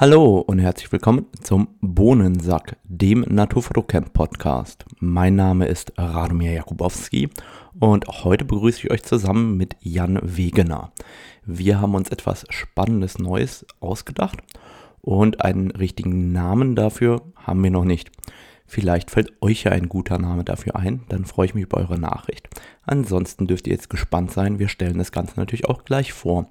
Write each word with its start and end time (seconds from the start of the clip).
Hallo 0.00 0.38
und 0.38 0.60
herzlich 0.60 0.92
willkommen 0.92 1.26
zum 1.42 1.70
Bohnensack, 1.80 2.76
dem 2.84 3.22
Naturfotocamp 3.22 4.12
Podcast. 4.12 4.84
Mein 5.00 5.34
Name 5.34 5.66
ist 5.66 5.92
Radomir 5.98 6.52
Jakubowski 6.52 7.30
und 7.80 8.06
heute 8.06 8.44
begrüße 8.44 8.78
ich 8.78 8.92
euch 8.92 9.02
zusammen 9.02 9.56
mit 9.56 9.74
Jan 9.80 10.20
Wegener. 10.22 10.92
Wir 11.44 11.80
haben 11.80 11.96
uns 11.96 12.10
etwas 12.10 12.46
Spannendes 12.48 13.18
Neues 13.18 13.66
ausgedacht 13.80 14.38
und 15.00 15.44
einen 15.44 15.72
richtigen 15.72 16.30
Namen 16.30 16.76
dafür 16.76 17.22
haben 17.34 17.64
wir 17.64 17.72
noch 17.72 17.84
nicht. 17.84 18.12
Vielleicht 18.66 19.10
fällt 19.10 19.32
euch 19.42 19.64
ja 19.64 19.72
ein 19.72 19.88
guter 19.88 20.18
Name 20.18 20.44
dafür 20.44 20.76
ein, 20.76 21.06
dann 21.08 21.24
freue 21.24 21.46
ich 21.46 21.54
mich 21.54 21.64
über 21.64 21.78
eure 21.78 21.98
Nachricht. 21.98 22.48
Ansonsten 22.84 23.48
dürft 23.48 23.66
ihr 23.66 23.72
jetzt 23.72 23.90
gespannt 23.90 24.30
sein, 24.30 24.60
wir 24.60 24.68
stellen 24.68 24.98
das 24.98 25.10
Ganze 25.10 25.40
natürlich 25.40 25.68
auch 25.68 25.84
gleich 25.84 26.12
vor 26.12 26.46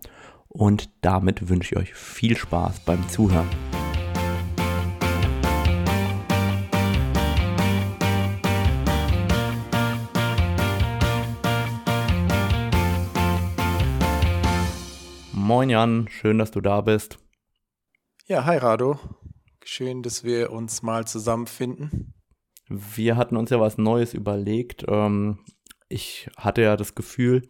und 0.50 0.90
damit 1.02 1.50
wünsche 1.50 1.76
ich 1.76 1.82
euch 1.82 1.94
viel 1.94 2.38
Spaß 2.38 2.82
beim 2.82 3.08
Zuhören. 3.10 3.50
Moin 15.32 15.70
Jan, 15.70 16.10
schön, 16.10 16.40
dass 16.40 16.52
du 16.52 16.60
da 16.60 16.82
bist. 16.82 17.20
Ja, 18.26 18.46
hi 18.46 18.58
Rado. 18.58 19.00
Schön, 19.64 20.04
dass 20.04 20.26
wir 20.26 20.52
uns 20.52 20.82
mal 20.82 21.08
zusammenfinden. 21.08 22.14
Wir 22.68 23.16
hatten 23.16 23.38
uns 23.38 23.50
ja 23.50 23.60
was 23.60 23.78
Neues 23.78 24.14
überlegt. 24.14 24.84
Ähm, 24.90 25.40
ich 25.88 26.30
hatte 26.36 26.62
ja 26.62 26.76
das 26.76 26.96
Gefühl, 26.96 27.48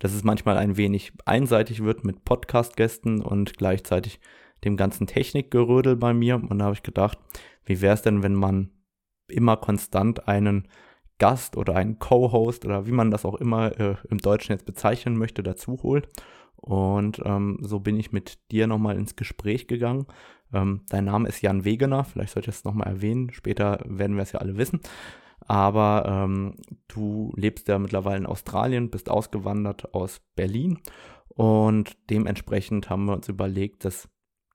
dass 0.00 0.12
es 0.12 0.24
manchmal 0.24 0.56
ein 0.56 0.76
wenig 0.76 1.12
einseitig 1.24 1.84
wird 1.84 2.04
mit 2.04 2.24
Podcast-Gästen 2.24 3.22
und 3.22 3.56
gleichzeitig 3.56 4.18
dem 4.64 4.76
ganzen 4.76 5.06
Technikgerödel 5.06 5.94
bei 5.94 6.12
mir. 6.12 6.36
Und 6.36 6.58
da 6.58 6.64
habe 6.64 6.74
ich 6.74 6.82
gedacht, 6.82 7.18
wie 7.64 7.80
wäre 7.80 7.94
es 7.94 8.02
denn, 8.02 8.22
wenn 8.22 8.34
man 8.34 8.70
immer 9.28 9.56
konstant 9.56 10.26
einen 10.26 10.66
Gast 11.18 11.56
oder 11.56 11.76
einen 11.76 11.98
Co-Host 11.98 12.64
oder 12.64 12.86
wie 12.86 12.92
man 12.92 13.10
das 13.10 13.24
auch 13.24 13.36
immer 13.36 13.78
äh, 13.78 13.96
im 14.08 14.18
Deutschen 14.18 14.52
jetzt 14.52 14.64
bezeichnen 14.64 15.16
möchte, 15.16 15.42
dazu 15.42 15.78
holt. 15.82 16.08
Und 16.56 17.20
ähm, 17.24 17.58
so 17.60 17.78
bin 17.80 17.98
ich 17.98 18.10
mit 18.10 18.38
dir 18.50 18.66
nochmal 18.66 18.96
ins 18.96 19.16
Gespräch 19.16 19.66
gegangen. 19.66 20.06
Ähm, 20.52 20.80
dein 20.88 21.04
Name 21.04 21.28
ist 21.28 21.42
Jan 21.42 21.64
Wegener, 21.64 22.04
vielleicht 22.04 22.32
sollte 22.32 22.50
ich 22.50 22.56
es 22.56 22.64
nochmal 22.64 22.88
erwähnen. 22.88 23.32
Später 23.32 23.80
werden 23.84 24.16
wir 24.16 24.22
es 24.22 24.32
ja 24.32 24.40
alle 24.40 24.56
wissen. 24.56 24.80
Aber 25.50 26.04
ähm, 26.06 26.54
du 26.86 27.32
lebst 27.34 27.66
ja 27.66 27.80
mittlerweile 27.80 28.18
in 28.18 28.26
Australien, 28.26 28.88
bist 28.88 29.10
ausgewandert 29.10 29.94
aus 29.94 30.20
Berlin 30.36 30.78
und 31.30 31.96
dementsprechend 32.08 32.88
haben 32.88 33.06
wir 33.06 33.14
uns 33.14 33.28
überlegt, 33.28 33.84
dass 33.84 34.08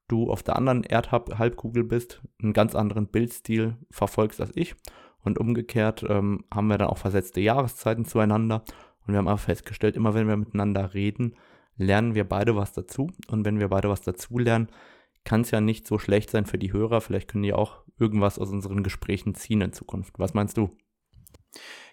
du 0.08 0.30
auf 0.30 0.42
der 0.42 0.56
anderen 0.56 0.84
Erdhalbkugel 0.84 1.84
bist, 1.84 2.22
einen 2.42 2.54
ganz 2.54 2.74
anderen 2.74 3.08
Bildstil 3.08 3.76
verfolgst 3.90 4.40
als 4.40 4.52
ich. 4.54 4.74
Und 5.22 5.38
umgekehrt 5.38 6.02
ähm, 6.08 6.46
haben 6.50 6.68
wir 6.68 6.78
dann 6.78 6.88
auch 6.88 6.96
versetzte 6.96 7.42
Jahreszeiten 7.42 8.06
zueinander. 8.06 8.64
Und 9.06 9.12
wir 9.12 9.18
haben 9.18 9.28
auch 9.28 9.38
festgestellt, 9.38 9.96
immer 9.96 10.14
wenn 10.14 10.28
wir 10.28 10.36
miteinander 10.38 10.94
reden, 10.94 11.34
lernen 11.76 12.14
wir 12.14 12.24
beide 12.24 12.56
was 12.56 12.72
dazu. 12.72 13.10
Und 13.28 13.44
wenn 13.44 13.60
wir 13.60 13.68
beide 13.68 13.90
was 13.90 14.00
dazu 14.00 14.38
lernen, 14.38 14.68
kann 15.24 15.42
es 15.42 15.50
ja 15.50 15.60
nicht 15.60 15.86
so 15.86 15.98
schlecht 15.98 16.30
sein 16.30 16.46
für 16.46 16.56
die 16.56 16.72
Hörer. 16.72 17.02
Vielleicht 17.02 17.28
können 17.28 17.42
die 17.42 17.52
auch 17.52 17.82
irgendwas 17.98 18.38
aus 18.38 18.48
unseren 18.48 18.82
Gesprächen 18.82 19.34
ziehen 19.34 19.60
in 19.60 19.74
Zukunft. 19.74 20.18
Was 20.18 20.32
meinst 20.32 20.56
du? 20.56 20.70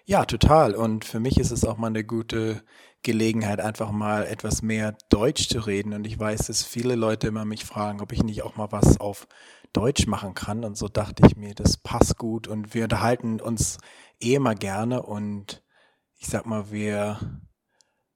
Ja, 0.06 0.24
total. 0.26 0.74
Und 0.74 1.04
für 1.04 1.20
mich 1.20 1.38
ist 1.38 1.50
es 1.50 1.64
auch 1.64 1.78
mal 1.78 1.86
eine 1.88 2.04
gute 2.04 2.62
Gelegenheit, 3.02 3.60
einfach 3.60 3.90
mal 3.90 4.26
etwas 4.26 4.62
mehr 4.62 4.96
Deutsch 5.08 5.48
zu 5.48 5.60
reden. 5.60 5.92
Und 5.94 6.06
ich 6.06 6.18
weiß, 6.18 6.46
dass 6.46 6.62
viele 6.62 6.94
Leute 6.94 7.28
immer 7.28 7.44
mich 7.44 7.64
fragen, 7.64 8.00
ob 8.00 8.12
ich 8.12 8.22
nicht 8.22 8.42
auch 8.42 8.56
mal 8.56 8.70
was 8.70 9.00
auf 9.00 9.26
Deutsch 9.72 10.06
machen 10.06 10.34
kann. 10.34 10.64
Und 10.64 10.76
so 10.76 10.88
dachte 10.88 11.26
ich 11.26 11.36
mir, 11.36 11.54
das 11.54 11.76
passt 11.76 12.18
gut. 12.18 12.48
Und 12.48 12.74
wir 12.74 12.84
unterhalten 12.84 13.40
uns 13.40 13.78
eh 14.20 14.34
immer 14.34 14.54
gerne. 14.54 15.02
Und 15.02 15.62
ich 16.18 16.26
sag 16.26 16.46
mal, 16.46 16.70
wir 16.70 17.18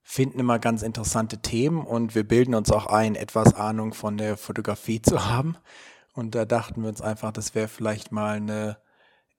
finden 0.01 0.39
immer 0.39 0.57
ganz 0.57 0.81
interessante 0.81 1.39
Themen 1.39 1.85
und 1.85 2.15
wir 2.15 2.27
bilden 2.27 2.55
uns 2.55 2.71
auch 2.71 2.87
ein, 2.87 3.13
etwas 3.13 3.53
Ahnung 3.53 3.93
von 3.93 4.17
der 4.17 4.37
Fotografie 4.37 5.01
zu 5.03 5.25
haben. 5.25 5.55
Und 6.13 6.33
da 6.33 6.45
dachten 6.45 6.81
wir 6.81 6.89
uns 6.89 7.01
einfach, 7.01 7.31
das 7.31 7.53
wäre 7.53 7.67
vielleicht 7.67 8.11
mal 8.11 8.37
eine 8.37 8.77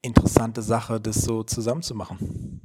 interessante 0.02 0.62
Sache, 0.62 1.00
das 1.00 1.16
so 1.16 1.42
zusammenzumachen. 1.42 2.60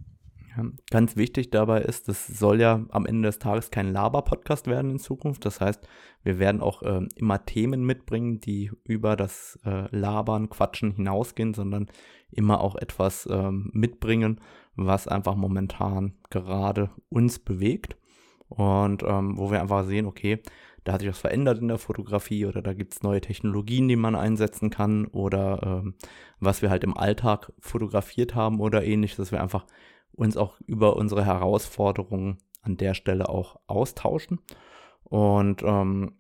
Ja, 0.56 0.64
ganz 0.90 1.18
wichtig 1.18 1.50
dabei 1.50 1.82
ist, 1.82 2.08
das 2.08 2.28
soll 2.28 2.62
ja 2.62 2.86
am 2.90 3.06
Ende 3.06 3.28
des 3.28 3.40
Tages 3.40 3.72
kein 3.72 3.92
Laber-Podcast 3.92 4.68
werden 4.68 4.92
in 4.92 5.00
Zukunft. 5.00 5.46
Das 5.46 5.60
heißt, 5.60 5.86
wir 6.24 6.40
werden 6.40 6.62
auch 6.62 6.82
äh, 6.82 7.02
immer 7.16 7.46
Themen 7.46 7.86
mitbringen, 7.86 8.40
die 8.40 8.72
über 8.86 9.18
das 9.18 9.60
äh, 9.66 9.94
Labern, 9.96 10.50
Quatschen 10.50 10.94
hinausgehen, 10.94 11.54
sondern 11.54 11.88
immer 12.32 12.62
auch 12.62 12.76
etwas 12.76 13.26
äh, 13.26 13.52
mitbringen, 13.52 14.40
was 14.76 15.08
einfach 15.08 15.36
momentan 15.36 16.14
gerade 16.30 16.90
uns 17.10 17.40
bewegt 17.40 17.98
und 18.48 19.04
ähm, 19.04 19.38
wo 19.38 19.52
wir 19.52 19.62
einfach 19.62 19.86
sehen, 19.86 20.06
okay, 20.06 20.42
da 20.86 20.94
hat 20.94 21.02
sich 21.02 21.10
was 21.10 21.20
verändert 21.20 21.60
in 21.60 21.68
der 21.68 21.80
Fotografie 21.80 22.46
oder 22.46 22.62
da 22.62 22.74
gibt 22.74 22.94
es 22.94 23.04
neue 23.04 23.20
Technologien, 23.20 23.88
die 23.88 23.96
man 23.96 24.16
einsetzen 24.16 24.70
kann 24.70 25.08
oder 25.08 25.82
ähm, 25.84 25.96
was 26.40 26.62
wir 26.62 26.70
halt 26.70 26.84
im 26.84 26.96
Alltag 26.96 27.52
fotografiert 27.60 28.36
haben 28.36 28.60
oder 28.62 28.84
ähnliches, 28.84 29.18
dass 29.18 29.32
wir 29.32 29.42
einfach 29.42 29.66
uns 30.14 30.38
auch 30.38 30.62
über 30.62 30.96
unsere 30.96 31.26
Herausforderungen 31.26 32.38
an 32.62 32.78
der 32.78 32.94
Stelle 32.94 33.30
auch 33.30 33.60
austauschen. 33.66 34.40
Und 35.04 35.64
ähm, 35.64 36.14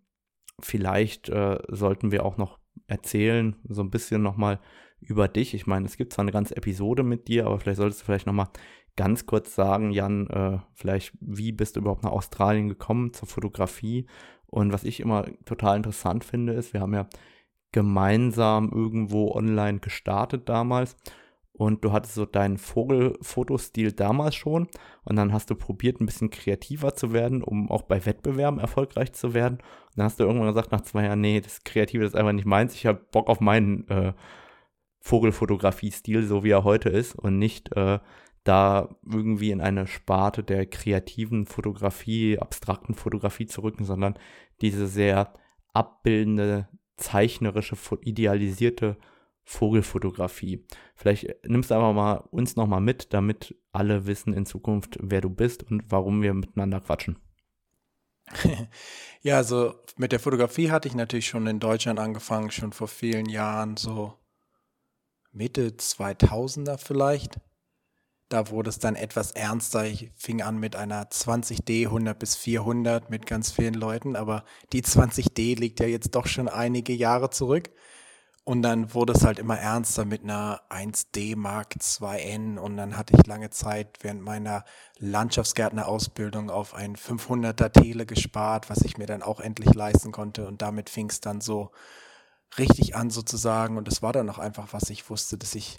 vielleicht 0.59 1.29
äh, 1.29 1.59
sollten 1.69 2.11
wir 2.11 2.25
auch 2.25 2.37
noch 2.37 2.59
erzählen, 2.87 3.55
so 3.69 3.81
ein 3.81 3.91
bisschen 3.91 4.23
nochmal 4.23 4.59
über 4.99 5.27
dich. 5.27 5.53
Ich 5.53 5.67
meine, 5.67 5.85
es 5.85 5.97
gibt 5.97 6.13
zwar 6.13 6.23
eine 6.23 6.31
ganze 6.31 6.57
Episode 6.57 7.03
mit 7.03 7.27
dir, 7.27 7.45
aber 7.45 7.59
vielleicht 7.59 7.77
solltest 7.77 8.01
du 8.01 8.05
vielleicht 8.05 8.25
nochmal 8.25 8.49
ganz 8.95 9.25
kurz 9.25 9.53
sagen, 9.55 9.91
Jan, 9.91 10.27
äh, 10.27 10.59
vielleicht, 10.73 11.13
wie 11.19 11.51
bist 11.51 11.75
du 11.75 11.81
überhaupt 11.81 12.03
nach 12.03 12.11
Australien 12.11 12.69
gekommen 12.69 13.13
zur 13.13 13.27
Fotografie? 13.27 14.07
Und 14.55 14.71
was 14.71 14.85
ich 14.85 15.01
immer 15.01 15.25
total 15.43 15.75
interessant 15.75 16.23
finde, 16.23 16.53
ist, 16.53 16.71
wir 16.71 16.79
haben 16.79 16.93
ja 16.93 17.07
gemeinsam 17.73 18.71
irgendwo 18.73 19.33
online 19.33 19.79
gestartet 19.79 20.47
damals. 20.47 20.95
Und 21.51 21.83
du 21.83 21.91
hattest 21.91 22.16
so 22.16 22.25
deinen 22.25 22.57
Vogelfotostil 22.57 23.91
damals 23.91 24.35
schon. 24.35 24.69
Und 25.03 25.17
dann 25.17 25.33
hast 25.33 25.49
du 25.49 25.55
probiert, 25.55 25.99
ein 25.99 26.05
bisschen 26.05 26.29
kreativer 26.29 26.95
zu 26.95 27.11
werden, 27.11 27.44
um 27.44 27.69
auch 27.69 27.81
bei 27.81 28.05
Wettbewerben 28.05 28.61
erfolgreich 28.61 29.11
zu 29.11 29.33
werden. 29.33 29.57
Und 29.57 29.97
dann 29.97 30.05
hast 30.05 30.21
du 30.21 30.23
irgendwann 30.23 30.47
gesagt, 30.47 30.71
nach 30.71 30.81
zwei 30.81 31.03
Jahren, 31.03 31.19
nee, 31.19 31.41
das 31.41 31.65
Kreative 31.65 32.05
ist 32.05 32.15
einfach 32.15 32.31
nicht 32.31 32.47
meins, 32.47 32.75
ich 32.75 32.85
habe 32.85 33.05
Bock 33.11 33.27
auf 33.27 33.41
meinen 33.41 33.85
äh, 33.89 34.13
Vogelfotografie-Stil, 35.01 36.23
so 36.23 36.45
wie 36.45 36.51
er 36.51 36.63
heute 36.63 36.88
ist 36.88 37.13
und 37.13 37.39
nicht 37.39 37.75
äh, 37.75 37.99
da 38.45 38.95
irgendwie 39.03 39.51
in 39.51 39.59
eine 39.59 39.88
Sparte 39.88 40.44
der 40.44 40.66
kreativen 40.67 41.47
Fotografie, 41.47 42.39
abstrakten 42.39 42.94
Fotografie 42.94 43.47
zu 43.47 43.61
rücken, 43.61 43.85
sondern 43.85 44.17
diese 44.61 44.88
sehr 44.88 45.33
abbildende, 45.73 46.69
zeichnerische, 46.95 47.75
idealisierte 48.01 48.97
Vogelfotografie. 49.44 50.66
Vielleicht 50.95 51.28
nimmst 51.44 51.69
du 51.72 51.75
einfach 51.75 51.94
mal 51.94 52.17
uns 52.31 52.56
nochmal 52.56 52.81
mit, 52.81 53.13
damit 53.13 53.56
alle 53.72 54.06
wissen 54.06 54.33
in 54.33 54.45
Zukunft, 54.45 54.97
wer 55.01 55.22
du 55.22 55.29
bist 55.29 55.63
und 55.63 55.83
warum 55.89 56.22
wir 56.22 56.33
miteinander 56.33 56.81
quatschen. 56.81 57.17
ja, 59.22 59.38
also 59.38 59.73
mit 59.97 60.12
der 60.12 60.19
Fotografie 60.19 60.69
hatte 60.69 60.88
ich 60.88 60.95
natürlich 60.95 61.27
schon 61.27 61.47
in 61.47 61.59
Deutschland 61.59 62.00
angefangen, 62.00 62.51
schon 62.51 62.73
vor 62.73 62.88
vielen 62.88 63.27
Jahren, 63.27 63.75
so 63.75 64.13
Mitte 65.31 65.69
2000er 65.69 66.77
vielleicht. 66.77 67.39
Da 68.30 68.50
wurde 68.50 68.69
es 68.69 68.80
dann 68.80 68.96
etwas 68.96 69.31
ernster. 69.31 69.86
Ich 69.86 70.12
fing 70.16 70.41
an 70.41 70.58
mit 70.58 70.75
einer 70.75 71.09
20D 71.12 71.86
100 71.86 72.18
bis 72.18 72.36
400 72.36 73.09
mit 73.09 73.28
ganz 73.28 73.52
vielen 73.52 73.75
Leuten, 73.75 74.16
aber 74.16 74.46
die 74.74 74.81
20D 74.81 75.58
liegt 75.59 75.80
ja 75.80 75.86
jetzt 75.88 76.16
doch 76.16 76.25
schon 76.28 76.47
einige 76.47 76.94
Jahre 76.94 77.30
zurück. 77.30 77.69
Und 78.44 78.62
dann 78.62 78.94
wurde 78.94 79.13
es 79.13 79.25
halt 79.25 79.39
immer 79.39 79.57
ernster 79.57 80.06
mit 80.06 80.24
einer 80.24 80.62
1D 80.69 81.36
Mark 81.36 81.75
2N 81.80 82.60
und 82.60 82.77
dann 82.77 82.95
hatte 82.95 83.16
ich 83.18 83.25
lange 83.25 83.50
Zeit 83.50 83.98
während 84.01 84.22
meiner 84.22 84.66
Landschaftsgärtnerausbildung 85.00 86.51
auf 86.51 86.75
ein 86.75 86.95
500er 86.95 87.71
Tele 87.71 88.06
gespart, 88.06 88.69
was 88.69 88.81
ich 88.83 88.98
mir 89.00 89.07
dann 89.07 89.24
auch 89.24 89.39
endlich 89.39 89.74
leisten 89.74 90.12
konnte 90.12 90.48
und 90.48 90.62
damit 90.62 90.92
fing 90.92 91.10
es 91.10 91.21
dann 91.21 91.42
so 91.42 91.71
richtig 92.60 92.95
an 92.95 93.10
sozusagen 93.10 93.78
und 93.78 93.88
es 93.88 94.01
war 94.04 94.13
dann 94.13 94.30
auch 94.30 94.39
einfach, 94.39 94.74
was 94.74 94.92
ich 94.92 95.10
wusste, 95.10 95.38
dass 95.39 95.56
ich 95.56 95.78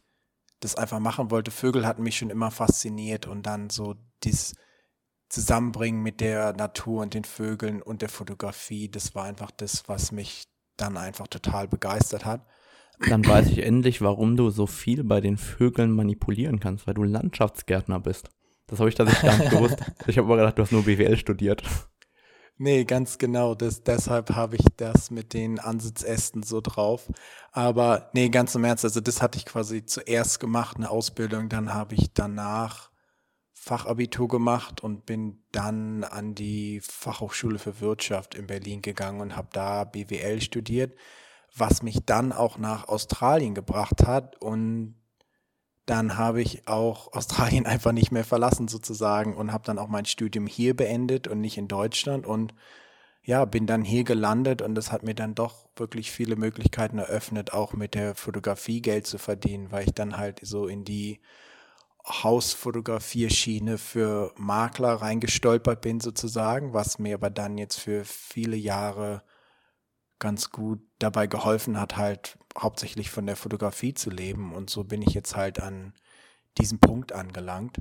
das 0.61 0.75
einfach 0.75 1.01
machen 1.01 1.31
wollte. 1.31 1.51
Vögel 1.51 1.87
hatten 1.87 2.03
mich 2.03 2.19
schon 2.19 2.31
immer 2.31 2.51
fasziniert 2.51 3.27
und 3.27 3.47
dann 3.47 3.71
so 3.71 3.95
dieses 4.25 4.55
Zusammenbringen 5.29 6.03
mit 6.03 6.21
der 6.21 6.53
Natur 6.53 7.03
und 7.03 7.15
den 7.15 7.25
Vögeln 7.25 7.83
und 7.83 8.03
der 8.03 8.09
Fotografie, 8.09 8.89
das 8.89 9.15
war 9.15 9.25
einfach 9.25 9.51
das, 9.51 9.89
was 9.89 10.13
mich 10.13 10.45
dann 10.77 10.97
einfach 10.97 11.27
total 11.27 11.69
begeistert 11.69 12.25
hat. 12.25 12.47
Dann 13.09 13.27
weiß 13.27 13.49
ich 13.49 13.59
endlich, 13.59 14.01
warum 14.01 14.37
du 14.37 14.51
so 14.51 14.67
viel 14.67 15.05
bei 15.05 15.21
den 15.21 15.37
Vögeln 15.37 15.91
manipulieren 15.91 16.61
kannst, 16.61 16.87
weil 16.87 16.95
du 16.95 17.03
Landschaftsgärtner 17.03 18.01
bist. 18.01 18.31
Das 18.67 18.79
habe 18.79 18.89
ich 18.89 18.95
tatsächlich 18.95 19.31
gar 19.31 19.39
nicht 19.39 19.51
gewusst. 19.51 19.79
Ich 20.07 20.17
habe 20.17 20.27
immer 20.27 20.37
gedacht, 20.37 20.59
du 20.59 20.63
hast 20.63 20.73
nur 20.73 20.85
BWL 20.85 21.17
studiert. 21.17 21.63
Nee, 22.59 22.85
ganz 22.85 23.19
genau. 23.19 23.55
Das, 23.55 23.83
deshalb 23.83 24.31
habe 24.31 24.57
ich 24.57 24.65
das 24.77 25.11
mit 25.11 25.35
den 25.35 25.59
Ansitzästen 25.61 26.43
so 26.43 26.61
drauf. 26.63 27.11
Aber 27.53 28.11
nee, 28.15 28.31
ganz 28.31 28.55
im 28.55 28.65
Ernst, 28.65 28.85
also 28.85 29.01
das 29.01 29.21
hatte 29.21 29.39
ich 29.39 29.45
quasi 29.45 29.85
zuerst 29.85 30.41
gemacht, 30.41 30.77
eine 30.79 30.89
Ausbildung. 30.91 31.51
Dann 31.51 31.75
habe 31.75 31.95
ich 31.95 32.15
danach 32.15 32.91
Fachabitur 33.53 34.29
gemacht 34.29 34.83
und 34.83 35.05
bin 35.07 35.43
dann 35.53 36.05
an 36.05 36.35
die 36.35 36.81
Fachhochschule 36.81 37.59
für 37.59 37.81
Wirtschaft 37.81 38.35
in 38.35 38.47
Berlin 38.47 38.81
gegangen 38.81 39.21
und 39.21 39.37
habe 39.37 39.49
da 39.53 39.85
BWL 39.85 40.41
studiert, 40.41 40.97
was 41.55 41.83
mich 41.83 42.07
dann 42.07 42.33
auch 42.33 42.57
nach 42.59 42.89
Australien 42.89 43.55
gebracht 43.55 44.07
hat. 44.07 44.41
Und 44.41 44.95
dann 45.87 46.19
habe 46.19 46.43
ich 46.43 46.69
auch 46.69 47.13
Australien 47.13 47.67
einfach 47.67 47.93
nicht 47.93 48.13
mehr 48.13 48.25
verlassen 48.25 48.69
sozusagen 48.69 49.37
und 49.37 49.53
habe 49.53 49.65
dann 49.65 49.79
auch 49.79 49.89
mein 49.89 50.05
Studium 50.05 50.47
hier 50.47 50.77
beendet 50.77 51.29
und 51.29 51.41
nicht 51.41 51.59
in 51.59 51.69
Deutschland 51.69 52.27
und 52.27 52.55
ja, 53.23 53.45
bin 53.45 53.67
dann 53.67 53.83
hier 53.83 54.05
gelandet 54.05 54.63
und 54.63 54.77
das 54.77 54.93
hat 54.93 55.03
mir 55.03 55.15
dann 55.15 55.35
doch 55.35 55.69
wirklich 55.75 56.13
viele 56.13 56.37
Möglichkeiten 56.37 56.99
eröffnet, 56.99 57.53
auch 57.53 57.73
mit 57.73 57.95
der 57.95 58.15
Fotografie 58.15 58.81
Geld 58.81 59.07
zu 59.07 59.19
verdienen, 59.19 59.73
weil 59.73 59.89
ich 59.89 59.95
dann 59.95 60.17
halt 60.17 60.41
so 60.45 60.69
in 60.69 60.85
die 60.85 61.21
Hausfotografierschiene 62.07 63.79
für 63.79 64.33
Makler 64.37 64.95
reingestolpert 64.95 65.81
bin 65.81 65.99
sozusagen, 65.99 66.73
was 66.73 67.01
mir 67.01 67.15
aber 67.17 67.31
dann 67.31 67.59
jetzt 67.59 67.81
für 67.81 68.05
viele 68.05 68.57
Jahre 68.57 69.25
ganz 70.21 70.51
gut 70.51 70.81
dabei 71.01 71.27
geholfen 71.27 71.81
hat, 71.81 71.97
halt 71.97 72.39
hauptsächlich 72.59 73.11
von 73.11 73.27
der 73.27 73.37
Fotografie 73.37 73.95
zu 73.95 74.11
leben. 74.11 74.55
Und 74.55 74.71
so 74.71 74.85
bin 74.85 75.03
ich 75.03 75.15
jetzt 75.15 75.37
halt 75.37 75.61
an 75.61 75.95
diesem 76.59 76.79
Punkt 76.79 77.13
angelangt. 77.13 77.81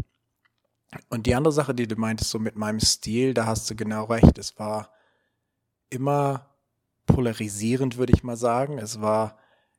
Und 1.09 1.25
die 1.25 1.35
andere 1.35 1.51
Sache, 1.51 1.73
die 1.73 1.87
du 1.87 1.95
meintest, 1.95 2.29
so 2.31 2.39
mit 2.39 2.55
meinem 2.55 2.79
Stil, 2.79 3.33
da 3.33 3.45
hast 3.45 3.69
du 3.69 3.75
genau 3.75 4.05
recht. 4.05 4.37
Es 4.37 4.57
war 4.59 4.91
immer 5.89 6.55
polarisierend, 7.05 7.97
würde 7.97 8.13
ich 8.13 8.23
mal 8.23 8.37
sagen. 8.37 8.77
Es 8.77 9.01
war 9.01 9.37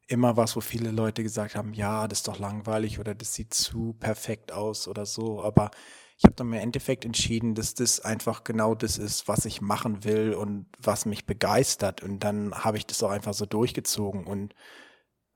immer 0.09 0.37
was, 0.37 0.57
wo 0.57 0.61
viele 0.61 0.91
Leute 0.91 1.23
gesagt 1.23 1.57
haben, 1.57 1.75
ja, 1.75 2.07
das 2.07 2.21
ist 2.21 2.29
doch 2.29 2.39
langweilig 2.39 2.99
oder 2.99 3.15
das 3.15 3.35
sieht 3.35 3.55
zu 3.55 3.95
perfekt 3.95 4.53
aus 4.53 4.89
oder 4.89 5.07
so. 5.07 5.43
Aber 5.43 5.71
ich 6.19 6.25
habe 6.25 6.35
dann 6.35 6.49
im 6.49 6.55
Endeffekt 6.55 7.05
entschieden, 7.05 7.55
dass 7.55 7.75
das 7.75 8.01
einfach 8.01 8.43
genau 8.45 8.75
das 8.75 8.97
ist, 8.97 9.29
was 9.29 9.45
ich 9.45 9.61
machen 9.61 10.05
will 10.05 10.33
und 10.33 10.67
was 10.79 11.05
mich 11.05 11.27
begeistert. 11.27 12.03
Und 12.03 12.21
dann 12.21 12.55
habe 12.55 12.79
ich 12.79 12.87
das 12.87 13.03
auch 13.03 13.11
einfach 13.11 13.35
so 13.35 13.45
durchgezogen 13.45 14.27
und 14.27 14.55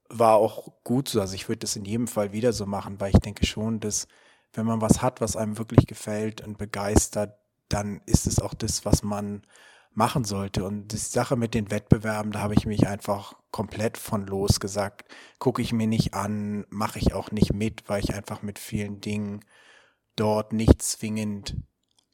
war 0.09 0.37
auch 0.37 0.73
gut 0.85 1.09
so. 1.09 1.21
Also 1.21 1.35
ich 1.35 1.49
würde 1.49 1.61
das 1.61 1.77
in 1.77 1.85
jedem 1.85 2.09
Fall 2.09 2.33
wieder 2.33 2.53
so 2.53 2.67
machen, 2.67 2.99
weil 3.01 3.11
ich 3.15 3.21
denke 3.21 3.45
schon, 3.47 3.81
dass 3.81 4.09
wenn 4.55 4.67
man 4.67 4.81
was 4.81 5.03
hat, 5.03 5.21
was 5.21 5.37
einem 5.37 5.59
wirklich 5.59 5.87
gefällt 5.87 6.41
und 6.41 6.59
begeistert, 6.59 7.39
dann 7.69 8.01
ist 8.07 8.27
es 8.27 8.41
auch 8.41 8.55
das, 8.55 8.85
was 8.85 9.03
man 9.03 9.43
machen 9.93 10.25
sollte. 10.25 10.65
Und 10.65 10.89
die 10.93 10.97
Sache 10.97 11.37
mit 11.37 11.55
den 11.55 11.71
Wettbewerben, 11.71 12.33
da 12.33 12.41
habe 12.41 12.55
ich 12.55 12.67
mich 12.67 12.87
einfach 12.87 13.35
komplett 13.51 13.99
von 13.99 14.27
los 14.27 14.61
gesagt, 14.61 15.15
gucke 15.39 15.63
ich 15.63 15.73
mir 15.73 15.87
nicht 15.87 16.15
an, 16.15 16.65
mache 16.71 16.99
ich 16.99 17.13
auch 17.13 17.31
nicht 17.33 17.53
mit, 17.53 17.89
weil 17.89 18.03
ich 18.03 18.15
einfach 18.15 18.43
mit 18.43 18.59
vielen 18.59 19.01
Dingen 19.01 19.45
dort 20.17 20.53
nicht 20.53 20.83
zwingend 20.83 21.57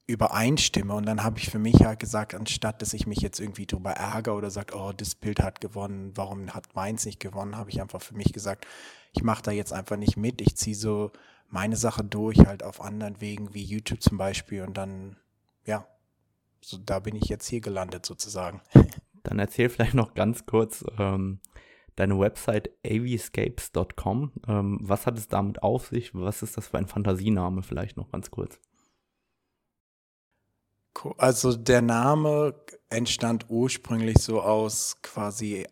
übereinstimme. 0.06 0.94
Und 0.94 1.06
dann 1.06 1.22
habe 1.25 1.38
ich 1.38 1.50
für 1.50 1.58
mich 1.58 1.84
halt 1.84 1.98
gesagt, 1.98 2.34
anstatt 2.34 2.81
dass 2.81 2.94
ich 2.94 3.06
mich 3.06 3.19
jetzt 3.19 3.40
irgendwie 3.40 3.66
drüber 3.66 3.93
ärgere 3.93 4.34
oder 4.34 4.50
sage, 4.50 4.75
oh, 4.76 4.93
das 4.93 5.14
Bild 5.14 5.40
hat 5.40 5.60
gewonnen, 5.60 6.12
warum 6.14 6.54
hat 6.54 6.75
meins 6.75 7.04
nicht 7.04 7.20
gewonnen, 7.20 7.56
habe 7.56 7.70
ich 7.70 7.81
einfach 7.81 8.00
für 8.00 8.14
mich 8.14 8.32
gesagt, 8.32 8.66
ich 9.12 9.22
mache 9.22 9.43
da 9.43 9.50
jetzt 9.50 9.72
einfach 9.72 9.96
nicht 9.96 10.16
mit. 10.16 10.40
Ich 10.40 10.56
ziehe 10.56 10.76
so 10.76 11.10
meine 11.48 11.76
Sache 11.76 12.04
durch, 12.04 12.38
halt 12.46 12.62
auf 12.62 12.81
anderen 12.81 13.20
Wegen 13.20 13.54
wie 13.54 13.64
YouTube 13.64 14.02
zum 14.02 14.19
Beispiel. 14.19 14.62
Und 14.62 14.76
dann, 14.76 15.16
ja, 15.64 15.87
so 16.60 16.78
da 16.78 17.00
bin 17.00 17.16
ich 17.16 17.25
jetzt 17.25 17.46
hier 17.46 17.60
gelandet 17.60 18.06
sozusagen. 18.06 18.60
Dann 19.22 19.38
erzähl 19.40 19.69
vielleicht 19.69 19.94
noch 19.94 20.14
ganz 20.14 20.46
kurz 20.46 20.84
ähm, 20.98 21.40
deine 21.96 22.19
Website 22.19 22.70
avscapes.com. 22.87 24.32
Ähm, 24.46 24.78
was 24.82 25.06
hat 25.06 25.19
es 25.19 25.28
damit 25.28 25.62
auf 25.62 25.88
sich? 25.88 26.14
Was 26.14 26.43
ist 26.43 26.56
das 26.56 26.69
für 26.69 26.78
ein 26.78 26.87
Fantasiename? 26.87 27.62
Vielleicht 27.62 27.96
noch 27.96 28.10
ganz 28.10 28.31
kurz. 28.31 28.60
Also 31.19 31.54
der 31.54 31.82
Name 31.82 32.54
entstand 32.88 33.46
ursprünglich 33.50 34.19
so 34.19 34.40
aus 34.40 34.96
quasi 35.02 35.66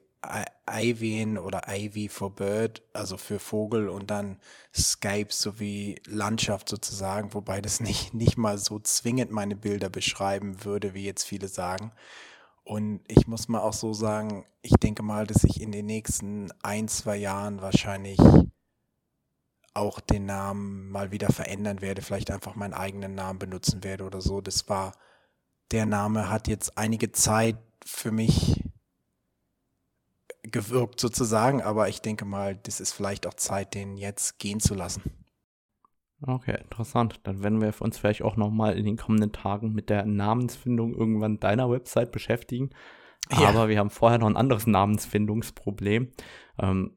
Ivyen 0.71 1.39
oder 1.39 1.63
Ivy 1.69 2.09
for 2.09 2.35
Bird, 2.35 2.83
also 2.93 3.17
für 3.17 3.39
Vogel 3.39 3.89
und 3.89 4.11
dann 4.11 4.39
Skype 4.75 5.29
sowie 5.31 6.01
Landschaft 6.07 6.69
sozusagen, 6.69 7.35
wobei 7.35 7.61
das 7.61 7.81
nicht, 7.81 8.15
nicht 8.15 8.37
mal 8.37 8.59
so 8.59 8.79
zwingend 8.79 9.31
meine 9.31 9.57
Bilder 9.57 9.91
beschreiben 9.91 10.65
würde, 10.65 10.95
wie 10.95 11.05
jetzt 11.05 11.25
viele 11.25 11.49
sagen. 11.49 11.93
Und 12.65 13.01
ich 13.09 13.27
muss 13.27 13.49
mal 13.49 13.61
auch 13.61 13.75
so 13.75 13.93
sagen, 13.93 14.47
ich 14.63 14.73
denke 14.73 15.03
mal, 15.03 15.27
dass 15.27 15.45
ich 15.45 15.61
in 15.61 15.71
den 15.71 15.87
nächsten 15.87 16.51
ein, 16.63 16.89
zwei 16.89 17.17
Jahren 17.17 17.61
wahrscheinlich 17.61 18.19
auch 19.75 20.01
den 20.01 20.25
Namen 20.25 20.91
mal 20.91 21.11
wieder 21.11 21.29
verändern 21.29 21.83
werde, 21.83 22.01
vielleicht 22.01 22.31
einfach 22.31 22.55
meinen 22.55 22.73
eigenen 22.73 23.15
Namen 23.15 23.39
benutzen 23.39 23.85
werde 23.85 24.05
oder 24.05 24.21
so. 24.21 24.41
Das 24.41 24.69
war, 24.69 24.93
der 25.73 25.85
Name 25.85 26.31
hat 26.31 26.49
jetzt 26.49 26.79
einige 26.79 27.13
Zeit 27.13 27.59
für 27.85 28.13
mich 28.13 28.65
gewirkt 30.43 31.01
sozusagen, 31.01 31.63
aber 31.63 31.89
ich 31.89 32.01
denke 32.01 32.25
mal, 32.25 32.57
das 32.57 32.81
ist 32.81 32.93
vielleicht 32.93 33.27
auch 33.27 33.35
Zeit, 33.35 33.75
den 33.75 33.97
jetzt 33.97 34.39
gehen 34.39 34.61
zu 34.61 34.75
lassen. 34.75 35.03
Okay, 36.27 36.59
interessant. 36.63 37.21
Dann 37.25 37.43
werden 37.43 37.61
wir 37.61 37.73
uns 37.81 37.99
vielleicht 37.99 38.23
auch 38.23 38.37
nochmal 38.37 38.79
in 38.79 38.87
den 38.87 38.97
kommenden 38.97 39.33
Tagen 39.33 39.73
mit 39.73 39.91
der 39.91 40.07
Namensfindung 40.07 40.95
irgendwann 40.95 41.39
deiner 41.39 41.71
Website 41.71 42.13
beschäftigen. 42.13 42.71
Ja. 43.31 43.49
Aber 43.49 43.69
wir 43.69 43.79
haben 43.79 43.91
vorher 43.91 44.19
noch 44.19 44.27
ein 44.27 44.37
anderes 44.37 44.67
Namensfindungsproblem. 44.67 46.09
Ähm, 46.59 46.93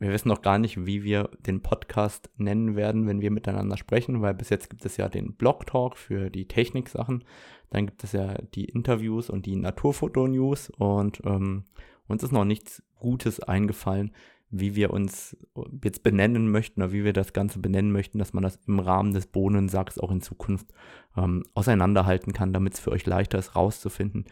wir 0.00 0.10
wissen 0.10 0.28
noch 0.28 0.42
gar 0.42 0.58
nicht, 0.58 0.86
wie 0.86 1.02
wir 1.02 1.30
den 1.40 1.60
Podcast 1.62 2.30
nennen 2.36 2.76
werden, 2.76 3.06
wenn 3.06 3.20
wir 3.20 3.30
miteinander 3.30 3.76
sprechen, 3.76 4.22
weil 4.22 4.34
bis 4.34 4.48
jetzt 4.48 4.70
gibt 4.70 4.84
es 4.84 4.96
ja 4.96 5.08
den 5.08 5.34
Blog 5.34 5.66
Talk 5.66 5.96
für 5.96 6.30
die 6.30 6.46
Techniksachen. 6.46 7.24
Dann 7.70 7.86
gibt 7.86 8.04
es 8.04 8.12
ja 8.12 8.34
die 8.54 8.64
Interviews 8.64 9.28
und 9.28 9.46
die 9.46 9.56
Naturfoto-News 9.56 10.70
und 10.70 11.20
ähm, 11.24 11.64
uns 12.06 12.22
ist 12.22 12.32
noch 12.32 12.44
nichts 12.44 12.82
Gutes 12.98 13.40
eingefallen, 13.40 14.12
wie 14.50 14.74
wir 14.74 14.90
uns 14.90 15.36
jetzt 15.84 16.02
benennen 16.02 16.50
möchten 16.50 16.80
oder 16.80 16.92
wie 16.92 17.04
wir 17.04 17.12
das 17.12 17.32
Ganze 17.32 17.58
benennen 17.58 17.92
möchten, 17.92 18.18
dass 18.18 18.32
man 18.32 18.42
das 18.42 18.58
im 18.66 18.78
Rahmen 18.78 19.12
des 19.12 19.26
Bohnensacks 19.26 19.98
auch 19.98 20.10
in 20.10 20.22
Zukunft 20.22 20.68
ähm, 21.16 21.44
auseinanderhalten 21.54 22.32
kann, 22.32 22.52
damit 22.52 22.74
es 22.74 22.80
für 22.80 22.90
euch 22.90 23.04
leichter 23.04 23.38
ist, 23.38 23.56
rauszufinden, 23.56 24.24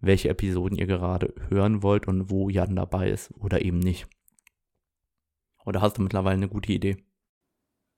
welche 0.00 0.28
Episoden 0.28 0.76
ihr 0.76 0.86
gerade 0.86 1.34
hören 1.48 1.82
wollt 1.82 2.06
und 2.06 2.30
wo 2.30 2.50
Jan 2.50 2.76
dabei 2.76 3.10
ist 3.10 3.32
oder 3.38 3.62
eben 3.62 3.78
nicht. 3.78 4.06
Oder 5.64 5.80
hast 5.80 5.96
du 5.96 6.02
mittlerweile 6.02 6.36
eine 6.36 6.48
gute 6.48 6.72
Idee? 6.72 6.96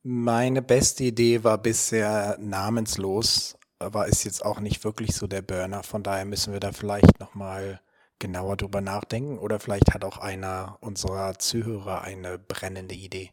Meine 0.02 0.60
beste 0.60 1.04
Idee 1.04 1.44
war 1.44 1.58
bisher 1.58 2.36
namenslos, 2.38 3.56
aber 3.78 4.06
ist 4.06 4.24
jetzt 4.24 4.44
auch 4.44 4.60
nicht 4.60 4.84
wirklich 4.84 5.14
so 5.14 5.26
der 5.26 5.42
Burner. 5.42 5.82
Von 5.82 6.02
daher 6.02 6.26
müssen 6.26 6.52
wir 6.52 6.60
da 6.60 6.72
vielleicht 6.72 7.18
nochmal 7.20 7.80
genauer 8.24 8.56
drüber 8.56 8.80
nachdenken 8.80 9.38
oder 9.38 9.60
vielleicht 9.60 9.92
hat 9.92 10.02
auch 10.02 10.16
einer 10.16 10.78
unserer 10.80 11.38
Zuhörer 11.38 12.00
eine 12.00 12.38
brennende 12.38 12.94
Idee. 12.94 13.32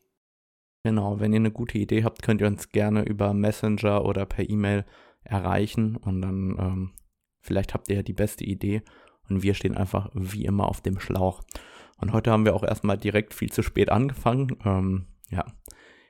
Genau, 0.84 1.22
wenn 1.22 1.32
ihr 1.32 1.40
eine 1.40 1.52
gute 1.52 1.78
Idee 1.78 2.04
habt, 2.04 2.22
könnt 2.22 2.42
ihr 2.42 2.48
uns 2.48 2.68
gerne 2.70 3.04
über 3.04 3.34
Messenger 3.34 4.04
oder 4.04 4.26
per 4.26 4.50
E-Mail 4.50 4.84
erreichen 5.24 5.96
und 5.96 6.22
dann 6.22 6.58
ähm, 6.60 6.92
vielleicht 7.40 7.74
habt 7.74 7.88
ihr 7.88 7.98
ja 7.98 8.04
die 8.04 8.12
beste 8.12 8.44
Idee 8.44 8.82
und 9.30 9.44
wir 9.44 9.54
stehen 9.54 9.78
einfach 9.78 10.10
wie 10.14 10.44
immer 10.44 10.68
auf 10.68 10.82
dem 10.82 11.00
Schlauch. 11.00 11.42
Und 11.98 12.12
heute 12.12 12.30
haben 12.32 12.44
wir 12.44 12.54
auch 12.54 12.64
erstmal 12.64 12.98
direkt 12.98 13.34
viel 13.34 13.50
zu 13.50 13.64
spät 13.64 13.90
angefangen. 13.90 14.58
Ähm, 14.66 15.06
ja, 15.30 15.46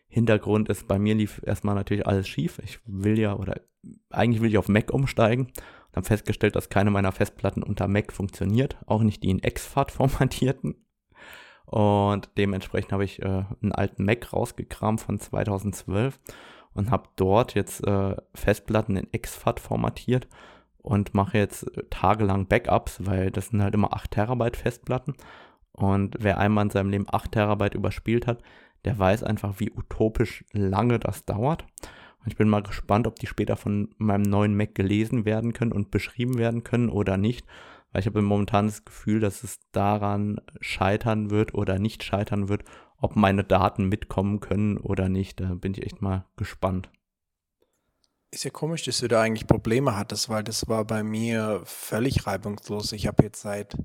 Hintergrund 0.08 0.70
ist, 0.70 0.88
bei 0.88 0.98
mir 0.98 1.14
lief 1.14 1.40
erstmal 1.46 1.76
natürlich 1.76 2.08
alles 2.08 2.28
schief. 2.28 2.60
Ich 2.64 2.80
will 2.88 3.20
ja, 3.20 3.36
oder 3.36 3.62
eigentlich 4.10 4.42
will 4.42 4.50
ich 4.50 4.58
auf 4.58 4.70
Mac 4.70 4.92
umsteigen 4.92 5.52
und 5.92 5.98
habe 5.98 6.08
festgestellt, 6.08 6.56
dass 6.56 6.70
keine 6.70 6.92
meiner 6.92 7.12
Festplatten 7.12 7.64
unter 7.64 7.88
Mac 7.88 8.14
funktioniert, 8.14 8.78
auch 8.86 9.04
nicht 9.04 9.24
die 9.24 9.30
in 9.30 9.42
XFAT 9.42 9.92
formatierten. 9.92 10.76
Und 11.66 12.30
dementsprechend 12.38 12.92
habe 12.92 13.06
ich 13.06 13.22
äh, 13.22 13.46
einen 13.62 13.72
alten 13.72 14.04
Mac 14.04 14.34
rausgekramt 14.34 15.02
von 15.02 15.20
2012 15.20 16.20
und 16.74 16.92
habe 16.92 17.10
dort 17.16 17.56
jetzt 17.56 17.86
äh, 17.86 18.16
Festplatten 18.34 18.98
in 18.98 19.12
XFAT 19.12 19.60
formatiert 19.60 20.28
und 20.78 21.14
mache 21.14 21.38
jetzt 21.38 21.76
äh, 21.78 21.84
tagelang 21.90 22.48
Backups, 22.48 23.06
weil 23.06 23.32
das 23.32 23.48
sind 23.48 23.62
halt 23.62 23.74
immer 23.74 23.94
8 23.94 24.12
Terabyte 24.12 24.58
Festplatten. 24.58 25.16
Und 25.72 26.18
wer 26.20 26.38
einmal 26.38 26.66
in 26.66 26.72
seinem 26.72 26.90
Leben 26.90 27.06
8 27.10 27.32
Terabyte 27.32 27.76
überspielt 27.76 28.28
hat, 28.28 28.42
der 28.86 28.98
weiß 28.98 29.24
einfach, 29.24 29.60
wie 29.60 29.72
utopisch 29.72 30.44
lange 30.52 31.00
das 31.00 31.26
dauert. 31.26 31.66
Ich 32.26 32.36
bin 32.36 32.50
mal 32.50 32.62
gespannt, 32.62 33.08
ob 33.08 33.18
die 33.18 33.28
später 33.28 33.56
von 33.56 33.90
meinem 33.98 34.24
neuen 34.24 34.56
Mac 34.56 34.76
gelesen 34.76 35.26
werden 35.26 35.54
können 35.54 35.72
und 35.72 35.92
beschrieben 35.92 36.38
werden 36.38 36.64
können 36.64 36.90
oder 36.90 37.18
nicht. 37.18 37.46
Weil 37.92 38.02
ich 38.02 38.06
habe 38.06 38.22
momentan 38.22 38.68
das 38.68 38.86
Gefühl, 38.86 39.20
dass 39.20 39.44
es 39.44 39.60
daran 39.72 40.40
scheitern 40.60 41.30
wird 41.30 41.54
oder 41.54 41.80
nicht 41.80 42.04
scheitern 42.04 42.48
wird, 42.48 42.64
ob 42.98 43.16
meine 43.16 43.44
Daten 43.44 43.90
mitkommen 43.90 44.40
können 44.40 44.78
oder 44.78 45.10
nicht. 45.10 45.40
Da 45.40 45.56
bin 45.56 45.74
ich 45.74 45.84
echt 45.84 46.02
mal 46.02 46.26
gespannt. 46.38 46.90
Ist 48.30 48.46
ja 48.46 48.50
komisch, 48.50 48.84
dass 48.84 49.00
du 49.00 49.10
da 49.10 49.22
eigentlich 49.22 49.48
Probleme 49.48 49.98
hattest, 49.98 50.30
weil 50.30 50.44
das 50.44 50.70
war 50.70 50.86
bei 50.86 51.04
mir 51.04 51.62
völlig 51.66 52.26
reibungslos. 52.26 52.94
Ich 52.94 53.08
habe 53.08 53.24
jetzt 53.24 53.42
seit, 53.42 53.76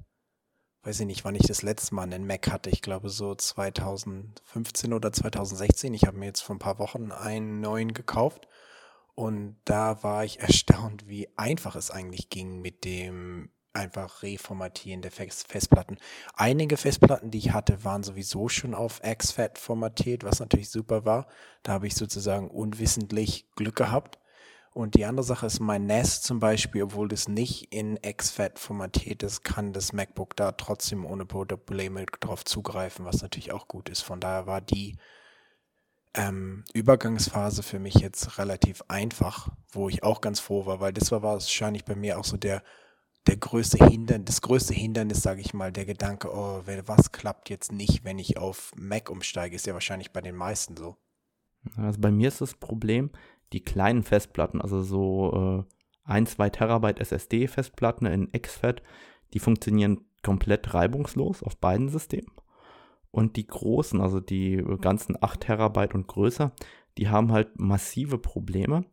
weiß 0.86 1.00
ich 1.00 1.06
nicht, 1.06 1.24
wann 1.24 1.34
ich 1.34 1.46
das 1.46 1.62
letzte 1.62 1.96
Mal 1.96 2.04
einen 2.04 2.28
Mac 2.28 2.48
hatte. 2.48 2.70
Ich 2.70 2.80
glaube 2.80 3.10
so 3.10 3.34
2015 3.34 4.92
oder 4.92 5.12
2016. 5.12 5.92
Ich 5.94 6.06
habe 6.06 6.16
mir 6.16 6.26
jetzt 6.26 6.42
vor 6.42 6.54
ein 6.54 6.60
paar 6.60 6.78
Wochen 6.78 7.10
einen 7.10 7.60
neuen 7.60 7.92
gekauft. 7.92 8.46
Und 9.16 9.56
da 9.64 10.04
war 10.04 10.24
ich 10.24 10.38
erstaunt, 10.38 11.08
wie 11.08 11.28
einfach 11.36 11.74
es 11.74 11.90
eigentlich 11.90 12.30
ging 12.30 12.60
mit 12.60 12.84
dem 12.84 13.50
einfach 13.72 14.22
Reformatieren 14.22 15.02
der 15.02 15.10
Festplatten. 15.10 15.98
Einige 16.34 16.76
Festplatten, 16.76 17.32
die 17.32 17.38
ich 17.38 17.52
hatte, 17.52 17.82
waren 17.82 18.04
sowieso 18.04 18.48
schon 18.48 18.72
auf 18.72 19.02
XFAT 19.02 19.58
formatiert, 19.58 20.22
was 20.22 20.38
natürlich 20.38 20.70
super 20.70 21.04
war. 21.04 21.26
Da 21.64 21.72
habe 21.72 21.88
ich 21.88 21.96
sozusagen 21.96 22.48
unwissentlich 22.48 23.50
Glück 23.56 23.76
gehabt. 23.76 24.20
Und 24.76 24.94
die 24.94 25.06
andere 25.06 25.24
Sache 25.24 25.46
ist, 25.46 25.58
mein 25.58 25.86
NAS 25.86 26.20
zum 26.20 26.38
Beispiel, 26.38 26.82
obwohl 26.82 27.08
das 27.08 27.28
nicht 27.28 27.72
in 27.72 27.98
XFAT 28.02 28.58
formatiert 28.58 29.22
ist, 29.22 29.42
kann 29.42 29.72
das 29.72 29.94
MacBook 29.94 30.36
da 30.36 30.52
trotzdem 30.52 31.06
ohne 31.06 31.24
Probleme 31.24 32.04
drauf 32.20 32.44
zugreifen, 32.44 33.06
was 33.06 33.22
natürlich 33.22 33.52
auch 33.52 33.68
gut 33.68 33.88
ist. 33.88 34.02
Von 34.02 34.20
daher 34.20 34.46
war 34.46 34.60
die 34.60 34.98
ähm, 36.12 36.62
Übergangsphase 36.74 37.62
für 37.62 37.78
mich 37.78 37.94
jetzt 37.94 38.36
relativ 38.36 38.82
einfach, 38.86 39.48
wo 39.70 39.88
ich 39.88 40.02
auch 40.02 40.20
ganz 40.20 40.40
froh 40.40 40.66
war, 40.66 40.78
weil 40.78 40.92
das 40.92 41.10
war 41.10 41.22
wahrscheinlich 41.22 41.86
bei 41.86 41.94
mir 41.94 42.18
auch 42.18 42.24
so 42.24 42.36
der 42.36 42.62
der 43.26 43.38
größte 43.38 43.82
Hindernis, 43.82 44.26
das 44.26 44.42
größte 44.42 44.74
Hindernis, 44.74 45.22
sage 45.22 45.40
ich 45.40 45.54
mal, 45.54 45.72
der 45.72 45.86
Gedanke, 45.86 46.30
oh, 46.30 46.62
was 46.84 47.12
klappt 47.12 47.48
jetzt 47.48 47.72
nicht, 47.72 48.04
wenn 48.04 48.18
ich 48.18 48.36
auf 48.36 48.72
Mac 48.76 49.08
umsteige, 49.08 49.56
ist 49.56 49.66
ja 49.66 49.72
wahrscheinlich 49.72 50.12
bei 50.12 50.20
den 50.20 50.36
meisten 50.36 50.76
so. 50.76 50.96
Also 51.76 52.00
bei 52.00 52.10
mir 52.10 52.28
ist 52.28 52.40
das 52.40 52.54
Problem, 52.54 53.10
die 53.52 53.60
kleinen 53.60 54.02
Festplatten, 54.02 54.60
also 54.60 54.82
so 54.82 55.64
äh, 56.06 56.10
1, 56.10 56.32
2 56.32 56.50
Terabyte 56.50 57.00
SSD-Festplatten 57.00 58.06
in 58.06 58.30
XFAT, 58.32 58.82
die 59.34 59.38
funktionieren 59.38 60.02
komplett 60.22 60.74
reibungslos 60.74 61.42
auf 61.42 61.56
beiden 61.56 61.88
Systemen. 61.88 62.32
Und 63.10 63.36
die 63.36 63.46
großen, 63.46 64.00
also 64.00 64.20
die 64.20 64.62
ganzen 64.80 65.16
8 65.20 65.40
Terabyte 65.40 65.94
und 65.94 66.06
größer, 66.06 66.52
die 66.98 67.08
haben 67.08 67.32
halt 67.32 67.58
massive 67.58 68.18
Probleme. 68.18 68.84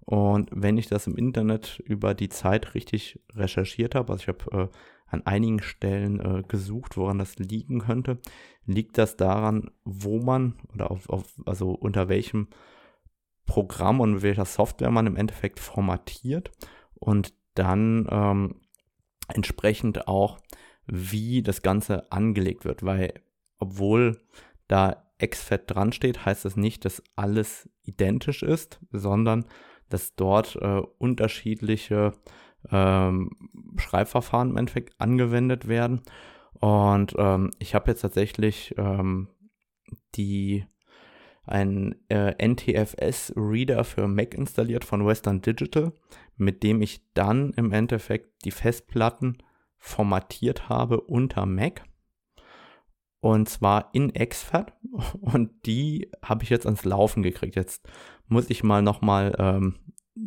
Und 0.00 0.50
wenn 0.52 0.78
ich 0.78 0.88
das 0.88 1.06
im 1.06 1.16
Internet 1.16 1.80
über 1.84 2.14
die 2.14 2.28
Zeit 2.28 2.74
richtig 2.74 3.20
recherchiert 3.34 3.94
habe, 3.94 4.12
also 4.12 4.22
ich 4.22 4.28
habe 4.28 4.70
äh, 4.70 4.76
an 5.06 5.26
einigen 5.26 5.60
Stellen 5.60 6.20
äh, 6.20 6.42
gesucht, 6.46 6.96
woran 6.96 7.18
das 7.18 7.38
liegen 7.38 7.80
könnte, 7.80 8.18
liegt 8.66 8.98
das 8.98 9.16
daran, 9.16 9.70
wo 9.84 10.18
man 10.18 10.54
oder 10.74 10.90
auf, 10.90 11.08
auf, 11.08 11.24
also 11.46 11.70
unter 11.70 12.08
welchem 12.08 12.48
Programm 13.48 14.00
und 14.00 14.22
welcher 14.22 14.44
Software 14.44 14.92
man 14.92 15.08
im 15.08 15.16
Endeffekt 15.16 15.58
formatiert 15.58 16.52
und 16.94 17.34
dann 17.54 18.06
ähm, 18.10 18.60
entsprechend 19.26 20.06
auch, 20.06 20.38
wie 20.86 21.42
das 21.42 21.62
Ganze 21.62 22.12
angelegt 22.12 22.64
wird, 22.64 22.84
weil 22.84 23.14
obwohl 23.58 24.20
da 24.68 25.04
XFAT 25.20 25.62
dran 25.66 25.92
steht, 25.92 26.24
heißt 26.24 26.44
das 26.44 26.56
nicht, 26.56 26.84
dass 26.84 27.02
alles 27.16 27.68
identisch 27.82 28.42
ist, 28.44 28.80
sondern 28.92 29.44
dass 29.88 30.14
dort 30.14 30.56
äh, 30.56 30.82
unterschiedliche 30.98 32.12
ähm, 32.70 33.30
Schreibverfahren 33.76 34.50
im 34.50 34.56
Endeffekt 34.56 35.00
angewendet 35.00 35.66
werden. 35.66 36.02
Und 36.60 37.14
ähm, 37.18 37.50
ich 37.58 37.74
habe 37.74 37.90
jetzt 37.90 38.02
tatsächlich 38.02 38.74
ähm, 38.76 39.28
die 40.14 40.66
einen 41.48 41.96
äh, 42.08 42.34
NTFS-Reader 42.46 43.84
für 43.84 44.06
Mac 44.08 44.34
installiert 44.34 44.84
von 44.84 45.06
Western 45.06 45.40
Digital, 45.40 45.92
mit 46.36 46.62
dem 46.62 46.82
ich 46.82 47.02
dann 47.14 47.52
im 47.54 47.72
Endeffekt 47.72 48.44
die 48.44 48.50
Festplatten 48.50 49.38
formatiert 49.78 50.68
habe 50.68 51.00
unter 51.00 51.46
Mac. 51.46 51.84
Und 53.20 53.48
zwar 53.48 53.90
in 53.92 54.12
XFAT. 54.12 54.72
Und 55.20 55.66
die 55.66 56.10
habe 56.22 56.44
ich 56.44 56.50
jetzt 56.50 56.66
ans 56.66 56.84
Laufen 56.84 57.22
gekriegt. 57.22 57.56
Jetzt 57.56 57.88
muss 58.26 58.50
ich 58.50 58.62
mal 58.62 58.82
nochmal 58.82 59.34
ähm, 59.38 59.74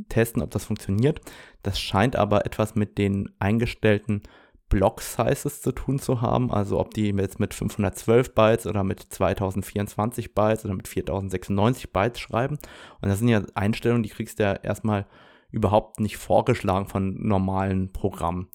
testen, 0.09 0.41
ob 0.41 0.51
das 0.51 0.65
funktioniert. 0.65 1.21
Das 1.63 1.79
scheint 1.79 2.15
aber 2.15 2.45
etwas 2.45 2.75
mit 2.75 2.97
den 2.97 3.29
eingestellten 3.39 4.23
Block-Sizes 4.71 5.61
zu 5.61 5.71
tun 5.71 5.99
zu 5.99 6.21
haben. 6.21 6.51
Also 6.51 6.79
ob 6.79 6.93
die 6.95 7.09
jetzt 7.09 7.39
mit 7.39 7.53
512 7.53 8.33
Bytes 8.33 8.65
oder 8.65 8.83
mit 8.83 9.01
2024 9.01 10.33
Bytes 10.33 10.65
oder 10.65 10.73
mit 10.73 10.87
4096 10.87 11.93
Bytes 11.93 12.19
schreiben. 12.19 12.57
Und 13.01 13.09
das 13.09 13.19
sind 13.19 13.27
ja 13.27 13.43
Einstellungen, 13.53 14.01
die 14.01 14.09
kriegst 14.09 14.39
du 14.39 14.43
ja 14.43 14.53
erstmal 14.53 15.05
überhaupt 15.51 15.99
nicht 15.99 16.17
vorgeschlagen 16.17 16.87
von 16.87 17.21
normalen 17.21 17.91
Programmen. 17.91 18.47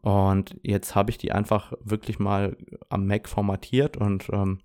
Und 0.00 0.56
jetzt 0.62 0.94
habe 0.94 1.10
ich 1.10 1.18
die 1.18 1.32
einfach 1.32 1.72
wirklich 1.80 2.18
mal 2.18 2.56
am 2.88 3.06
Mac 3.06 3.28
formatiert 3.28 3.96
und 3.96 4.30
ähm, 4.32 4.60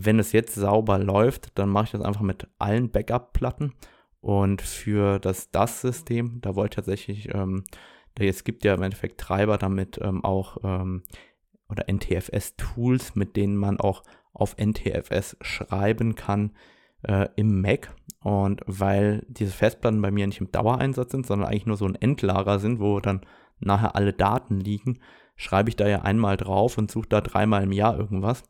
wenn 0.00 0.20
es 0.20 0.30
jetzt 0.30 0.54
sauber 0.54 0.96
läuft, 0.96 1.58
dann 1.58 1.70
mache 1.70 1.86
ich 1.86 1.90
das 1.90 2.02
einfach 2.02 2.20
mit 2.20 2.46
allen 2.60 2.88
Backup-Platten. 2.88 3.74
Und 4.20 4.62
für 4.62 5.18
das 5.18 5.50
DAS-System, 5.50 6.40
da 6.40 6.54
wollte 6.54 6.74
ich 6.74 6.76
tatsächlich, 6.76 7.34
ähm, 7.34 7.64
es 8.26 8.44
gibt 8.44 8.64
ja 8.64 8.74
im 8.74 8.82
Endeffekt 8.82 9.20
Treiber 9.20 9.58
damit 9.58 9.98
ähm, 10.02 10.24
auch 10.24 10.58
ähm, 10.64 11.02
oder 11.68 11.84
NTFS-Tools, 11.92 13.14
mit 13.14 13.36
denen 13.36 13.56
man 13.56 13.78
auch 13.78 14.02
auf 14.32 14.56
NTFS 14.56 15.36
schreiben 15.40 16.14
kann 16.14 16.52
äh, 17.02 17.28
im 17.36 17.60
Mac. 17.60 17.94
Und 18.20 18.62
weil 18.66 19.24
diese 19.28 19.52
Festplatten 19.52 20.02
bei 20.02 20.10
mir 20.10 20.26
nicht 20.26 20.40
im 20.40 20.50
Dauereinsatz 20.50 21.12
sind, 21.12 21.26
sondern 21.26 21.48
eigentlich 21.48 21.66
nur 21.66 21.76
so 21.76 21.86
ein 21.86 21.94
Endlager 21.94 22.58
sind, 22.58 22.80
wo 22.80 23.00
dann 23.00 23.20
nachher 23.60 23.96
alle 23.96 24.12
Daten 24.12 24.58
liegen, 24.58 25.00
schreibe 25.36 25.68
ich 25.68 25.76
da 25.76 25.86
ja 25.86 26.02
einmal 26.02 26.36
drauf 26.36 26.78
und 26.78 26.90
suche 26.90 27.08
da 27.08 27.20
dreimal 27.20 27.62
im 27.62 27.72
Jahr 27.72 27.98
irgendwas. 27.98 28.42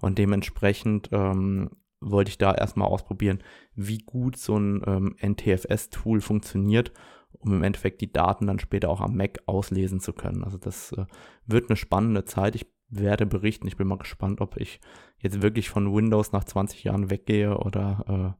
Und 0.00 0.18
dementsprechend 0.18 1.08
ähm, 1.12 1.70
wollte 2.00 2.30
ich 2.30 2.38
da 2.38 2.54
erstmal 2.54 2.88
ausprobieren, 2.88 3.42
wie 3.74 3.98
gut 3.98 4.36
so 4.36 4.56
ein 4.56 4.82
ähm, 4.86 5.16
NTFS-Tool 5.20 6.20
funktioniert, 6.20 6.92
um 7.32 7.54
im 7.54 7.62
Endeffekt 7.62 8.00
die 8.00 8.12
Daten 8.12 8.46
dann 8.46 8.58
später 8.58 8.90
auch 8.90 9.00
am 9.00 9.16
Mac 9.16 9.38
auslesen 9.46 10.00
zu 10.00 10.12
können. 10.12 10.44
Also 10.44 10.58
das 10.58 10.92
äh, 10.92 11.06
wird 11.46 11.68
eine 11.68 11.76
spannende 11.76 12.24
Zeit. 12.24 12.54
Ich 12.54 12.66
werde 12.88 13.26
berichten. 13.26 13.66
Ich 13.66 13.76
bin 13.76 13.86
mal 13.86 13.98
gespannt, 13.98 14.40
ob 14.40 14.56
ich 14.56 14.80
jetzt 15.18 15.42
wirklich 15.42 15.68
von 15.68 15.94
Windows 15.94 16.32
nach 16.32 16.44
20 16.44 16.84
Jahren 16.84 17.10
weggehe 17.10 17.58
oder 17.58 18.36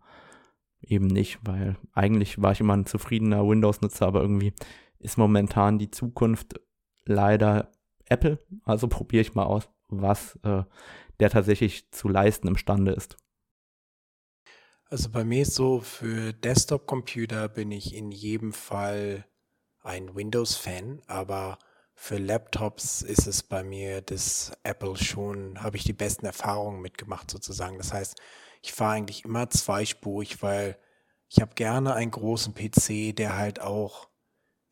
äh, 0.83 0.95
eben 0.95 1.07
nicht, 1.07 1.41
weil 1.45 1.77
eigentlich 1.93 2.41
war 2.41 2.53
ich 2.53 2.61
immer 2.61 2.77
ein 2.77 2.87
zufriedener 2.87 3.47
Windows-Nutzer, 3.47 4.07
aber 4.07 4.23
irgendwie 4.23 4.53
ist 4.99 5.19
momentan 5.19 5.79
die 5.79 5.91
Zukunft 5.91 6.61
leider 7.05 7.73
Apple. 8.07 8.39
Also 8.65 8.89
probiere 8.89 9.23
ich 9.23 9.35
mal 9.35 9.45
aus, 9.45 9.69
was 9.89 10.39
äh, 10.43 10.63
der 11.21 11.31
tatsächlich 11.31 11.91
zu 11.91 12.09
leisten 12.09 12.49
imstande 12.49 12.93
ist. 12.93 13.17
Also 14.91 15.11
bei 15.11 15.23
mir 15.23 15.43
ist 15.43 15.55
so, 15.55 15.81
für 15.81 16.33
Desktop-Computer 16.33 17.51
bin 17.51 17.71
ich 17.73 17.95
in 17.95 18.11
jedem 18.11 18.55
Fall 18.55 19.27
ein 19.83 20.15
Windows-Fan, 20.15 21.03
aber 21.07 21.59
für 21.95 22.17
Laptops 22.17 23.03
ist 23.03 23.27
es 23.27 23.43
bei 23.43 23.63
mir 23.63 24.01
das 24.01 24.53
Apple 24.63 24.97
schon, 24.97 25.63
habe 25.63 25.77
ich 25.77 25.85
die 25.85 25.93
besten 25.93 26.25
Erfahrungen 26.25 26.81
mitgemacht 26.81 27.31
sozusagen. 27.31 27.77
Das 27.77 27.93
heißt, 27.93 28.19
ich 28.63 28.73
fahre 28.73 28.95
eigentlich 28.95 29.27
immer 29.27 29.51
zweispurig, 29.51 30.43
weil 30.43 30.79
ich 31.29 31.43
habe 31.43 31.55
gerne 31.55 31.93
einen 31.93 32.11
großen 32.11 32.55
PC, 32.55 33.15
der 33.15 33.37
halt 33.37 33.61
auch 33.61 34.09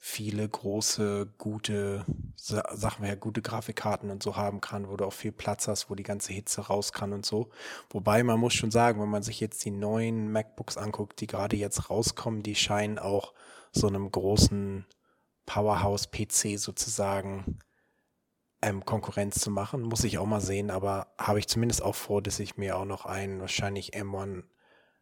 viele 0.08 0.48
große, 0.48 1.26
gute, 1.36 2.06
Sachen 2.36 3.02
wir 3.02 3.08
ja, 3.08 3.14
gute 3.16 3.42
Grafikkarten 3.42 4.08
und 4.08 4.22
so 4.22 4.36
haben 4.36 4.60
kann, 4.60 4.88
wo 4.88 4.96
du 4.96 5.04
auch 5.04 5.12
viel 5.12 5.32
Platz 5.32 5.66
hast, 5.66 5.90
wo 5.90 5.96
die 5.96 6.04
ganze 6.04 6.32
Hitze 6.32 6.60
raus 6.60 6.92
kann 6.92 7.12
und 7.12 7.26
so. 7.26 7.50
Wobei 7.90 8.22
man 8.22 8.38
muss 8.38 8.54
schon 8.54 8.70
sagen, 8.70 9.02
wenn 9.02 9.08
man 9.08 9.24
sich 9.24 9.40
jetzt 9.40 9.64
die 9.64 9.72
neuen 9.72 10.30
MacBooks 10.30 10.76
anguckt, 10.76 11.20
die 11.20 11.26
gerade 11.26 11.56
jetzt 11.56 11.90
rauskommen, 11.90 12.44
die 12.44 12.54
scheinen 12.54 13.00
auch 13.00 13.34
so 13.72 13.88
einem 13.88 14.08
großen 14.08 14.86
Powerhouse-PC 15.44 16.56
sozusagen 16.56 17.58
ähm, 18.62 18.84
Konkurrenz 18.84 19.40
zu 19.40 19.50
machen. 19.50 19.82
Muss 19.82 20.04
ich 20.04 20.18
auch 20.18 20.26
mal 20.26 20.40
sehen, 20.40 20.70
aber 20.70 21.08
habe 21.18 21.40
ich 21.40 21.48
zumindest 21.48 21.82
auch 21.82 21.96
vor, 21.96 22.22
dass 22.22 22.38
ich 22.38 22.56
mir 22.56 22.78
auch 22.78 22.84
noch 22.84 23.06
einen 23.06 23.40
wahrscheinlich 23.40 23.94
M1 23.94 24.44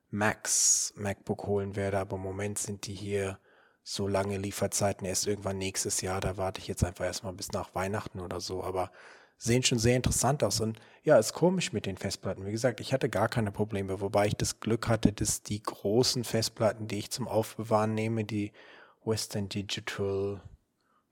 Max 0.08 0.94
MacBook 0.96 1.46
holen 1.46 1.76
werde, 1.76 1.98
aber 1.98 2.16
im 2.16 2.22
Moment 2.22 2.58
sind 2.58 2.86
die 2.86 2.94
hier 2.94 3.38
so 3.84 4.08
lange 4.08 4.38
Lieferzeiten 4.38 5.06
erst 5.06 5.26
irgendwann 5.26 5.58
nächstes 5.58 6.00
Jahr. 6.00 6.20
Da 6.20 6.36
warte 6.36 6.60
ich 6.60 6.66
jetzt 6.66 6.82
einfach 6.82 7.04
erstmal 7.04 7.34
bis 7.34 7.52
nach 7.52 7.74
Weihnachten 7.74 8.18
oder 8.18 8.40
so. 8.40 8.64
Aber 8.64 8.90
sehen 9.36 9.62
schon 9.62 9.78
sehr 9.78 9.94
interessant 9.94 10.42
aus. 10.42 10.60
Und 10.60 10.80
ja, 11.02 11.18
ist 11.18 11.34
komisch 11.34 11.72
mit 11.72 11.86
den 11.86 11.98
Festplatten. 11.98 12.46
Wie 12.46 12.52
gesagt, 12.52 12.80
ich 12.80 12.92
hatte 12.92 13.10
gar 13.10 13.28
keine 13.28 13.52
Probleme, 13.52 14.00
wobei 14.00 14.26
ich 14.26 14.36
das 14.36 14.58
Glück 14.58 14.88
hatte, 14.88 15.12
dass 15.12 15.42
die 15.42 15.62
großen 15.62 16.24
Festplatten, 16.24 16.88
die 16.88 16.98
ich 16.98 17.10
zum 17.10 17.28
Aufbewahren 17.28 17.94
nehme, 17.94 18.24
die 18.24 18.52
Western 19.04 19.50
Digital, 19.50 20.40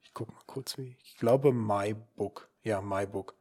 ich 0.01 0.13
guck 0.13 0.29
mal 0.29 0.41
kurz, 0.47 0.77
wie, 0.79 0.97
ich 1.03 1.17
glaube 1.17 1.53
MyBook, 1.53 2.49
ja, 2.63 2.81
MyBook, 2.81 3.35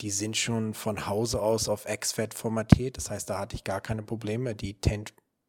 die 0.00 0.10
sind 0.10 0.36
schon 0.36 0.74
von 0.74 1.06
Hause 1.06 1.42
aus 1.42 1.68
auf 1.68 1.84
XFAT 1.84 2.32
formatiert. 2.32 2.96
Das 2.96 3.10
heißt, 3.10 3.28
da 3.28 3.38
hatte 3.38 3.56
ich 3.56 3.64
gar 3.64 3.80
keine 3.80 4.02
Probleme. 4.02 4.54
Die 4.54 4.80
10 4.80 5.06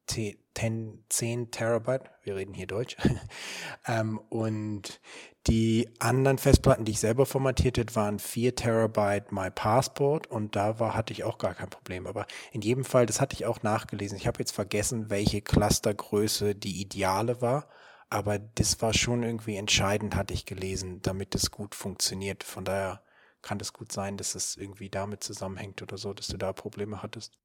10, 0.09 1.05
10 1.09 1.51
Terabyte, 1.51 2.09
wir 2.23 2.35
reden 2.35 2.53
hier 2.53 2.67
Deutsch. 2.67 2.97
ähm, 3.87 4.19
und 4.29 4.99
die 5.47 5.89
anderen 5.99 6.37
Festplatten, 6.37 6.85
die 6.85 6.91
ich 6.91 6.99
selber 6.99 7.25
formatiert 7.25 7.77
habe, 7.77 7.95
waren 7.95 8.19
4 8.19 8.55
Terabyte 8.55 9.31
My 9.31 9.49
Passport 9.51 10.27
und 10.27 10.55
da 10.55 10.79
war, 10.79 10.95
hatte 10.95 11.13
ich 11.13 11.23
auch 11.23 11.37
gar 11.37 11.53
kein 11.53 11.69
Problem. 11.69 12.07
Aber 12.07 12.25
in 12.51 12.61
jedem 12.61 12.83
Fall, 12.83 13.05
das 13.05 13.21
hatte 13.21 13.35
ich 13.35 13.45
auch 13.45 13.63
nachgelesen. 13.63 14.17
Ich 14.17 14.27
habe 14.27 14.39
jetzt 14.39 14.51
vergessen, 14.51 15.09
welche 15.09 15.41
Clustergröße 15.41 16.55
die 16.55 16.81
ideale 16.81 17.41
war, 17.41 17.69
aber 18.09 18.39
das 18.39 18.81
war 18.81 18.93
schon 18.93 19.23
irgendwie 19.23 19.55
entscheidend, 19.55 20.15
hatte 20.15 20.33
ich 20.33 20.45
gelesen, 20.45 21.01
damit 21.01 21.35
es 21.35 21.51
gut 21.51 21.75
funktioniert. 21.75 22.43
Von 22.43 22.65
daher 22.65 23.01
kann 23.41 23.59
es 23.59 23.73
gut 23.73 23.91
sein, 23.91 24.17
dass 24.17 24.35
es 24.35 24.57
irgendwie 24.57 24.89
damit 24.89 25.23
zusammenhängt 25.23 25.81
oder 25.81 25.97
so, 25.97 26.13
dass 26.13 26.27
du 26.27 26.37
da 26.37 26.51
Probleme 26.51 27.01
hattest. 27.01 27.37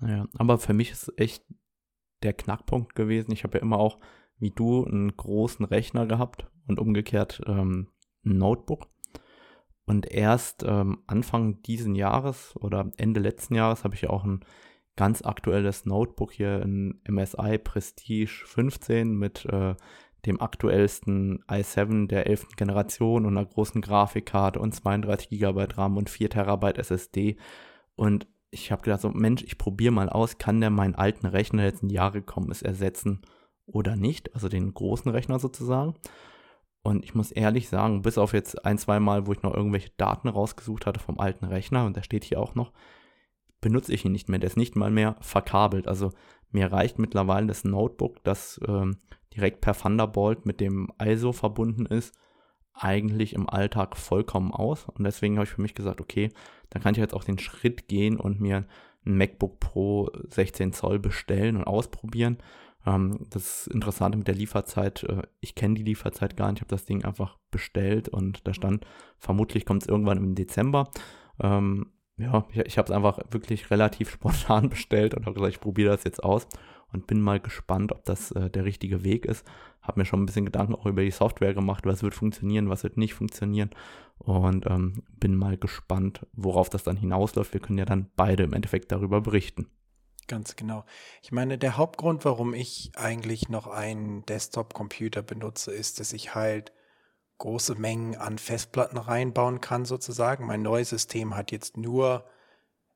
Ja, 0.00 0.26
aber 0.34 0.58
für 0.58 0.74
mich 0.74 0.90
ist 0.90 1.12
echt 1.16 1.42
der 2.22 2.32
Knackpunkt 2.32 2.94
gewesen. 2.94 3.32
Ich 3.32 3.44
habe 3.44 3.58
ja 3.58 3.62
immer 3.62 3.78
auch, 3.78 3.98
wie 4.38 4.50
du, 4.50 4.84
einen 4.84 5.16
großen 5.16 5.64
Rechner 5.64 6.06
gehabt 6.06 6.46
und 6.66 6.78
umgekehrt 6.78 7.42
ähm, 7.46 7.88
ein 8.24 8.38
Notebook. 8.38 8.88
Und 9.86 10.10
erst 10.10 10.64
ähm, 10.66 11.02
Anfang 11.06 11.62
diesen 11.62 11.94
Jahres 11.94 12.56
oder 12.56 12.90
Ende 12.96 13.20
letzten 13.20 13.54
Jahres 13.54 13.84
habe 13.84 13.94
ich 13.94 14.02
ja 14.02 14.10
auch 14.10 14.24
ein 14.24 14.44
ganz 14.96 15.22
aktuelles 15.22 15.86
Notebook 15.86 16.32
hier, 16.32 16.62
ein 16.62 17.00
MSI 17.06 17.58
Prestige 17.58 18.42
15 18.46 19.16
mit 19.16 19.44
äh, 19.44 19.74
dem 20.24 20.40
aktuellsten 20.40 21.44
i7 21.44 22.08
der 22.08 22.26
11. 22.26 22.56
Generation 22.56 23.26
und 23.26 23.36
einer 23.36 23.46
großen 23.46 23.80
Grafikkarte 23.80 24.58
und 24.58 24.74
32 24.74 25.28
GB 25.28 25.66
RAM 25.74 25.96
und 25.96 26.10
4 26.10 26.30
TB 26.30 26.78
SSD. 26.78 27.36
Und 27.94 28.26
ich 28.50 28.72
habe 28.72 28.82
gedacht, 28.82 29.00
so 29.00 29.10
Mensch, 29.10 29.42
ich 29.42 29.58
probiere 29.58 29.92
mal 29.92 30.08
aus, 30.08 30.38
kann 30.38 30.60
der 30.60 30.70
meinen 30.70 30.94
alten 30.94 31.26
Rechner, 31.26 31.62
der 31.62 31.70
jetzt 31.70 31.82
ein 31.82 31.90
Jahr 31.90 32.12
gekommen 32.12 32.50
ist, 32.50 32.62
ersetzen 32.62 33.22
oder 33.66 33.96
nicht? 33.96 34.34
Also 34.34 34.48
den 34.48 34.72
großen 34.72 35.10
Rechner 35.10 35.38
sozusagen. 35.38 35.94
Und 36.82 37.04
ich 37.04 37.14
muss 37.14 37.32
ehrlich 37.32 37.68
sagen, 37.68 38.02
bis 38.02 38.16
auf 38.16 38.32
jetzt 38.32 38.64
ein, 38.64 38.78
zwei 38.78 39.00
Mal, 39.00 39.26
wo 39.26 39.32
ich 39.32 39.42
noch 39.42 39.54
irgendwelche 39.54 39.90
Daten 39.96 40.28
rausgesucht 40.28 40.86
hatte 40.86 41.00
vom 41.00 41.18
alten 41.18 41.44
Rechner, 41.44 41.84
und 41.84 41.96
der 41.96 42.02
steht 42.02 42.22
hier 42.22 42.40
auch 42.40 42.54
noch, 42.54 42.72
benutze 43.60 43.92
ich 43.92 44.04
ihn 44.04 44.12
nicht 44.12 44.28
mehr. 44.28 44.38
Der 44.38 44.46
ist 44.46 44.56
nicht 44.56 44.76
mal 44.76 44.92
mehr 44.92 45.16
verkabelt. 45.20 45.88
Also 45.88 46.12
mir 46.50 46.70
reicht 46.70 47.00
mittlerweile 47.00 47.48
das 47.48 47.64
Notebook, 47.64 48.22
das 48.22 48.60
ähm, 48.68 48.98
direkt 49.34 49.60
per 49.60 49.74
Thunderbolt 49.74 50.46
mit 50.46 50.60
dem 50.60 50.88
ISO 51.02 51.32
verbunden 51.32 51.86
ist, 51.86 52.14
eigentlich 52.78 53.32
im 53.34 53.48
Alltag 53.48 53.96
vollkommen 53.96 54.52
aus. 54.52 54.86
Und 54.88 55.04
deswegen 55.04 55.36
habe 55.36 55.44
ich 55.44 55.52
für 55.52 55.62
mich 55.62 55.74
gesagt, 55.74 56.00
okay, 56.00 56.30
dann 56.70 56.82
kann 56.82 56.94
ich 56.94 57.00
jetzt 57.00 57.14
auch 57.14 57.24
den 57.24 57.38
Schritt 57.38 57.88
gehen 57.88 58.18
und 58.18 58.40
mir 58.40 58.64
ein 59.04 59.16
MacBook 59.16 59.60
Pro 59.60 60.10
16 60.28 60.72
Zoll 60.72 60.98
bestellen 60.98 61.56
und 61.56 61.64
ausprobieren. 61.64 62.38
Ähm, 62.86 63.26
das 63.30 63.66
Interessante 63.66 64.18
mit 64.18 64.28
der 64.28 64.34
Lieferzeit, 64.34 65.04
äh, 65.04 65.22
ich 65.40 65.54
kenne 65.54 65.74
die 65.74 65.82
Lieferzeit 65.82 66.36
gar 66.36 66.50
nicht, 66.50 66.58
ich 66.58 66.62
habe 66.62 66.74
das 66.74 66.84
Ding 66.84 67.04
einfach 67.04 67.38
bestellt 67.50 68.08
und 68.08 68.46
da 68.46 68.54
stand, 68.54 68.86
vermutlich 69.18 69.64
kommt 69.64 69.82
es 69.82 69.88
irgendwann 69.88 70.18
im 70.18 70.34
Dezember. 70.34 70.90
Ähm, 71.40 71.92
ja, 72.18 72.46
ich, 72.50 72.58
ich 72.58 72.78
habe 72.78 72.86
es 72.86 72.96
einfach 72.96 73.18
wirklich 73.30 73.70
relativ 73.70 74.10
spontan 74.12 74.68
bestellt 74.68 75.14
und 75.14 75.26
habe 75.26 75.34
gesagt, 75.34 75.54
ich 75.54 75.60
probiere 75.60 75.90
das 75.90 76.04
jetzt 76.04 76.22
aus 76.22 76.46
und 76.92 77.06
bin 77.06 77.20
mal 77.20 77.40
gespannt, 77.40 77.92
ob 77.92 78.04
das 78.04 78.30
äh, 78.32 78.50
der 78.50 78.64
richtige 78.64 79.04
Weg 79.04 79.26
ist. 79.26 79.46
Habe 79.86 80.00
mir 80.00 80.04
schon 80.04 80.22
ein 80.22 80.26
bisschen 80.26 80.44
Gedanken 80.44 80.74
auch 80.74 80.86
über 80.86 81.02
die 81.02 81.10
Software 81.10 81.54
gemacht, 81.54 81.86
was 81.86 82.02
wird 82.02 82.14
funktionieren, 82.14 82.68
was 82.68 82.82
wird 82.82 82.96
nicht 82.96 83.14
funktionieren 83.14 83.70
und 84.18 84.66
ähm, 84.66 85.02
bin 85.18 85.36
mal 85.36 85.56
gespannt, 85.56 86.26
worauf 86.32 86.70
das 86.70 86.82
dann 86.82 86.96
hinausläuft. 86.96 87.52
Wir 87.52 87.60
können 87.60 87.78
ja 87.78 87.84
dann 87.84 88.10
beide 88.16 88.44
im 88.44 88.52
Endeffekt 88.52 88.92
darüber 88.92 89.20
berichten. 89.20 89.68
Ganz 90.26 90.56
genau. 90.56 90.84
Ich 91.22 91.30
meine, 91.30 91.56
der 91.56 91.76
Hauptgrund, 91.76 92.24
warum 92.24 92.52
ich 92.52 92.90
eigentlich 92.96 93.48
noch 93.48 93.68
einen 93.68 94.26
Desktop-Computer 94.26 95.22
benutze, 95.22 95.72
ist, 95.72 96.00
dass 96.00 96.12
ich 96.12 96.34
halt 96.34 96.72
große 97.38 97.76
Mengen 97.76 98.16
an 98.16 98.38
Festplatten 98.38 98.96
reinbauen 98.96 99.60
kann, 99.60 99.84
sozusagen. 99.84 100.46
Mein 100.46 100.62
neues 100.62 100.90
System 100.90 101.36
hat 101.36 101.52
jetzt 101.52 101.76
nur 101.76 102.24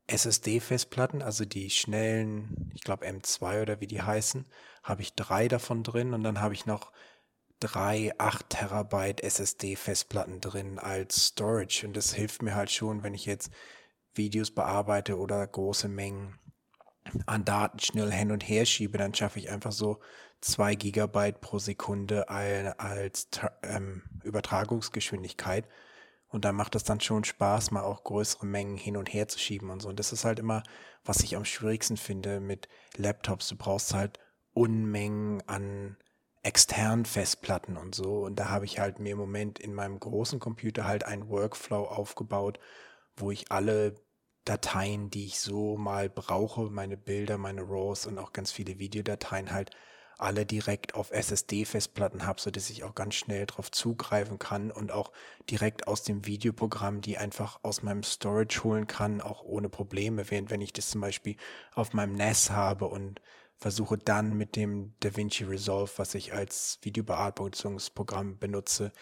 SSD-Festplatten, 0.09 1.23
also 1.23 1.45
die 1.45 1.71
schnellen, 1.71 2.73
ich 2.75 2.83
glaube 2.83 3.07
M2 3.07 3.63
oder 3.63 3.81
wie 3.81 3.87
die 3.87 4.03
heißen, 4.03 4.47
habe 4.83 5.03
ich 5.03 5.15
drei 5.15 5.49
davon 5.49 5.83
drin 5.83 6.15
und 6.15 6.23
dann 6.23 6.41
habe 6.41 6.55
ich 6.55 6.67
noch 6.67 6.93
drei 7.61 8.13
8 8.19 8.49
Terabyte 8.49 9.23
SSD-Festplatten 9.23 10.41
drin 10.41 10.79
als 10.79 11.27
Storage 11.27 11.87
und 11.87 11.97
das 11.97 12.15
hilft 12.15 12.43
mir 12.43 12.55
halt 12.55 12.71
schon, 12.71 13.03
wenn 13.03 13.15
ich 13.15 13.27
jetzt 13.27 13.51
Videos 14.15 14.51
bearbeite 14.51 15.19
oder 15.19 15.47
große 15.47 15.89
Mengen 15.89 16.39
an 17.27 17.45
Daten 17.45 17.79
schnell 17.79 18.11
hin 18.13 18.33
und 18.33 18.43
her 18.43 18.67
schiebe, 18.67 18.99
dann 18.99 19.15
schaffe 19.15 19.39
ich 19.39 19.51
einfach 19.51 19.73
so 19.73 20.01
zwei 20.41 20.75
Gigabyte 20.75 21.41
pro 21.41 21.59
Sekunde 21.59 22.29
als 22.29 23.29
ähm, 23.63 24.03
Übertragungsgeschwindigkeit. 24.23 25.67
Und 26.29 26.45
da 26.45 26.53
macht 26.53 26.77
es 26.77 26.85
dann 26.85 27.01
schon 27.01 27.25
Spaß, 27.25 27.73
mal 27.73 27.83
auch 27.83 28.05
größere 28.05 28.47
Mengen 28.47 28.77
hin 28.77 28.97
und 28.97 29.13
her 29.13 29.27
zu 29.27 29.39
schieben 29.39 29.71
und 29.71 29.81
so. 29.83 29.89
Und 29.89 29.99
das 29.99 30.13
ist 30.13 30.25
halt 30.25 30.39
immer, 30.39 30.63
was 31.05 31.21
ich 31.21 31.37
am 31.37 31.45
schwierigsten 31.45 31.97
finde 31.97 32.41
mit 32.41 32.69
Laptops. 32.97 33.49
Du 33.49 33.57
brauchst 33.57 33.95
halt 33.95 34.21
Unmengen 34.53 35.43
an 35.47 35.97
externen 36.43 37.05
Festplatten 37.05 37.77
und 37.77 37.95
so. 37.95 38.21
Und 38.25 38.37
da 38.37 38.49
habe 38.49 38.65
ich 38.65 38.79
halt 38.79 38.99
mir 38.99 39.13
im 39.13 39.19
Moment 39.19 39.59
in 39.59 39.75
meinem 39.75 40.01
großen 40.01 40.41
Computer 40.41 40.87
halt 40.87 41.05
einen 41.05 41.29
Workflow 41.29 41.85
aufgebaut, 41.85 42.59
wo 43.17 43.31
ich 43.31 43.53
alle 43.53 43.95
Dateien, 44.45 45.11
die 45.11 45.27
ich 45.27 45.41
so 45.41 45.77
mal 45.77 46.09
brauche, 46.09 46.71
meine 46.71 46.97
Bilder, 46.97 47.37
meine 47.39 47.63
RAWs 47.63 48.07
und 48.07 48.19
auch 48.19 48.33
ganz 48.33 48.51
viele 48.53 48.79
Videodateien 48.79 49.53
halt 49.53 49.71
alle 50.21 50.45
direkt 50.45 50.95
auf 50.95 51.13
SSD-Festplatten 51.13 52.27
habe, 52.27 52.41
so 52.41 52.51
dass 52.51 52.69
ich 52.69 52.85
auch 52.85 52.95
ganz 52.95 53.15
schnell 53.15 53.47
darauf 53.47 53.71
zugreifen 53.71 54.39
kann 54.39 54.71
und 54.71 54.93
auch 54.93 55.13
direkt 55.49 55.89
aus 55.89 56.03
dem 56.03 56.27
Videoprogramm 56.27 57.01
die 57.01 57.17
einfach 57.17 57.61
aus 57.63 57.83
meinem 57.83 58.03
Storage 58.03 58.63
holen 58.63 58.87
kann, 58.87 59.21
auch 59.21 59.43
ohne 59.43 59.69
Probleme. 59.71 60.31
Während 60.31 60.51
wenn 60.51 60.61
ich 60.61 60.73
das 60.73 60.91
zum 60.91 61.01
Beispiel 61.01 61.37
auf 61.75 61.95
meinem 61.95 62.13
NAS 62.13 62.51
habe 62.51 62.87
und 62.87 63.21
versuche 63.61 63.99
dann 63.99 64.37
mit 64.37 64.57
dem 64.57 64.95
DaVinci 65.01 65.45
Resolve, 65.45 65.93
was 65.97 66.15
ich 66.15 66.33
als 66.33 66.79
Videobearbeitungsprogramm 66.83 68.39
benutze, 68.39 68.93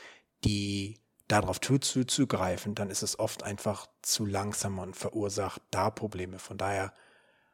die 0.45 0.99
darauf 1.29 1.61
zuzugreifen, 1.61 2.75
dann 2.75 2.91
ist 2.91 3.03
es 3.03 3.19
oft 3.19 3.45
einfach 3.45 3.87
zu 4.03 4.27
langsam 4.27 4.79
und 4.79 4.97
verursacht 4.97 5.63
da 5.71 5.91
Probleme. 5.91 6.39
Von 6.39 6.59
daher 6.59 6.93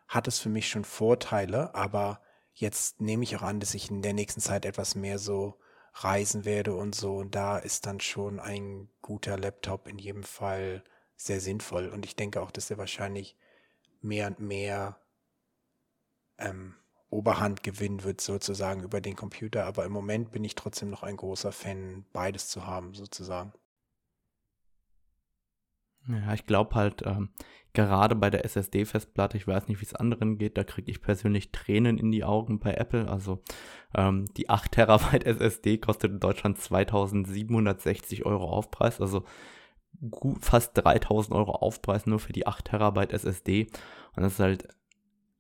hat 0.09 0.29
es 0.29 0.39
für 0.39 0.49
mich 0.49 0.69
schon 0.69 0.85
Vorteile, 0.85 1.75
aber 1.75 2.23
jetzt 2.55 3.01
nehme 3.01 3.25
ich 3.25 3.37
auch 3.37 3.43
an, 3.43 3.61
dass 3.61 3.75
ich 3.75 3.91
in 3.91 4.01
der 4.01 4.15
nächsten 4.15 4.41
Zeit 4.41 4.65
etwas 4.65 4.95
mehr 4.95 5.19
so 5.19 5.59
reisen 5.93 6.45
werde 6.45 6.75
und 6.75 6.95
so. 6.95 7.17
Und 7.17 7.35
da 7.35 7.59
ist 7.59 7.87
dann 7.87 8.01
schon 8.01 8.41
ein 8.41 8.89
guter 9.03 9.37
Laptop 9.37 9.89
in 9.89 9.99
jedem 9.99 10.23
Fall 10.23 10.85
sehr 11.17 11.41
sinnvoll. 11.41 11.89
Und 11.89 12.07
ich 12.07 12.17
denke 12.17 12.41
auch, 12.41 12.51
dass 12.51 12.71
er 12.71 12.79
wahrscheinlich 12.79 13.37
mehr 14.01 14.29
und 14.29 14.41
mehr 14.41 15.01
ähm, 16.39 16.77
Oberhand 17.15 17.63
gewinnen 17.63 18.05
wird, 18.05 18.21
sozusagen 18.21 18.83
über 18.83 19.01
den 19.01 19.17
Computer. 19.17 19.65
Aber 19.65 19.85
im 19.85 19.93
Moment 19.93 20.33
bin 20.33 20.45
ich 20.45 20.55
trotzdem 20.55 20.91
noch 20.91 21.03
ein 21.03 21.17
großer 21.17 21.53
Fan, 21.53 22.05
beides 22.13 22.49
zu 22.49 22.67
haben, 22.67 22.95
sozusagen. 22.95 23.53
Ja, 26.07 26.35
ich 26.35 26.45
glaube 26.45 26.75
halt, 26.75 27.03
ähm, 27.07 27.31
gerade 27.73 28.15
bei 28.15 28.29
der 28.29 28.45
SSD-Festplatte, 28.45 29.37
ich 29.37 29.47
weiß 29.47 29.69
nicht, 29.69 29.81
wie 29.81 29.87
es 29.87 29.95
anderen 29.95 30.37
geht, 30.37 30.59
da 30.59 30.65
kriege 30.65 30.91
ich 30.91 31.01
persönlich 31.01 31.51
Tränen 31.51 31.99
in 31.99 32.11
die 32.11 32.25
Augen 32.25 32.61
bei 32.61 32.75
Apple. 32.75 33.09
Also 33.09 33.43
ähm, 33.95 34.27
die 34.37 34.51
8 34.51 34.73
Terabyte 34.73 35.25
SSD 35.27 35.79
kostet 35.79 36.13
in 36.13 36.21
Deutschland 36.21 36.59
2760 36.59 38.27
Euro 38.27 38.51
Aufpreis, 38.51 39.01
also 39.01 39.25
gut, 40.11 40.45
fast 40.45 40.73
3000 40.75 41.35
Euro 41.35 41.53
Aufpreis 41.53 42.07
nur 42.07 42.19
für 42.19 42.33
die 42.33 42.47
8 42.47 42.67
Terabyte 42.67 43.13
SSD. 43.13 43.69
Und 44.17 44.23
das 44.23 44.35
ist 44.35 44.41
halt 44.41 44.69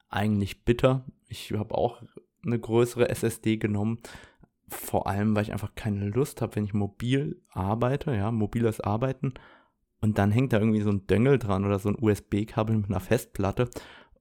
eigentlich 0.09 0.65
bitter. 0.65 1.05
Ich 1.29 1.53
habe 1.53 1.75
auch 1.75 2.03
eine 2.45 2.59
größere 2.59 3.09
SSD 3.09 3.57
genommen, 3.57 3.99
vor 4.69 5.07
allem, 5.07 5.35
weil 5.35 5.43
ich 5.43 5.53
einfach 5.53 5.75
keine 5.75 6.09
Lust 6.09 6.43
habe, 6.43 6.57
wenn 6.57 6.65
ich 6.65 6.75
mobil 6.75 7.41
arbeite, 7.51 8.15
ja, 8.15 8.31
mobiles 8.31 8.81
Arbeiten. 8.81 9.35
Und 10.01 10.19
dann 10.19 10.33
hängt 10.33 10.53
da 10.53 10.59
irgendwie 10.59 10.83
so 10.83 10.91
ein 10.91 11.07
Döngel 11.07 11.39
dran 11.39 11.65
oder 11.65 11.79
so 11.79 11.89
ein 11.89 11.99
USB-Kabel 11.99 12.77
mit 12.77 12.87
einer 12.87 13.01
Festplatte. 13.01 13.71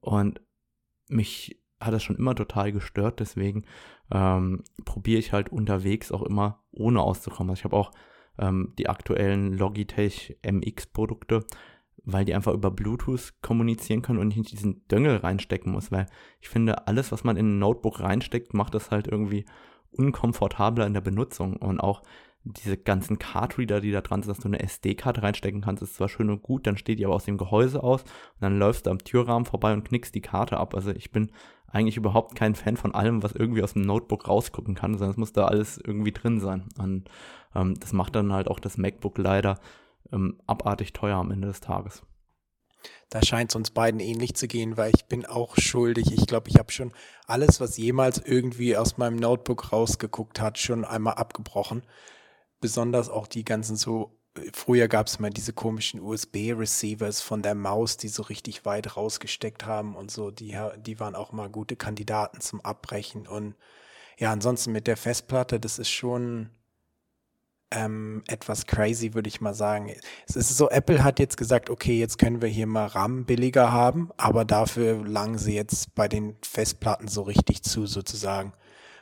Und 0.00 0.40
mich 1.08 1.60
hat 1.80 1.92
das 1.92 2.02
schon 2.02 2.16
immer 2.16 2.34
total 2.34 2.72
gestört, 2.72 3.20
deswegen 3.20 3.64
ähm, 4.10 4.64
probiere 4.84 5.18
ich 5.18 5.32
halt 5.32 5.50
unterwegs 5.50 6.12
auch 6.12 6.22
immer 6.22 6.64
ohne 6.72 7.02
auszukommen. 7.02 7.50
Also 7.50 7.60
ich 7.60 7.64
habe 7.64 7.76
auch 7.76 7.92
ähm, 8.38 8.72
die 8.78 8.88
aktuellen 8.88 9.52
Logitech 9.52 10.38
MX-Produkte, 10.42 11.44
weil 12.04 12.24
die 12.24 12.34
einfach 12.34 12.52
über 12.52 12.70
Bluetooth 12.70 13.34
kommunizieren 13.42 14.02
können 14.02 14.18
und 14.18 14.30
ich 14.30 14.36
nicht 14.36 14.52
diesen 14.52 14.86
Döngel 14.88 15.16
reinstecken 15.16 15.72
muss, 15.72 15.90
weil 15.90 16.06
ich 16.40 16.48
finde, 16.48 16.86
alles, 16.86 17.12
was 17.12 17.24
man 17.24 17.36
in 17.36 17.56
ein 17.56 17.58
Notebook 17.58 18.00
reinsteckt, 18.00 18.54
macht 18.54 18.74
das 18.74 18.90
halt 18.90 19.08
irgendwie 19.08 19.44
unkomfortabler 19.92 20.86
in 20.86 20.94
der 20.94 21.00
Benutzung 21.00 21.56
und 21.56 21.80
auch 21.80 22.02
diese 22.44 22.76
ganzen 22.76 23.18
Cardreader, 23.18 23.80
die 23.80 23.90
da 23.90 24.02
dran 24.02 24.22
sind, 24.22 24.30
dass 24.30 24.42
du 24.42 24.48
eine 24.48 24.60
SD-Karte 24.60 25.22
reinstecken 25.22 25.62
kannst, 25.62 25.82
ist 25.82 25.94
zwar 25.94 26.10
schön 26.10 26.28
und 26.28 26.42
gut, 26.42 26.66
dann 26.66 26.76
steht 26.76 26.98
die 26.98 27.06
aber 27.06 27.14
aus 27.14 27.24
dem 27.24 27.38
Gehäuse 27.38 27.82
aus 27.82 28.02
und 28.02 28.40
dann 28.40 28.58
läufst 28.58 28.86
du 28.86 28.90
am 28.90 28.98
Türrahmen 28.98 29.46
vorbei 29.46 29.72
und 29.72 29.84
knickst 29.84 30.14
die 30.14 30.20
Karte 30.20 30.58
ab. 30.58 30.74
Also 30.74 30.90
ich 30.90 31.10
bin 31.10 31.30
eigentlich 31.66 31.96
überhaupt 31.96 32.36
kein 32.36 32.54
Fan 32.54 32.76
von 32.76 32.94
allem, 32.94 33.22
was 33.22 33.32
irgendwie 33.32 33.62
aus 33.62 33.72
dem 33.72 33.82
Notebook 33.82 34.28
rausgucken 34.28 34.74
kann, 34.74 34.92
sondern 34.92 35.10
es 35.10 35.16
muss 35.16 35.32
da 35.32 35.46
alles 35.46 35.78
irgendwie 35.78 36.12
drin 36.12 36.38
sein. 36.38 36.68
Und 36.78 37.08
ähm, 37.54 37.74
das 37.80 37.94
macht 37.94 38.14
dann 38.14 38.32
halt 38.32 38.48
auch 38.48 38.60
das 38.60 38.76
MacBook 38.76 39.16
leider 39.16 39.58
ähm, 40.12 40.40
abartig 40.46 40.92
teuer 40.92 41.16
am 41.16 41.30
Ende 41.30 41.48
des 41.48 41.60
Tages. 41.60 42.02
Da 43.10 43.22
scheint 43.22 43.50
es 43.50 43.56
uns 43.56 43.70
beiden 43.70 44.00
ähnlich 44.00 44.34
zu 44.34 44.48
gehen, 44.48 44.76
weil 44.76 44.92
ich 44.94 45.06
bin 45.06 45.24
auch 45.24 45.56
schuldig. 45.56 46.12
Ich 46.12 46.26
glaube, 46.26 46.50
ich 46.50 46.58
habe 46.58 46.72
schon 46.72 46.92
alles, 47.26 47.60
was 47.60 47.76
jemals 47.76 48.18
irgendwie 48.18 48.76
aus 48.76 48.96
meinem 48.96 49.16
Notebook 49.16 49.72
rausgeguckt 49.72 50.40
hat, 50.40 50.58
schon 50.58 50.84
einmal 50.84 51.14
abgebrochen. 51.14 51.82
Besonders 52.60 53.08
auch 53.08 53.26
die 53.26 53.44
ganzen 53.44 53.76
so, 53.76 54.18
früher 54.52 54.88
gab 54.88 55.06
es 55.06 55.18
mal 55.18 55.30
diese 55.30 55.52
komischen 55.52 56.00
USB-Receivers 56.00 57.20
von 57.20 57.42
der 57.42 57.54
Maus, 57.54 57.96
die 57.96 58.08
so 58.08 58.22
richtig 58.22 58.64
weit 58.64 58.96
rausgesteckt 58.96 59.64
haben 59.64 59.94
und 59.94 60.10
so, 60.10 60.30
die, 60.30 60.58
die 60.78 60.98
waren 60.98 61.14
auch 61.14 61.32
mal 61.32 61.48
gute 61.48 61.76
Kandidaten 61.76 62.40
zum 62.40 62.60
Abbrechen. 62.62 63.26
Und 63.26 63.54
ja, 64.18 64.32
ansonsten 64.32 64.72
mit 64.72 64.86
der 64.86 64.96
Festplatte, 64.96 65.60
das 65.60 65.78
ist 65.78 65.90
schon, 65.90 66.50
ähm, 67.74 68.22
etwas 68.28 68.66
crazy, 68.66 69.14
würde 69.14 69.28
ich 69.28 69.40
mal 69.40 69.54
sagen. 69.54 69.90
Es 70.26 70.36
ist 70.36 70.56
so, 70.56 70.70
Apple 70.70 71.02
hat 71.02 71.18
jetzt 71.18 71.36
gesagt, 71.36 71.70
okay, 71.70 71.98
jetzt 71.98 72.18
können 72.18 72.40
wir 72.40 72.48
hier 72.48 72.66
mal 72.66 72.86
RAM 72.86 73.24
billiger 73.24 73.72
haben, 73.72 74.10
aber 74.16 74.44
dafür 74.44 75.04
langen 75.04 75.38
sie 75.38 75.54
jetzt 75.54 75.94
bei 75.94 76.08
den 76.08 76.36
Festplatten 76.42 77.08
so 77.08 77.22
richtig 77.22 77.62
zu, 77.62 77.86
sozusagen. 77.86 78.52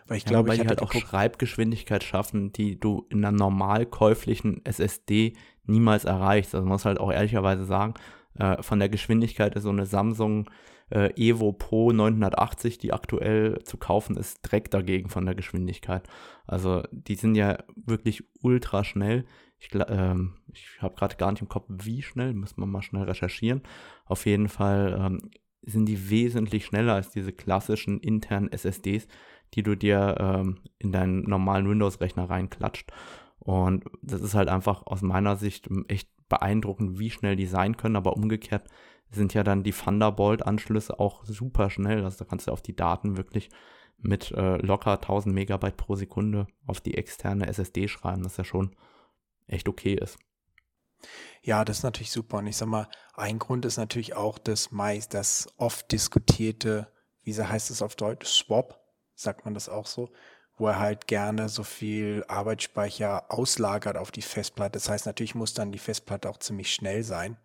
Weil 0.06 0.16
ich 0.16 0.24
ja, 0.24 0.30
glaube, 0.30 0.48
weil 0.48 0.56
ich 0.56 0.62
die 0.62 0.68
halt 0.68 0.82
auch 0.82 0.92
Schreibgeschwindigkeit 0.92 2.02
schaffen, 2.02 2.52
die 2.52 2.78
du 2.78 3.06
in 3.10 3.24
einer 3.24 3.36
normal 3.36 3.86
käuflichen 3.86 4.64
SSD 4.64 5.34
niemals 5.64 6.04
erreichst. 6.04 6.54
Also 6.54 6.64
man 6.64 6.72
muss 6.72 6.84
halt 6.84 6.98
auch 6.98 7.12
ehrlicherweise 7.12 7.64
sagen, 7.64 7.94
äh, 8.38 8.62
von 8.62 8.78
der 8.78 8.88
Geschwindigkeit 8.88 9.54
ist 9.54 9.62
so 9.62 9.70
eine 9.70 9.86
Samsung 9.86 10.50
äh, 10.90 11.10
Evo 11.16 11.52
Pro 11.52 11.92
980, 11.92 12.78
die 12.78 12.92
aktuell 12.92 13.62
zu 13.64 13.76
kaufen 13.76 14.16
ist, 14.16 14.44
direkt 14.44 14.74
dagegen 14.74 15.08
von 15.08 15.24
der 15.24 15.34
Geschwindigkeit. 15.34 16.08
Also 16.46 16.82
die 16.90 17.14
sind 17.14 17.34
ja 17.34 17.58
wirklich 17.76 18.24
ultra 18.42 18.84
schnell. 18.84 19.24
Ich, 19.58 19.70
ähm, 19.74 20.34
ich 20.52 20.66
habe 20.80 20.94
gerade 20.94 21.16
gar 21.16 21.30
nicht 21.30 21.42
im 21.42 21.48
Kopf, 21.48 21.66
wie 21.68 22.02
schnell, 22.02 22.34
müssen 22.34 22.60
wir 22.60 22.66
mal 22.66 22.82
schnell 22.82 23.04
recherchieren. 23.04 23.62
Auf 24.04 24.26
jeden 24.26 24.48
Fall 24.48 24.96
ähm, 24.98 25.30
sind 25.62 25.86
die 25.86 26.10
wesentlich 26.10 26.66
schneller 26.66 26.94
als 26.94 27.10
diese 27.10 27.32
klassischen 27.32 28.00
internen 28.00 28.50
SSDs, 28.50 29.06
die 29.54 29.62
du 29.62 29.76
dir 29.76 30.16
ähm, 30.18 30.58
in 30.78 30.92
deinen 30.92 31.22
normalen 31.22 31.68
Windows-Rechner 31.68 32.28
reinklatscht. 32.28 32.92
Und 33.38 33.84
das 34.02 34.20
ist 34.20 34.34
halt 34.34 34.48
einfach 34.48 34.86
aus 34.86 35.02
meiner 35.02 35.36
Sicht 35.36 35.68
echt 35.88 36.08
beeindruckend, 36.28 36.98
wie 36.98 37.10
schnell 37.10 37.36
die 37.36 37.46
sein 37.46 37.76
können, 37.76 37.96
aber 37.96 38.16
umgekehrt 38.16 38.68
sind 39.12 39.34
ja 39.34 39.42
dann 39.42 39.62
die 39.62 39.72
Thunderbolt-Anschlüsse 39.72 40.98
auch 40.98 41.24
super 41.24 41.70
schnell. 41.70 42.04
Also 42.04 42.18
da 42.18 42.24
kannst 42.24 42.48
du 42.48 42.52
auf 42.52 42.62
die 42.62 42.76
Daten 42.76 43.16
wirklich 43.16 43.50
mit 43.98 44.32
äh, 44.32 44.56
locker 44.56 44.92
1000 44.92 45.34
Megabyte 45.34 45.76
pro 45.76 45.94
Sekunde 45.94 46.46
auf 46.66 46.80
die 46.80 46.96
externe 46.96 47.46
SSD 47.46 47.88
schreiben, 47.88 48.22
das 48.22 48.36
ja 48.36 48.44
schon 48.44 48.74
echt 49.46 49.68
okay 49.68 49.94
ist. 49.94 50.18
Ja, 51.42 51.64
das 51.64 51.78
ist 51.78 51.82
natürlich 51.84 52.12
super. 52.12 52.38
Und 52.38 52.46
ich 52.46 52.56
sag 52.56 52.68
mal, 52.68 52.88
ein 53.14 53.38
Grund 53.38 53.64
ist 53.64 53.76
natürlich 53.76 54.14
auch 54.14 54.38
das 54.38 54.70
meist, 54.70 55.14
das 55.14 55.48
oft 55.56 55.90
diskutierte, 55.92 56.88
wie 57.24 57.34
heißt 57.34 57.70
es 57.70 57.82
auf 57.82 57.96
Deutsch, 57.96 58.26
Swap, 58.26 58.80
sagt 59.14 59.44
man 59.44 59.54
das 59.54 59.68
auch 59.68 59.86
so, 59.86 60.10
wo 60.56 60.68
er 60.68 60.78
halt 60.78 61.06
gerne 61.06 61.48
so 61.48 61.64
viel 61.64 62.24
Arbeitsspeicher 62.28 63.32
auslagert 63.32 63.96
auf 63.96 64.10
die 64.10 64.22
Festplatte. 64.22 64.72
Das 64.72 64.88
heißt, 64.88 65.06
natürlich 65.06 65.34
muss 65.34 65.54
dann 65.54 65.72
die 65.72 65.78
Festplatte 65.78 66.28
auch 66.28 66.38
ziemlich 66.38 66.72
schnell 66.72 67.02
sein. 67.02 67.36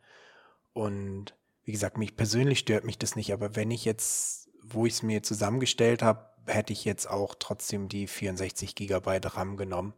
Und 0.73 1.35
wie 1.67 1.73
gesagt, 1.73 1.97
mich 1.97 2.15
persönlich 2.15 2.59
stört 2.59 2.85
mich 2.85 2.97
das 2.97 3.17
nicht, 3.17 3.33
aber 3.33 3.57
wenn 3.57 3.71
ich 3.71 3.83
jetzt, 3.83 4.49
wo 4.63 4.85
ich 4.85 4.93
es 4.93 5.03
mir 5.03 5.21
zusammengestellt 5.21 6.01
habe, 6.01 6.29
hätte 6.45 6.71
ich 6.71 6.85
jetzt 6.85 7.09
auch 7.09 7.35
trotzdem 7.37 7.89
die 7.89 8.07
64 8.07 8.73
Gigabyte 8.73 9.35
RAM 9.35 9.57
genommen, 9.57 9.93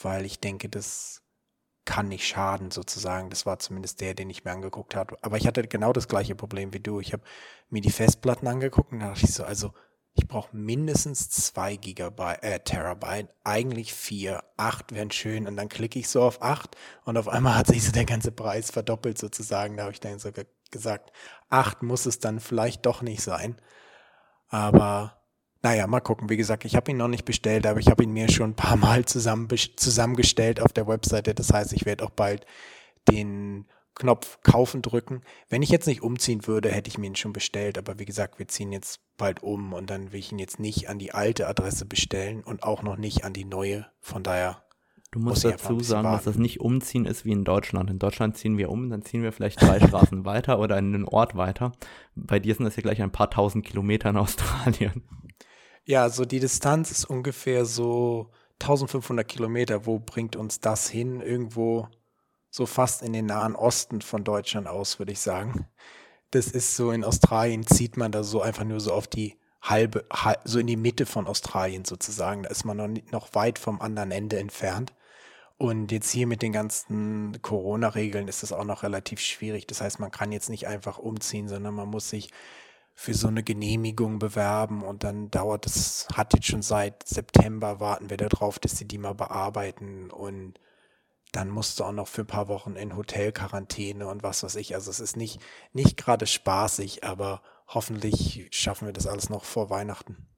weil 0.00 0.24
ich 0.24 0.40
denke, 0.40 0.70
das 0.70 1.20
kann 1.84 2.08
nicht 2.08 2.26
schaden 2.26 2.70
sozusagen. 2.70 3.28
Das 3.28 3.44
war 3.44 3.58
zumindest 3.58 4.00
der, 4.00 4.14
den 4.14 4.30
ich 4.30 4.46
mir 4.46 4.52
angeguckt 4.52 4.96
habe. 4.96 5.18
Aber 5.20 5.36
ich 5.36 5.46
hatte 5.46 5.68
genau 5.68 5.92
das 5.92 6.08
gleiche 6.08 6.34
Problem 6.34 6.72
wie 6.72 6.80
du. 6.80 7.00
Ich 7.00 7.12
habe 7.12 7.22
mir 7.68 7.82
die 7.82 7.90
Festplatten 7.90 8.46
angeguckt 8.46 8.92
und 8.92 9.00
da 9.00 9.08
dachte 9.08 9.26
ich 9.26 9.34
so, 9.34 9.44
also 9.44 9.74
ich 10.14 10.26
brauche 10.26 10.56
mindestens 10.56 11.28
zwei 11.28 11.76
Gigabyte, 11.76 12.42
äh, 12.42 12.60
Terabyte, 12.60 13.28
eigentlich 13.42 13.92
vier, 13.92 14.42
acht 14.56 14.94
wären 14.94 15.10
schön. 15.10 15.46
Und 15.46 15.56
dann 15.56 15.68
klicke 15.68 15.98
ich 15.98 16.08
so 16.08 16.22
auf 16.22 16.40
acht 16.40 16.76
und 17.04 17.18
auf 17.18 17.28
einmal 17.28 17.56
hat 17.56 17.66
sich 17.66 17.84
so 17.84 17.92
der 17.92 18.06
ganze 18.06 18.32
Preis 18.32 18.70
verdoppelt 18.70 19.18
sozusagen. 19.18 19.76
Da 19.76 19.82
habe 19.82 19.92
ich 19.92 20.00
dann 20.00 20.18
sogar 20.18 20.46
gesagt, 20.74 21.12
acht 21.48 21.82
muss 21.82 22.04
es 22.04 22.18
dann 22.18 22.40
vielleicht 22.40 22.84
doch 22.84 23.00
nicht 23.00 23.22
sein. 23.22 23.56
Aber 24.48 25.24
naja, 25.62 25.86
mal 25.86 26.00
gucken. 26.00 26.28
Wie 26.28 26.36
gesagt, 26.36 26.66
ich 26.66 26.76
habe 26.76 26.90
ihn 26.90 26.98
noch 26.98 27.08
nicht 27.08 27.24
bestellt, 27.24 27.66
aber 27.66 27.80
ich 27.80 27.88
habe 27.88 28.04
ihn 28.04 28.12
mir 28.12 28.30
schon 28.30 28.50
ein 28.50 28.56
paar 28.56 28.76
Mal 28.76 29.06
zusammen, 29.06 29.48
zusammengestellt 29.76 30.60
auf 30.60 30.74
der 30.74 30.86
Webseite. 30.86 31.34
Das 31.34 31.52
heißt, 31.52 31.72
ich 31.72 31.86
werde 31.86 32.04
auch 32.04 32.10
bald 32.10 32.44
den 33.10 33.66
Knopf 33.94 34.40
kaufen 34.42 34.82
drücken. 34.82 35.22
Wenn 35.48 35.62
ich 35.62 35.70
jetzt 35.70 35.86
nicht 35.86 36.02
umziehen 36.02 36.46
würde, 36.46 36.70
hätte 36.70 36.88
ich 36.88 36.98
mir 36.98 37.06
ihn 37.06 37.16
schon 37.16 37.32
bestellt. 37.32 37.78
Aber 37.78 37.98
wie 37.98 38.04
gesagt, 38.04 38.38
wir 38.38 38.48
ziehen 38.48 38.72
jetzt 38.72 39.00
bald 39.16 39.42
um 39.42 39.72
und 39.72 39.88
dann 39.88 40.12
will 40.12 40.18
ich 40.18 40.32
ihn 40.32 40.38
jetzt 40.38 40.58
nicht 40.58 40.90
an 40.90 40.98
die 40.98 41.12
alte 41.12 41.46
Adresse 41.46 41.86
bestellen 41.86 42.42
und 42.42 42.62
auch 42.62 42.82
noch 42.82 42.96
nicht 42.96 43.24
an 43.24 43.32
die 43.32 43.46
neue. 43.46 43.86
Von 44.00 44.22
daher 44.22 44.64
Du 45.14 45.20
musst 45.20 45.44
dazu 45.44 45.78
sagen, 45.78 46.10
dass 46.10 46.24
das 46.24 46.38
nicht 46.38 46.58
umziehen 46.58 47.04
ist 47.04 47.24
wie 47.24 47.30
in 47.30 47.44
Deutschland. 47.44 47.88
In 47.88 48.00
Deutschland 48.00 48.36
ziehen 48.36 48.58
wir 48.58 48.68
um, 48.68 48.90
dann 48.90 49.02
ziehen 49.02 49.22
wir 49.22 49.30
vielleicht 49.30 49.62
drei 49.62 49.78
Straßen 49.86 50.24
weiter 50.24 50.58
oder 50.58 50.76
in 50.76 50.92
einen 50.92 51.04
Ort 51.04 51.36
weiter. 51.36 51.70
Bei 52.16 52.40
dir 52.40 52.52
sind 52.52 52.64
das 52.64 52.74
ja 52.74 52.82
gleich 52.82 53.00
ein 53.00 53.12
paar 53.12 53.30
tausend 53.30 53.64
Kilometer 53.64 54.10
in 54.10 54.16
Australien. 54.16 55.04
Ja, 55.84 56.02
also 56.02 56.24
die 56.24 56.40
Distanz 56.40 56.90
ist 56.90 57.04
ungefähr 57.04 57.64
so 57.64 58.32
1500 58.60 59.28
Kilometer. 59.28 59.86
Wo 59.86 60.00
bringt 60.00 60.34
uns 60.34 60.58
das 60.58 60.88
hin? 60.88 61.20
Irgendwo 61.20 61.86
so 62.50 62.66
fast 62.66 63.00
in 63.02 63.12
den 63.12 63.26
Nahen 63.26 63.54
Osten 63.54 64.00
von 64.00 64.24
Deutschland 64.24 64.66
aus, 64.66 64.98
würde 64.98 65.12
ich 65.12 65.20
sagen. 65.20 65.68
Das 66.32 66.48
ist 66.48 66.74
so 66.74 66.90
in 66.90 67.04
Australien 67.04 67.64
zieht 67.64 67.96
man 67.96 68.10
da 68.10 68.24
so 68.24 68.42
einfach 68.42 68.64
nur 68.64 68.80
so 68.80 68.92
auf 68.92 69.06
die 69.06 69.38
halbe, 69.62 70.06
so 70.42 70.58
in 70.58 70.66
die 70.66 70.74
Mitte 70.76 71.06
von 71.06 71.28
Australien 71.28 71.84
sozusagen. 71.84 72.42
Da 72.42 72.48
ist 72.48 72.64
man 72.64 72.76
noch, 72.76 72.88
noch 73.12 73.32
weit 73.36 73.60
vom 73.60 73.80
anderen 73.80 74.10
Ende 74.10 74.40
entfernt. 74.40 74.92
Und 75.56 75.92
jetzt 75.92 76.10
hier 76.10 76.26
mit 76.26 76.42
den 76.42 76.52
ganzen 76.52 77.40
Corona-Regeln 77.40 78.28
ist 78.28 78.42
das 78.42 78.52
auch 78.52 78.64
noch 78.64 78.82
relativ 78.82 79.20
schwierig. 79.20 79.66
Das 79.66 79.80
heißt, 79.80 80.00
man 80.00 80.10
kann 80.10 80.32
jetzt 80.32 80.50
nicht 80.50 80.66
einfach 80.66 80.98
umziehen, 80.98 81.48
sondern 81.48 81.74
man 81.74 81.88
muss 81.88 82.10
sich 82.10 82.30
für 82.94 83.14
so 83.14 83.28
eine 83.28 83.42
Genehmigung 83.42 84.18
bewerben 84.18 84.82
und 84.82 85.04
dann 85.04 85.30
dauert 85.30 85.66
das, 85.66 86.06
hat 86.14 86.32
jetzt 86.34 86.46
schon 86.46 86.62
seit 86.62 87.06
September, 87.06 87.80
warten 87.80 88.08
wir 88.08 88.16
darauf, 88.16 88.58
dass 88.60 88.78
sie 88.78 88.86
die 88.86 88.98
mal 88.98 89.14
bearbeiten 89.14 90.10
und 90.10 90.60
dann 91.32 91.50
musst 91.50 91.80
du 91.80 91.84
auch 91.84 91.92
noch 91.92 92.06
für 92.06 92.22
ein 92.22 92.28
paar 92.28 92.46
Wochen 92.46 92.76
in 92.76 92.96
Hotelquarantäne 92.96 94.06
und 94.06 94.22
was 94.22 94.44
weiß 94.44 94.54
ich. 94.56 94.74
Also 94.76 94.90
es 94.90 95.00
ist 95.00 95.16
nicht, 95.16 95.40
nicht 95.72 95.96
gerade 95.96 96.26
spaßig, 96.26 97.02
aber 97.02 97.42
hoffentlich 97.66 98.48
schaffen 98.52 98.86
wir 98.86 98.92
das 98.92 99.08
alles 99.08 99.28
noch 99.30 99.44
vor 99.44 99.70
Weihnachten. 99.70 100.28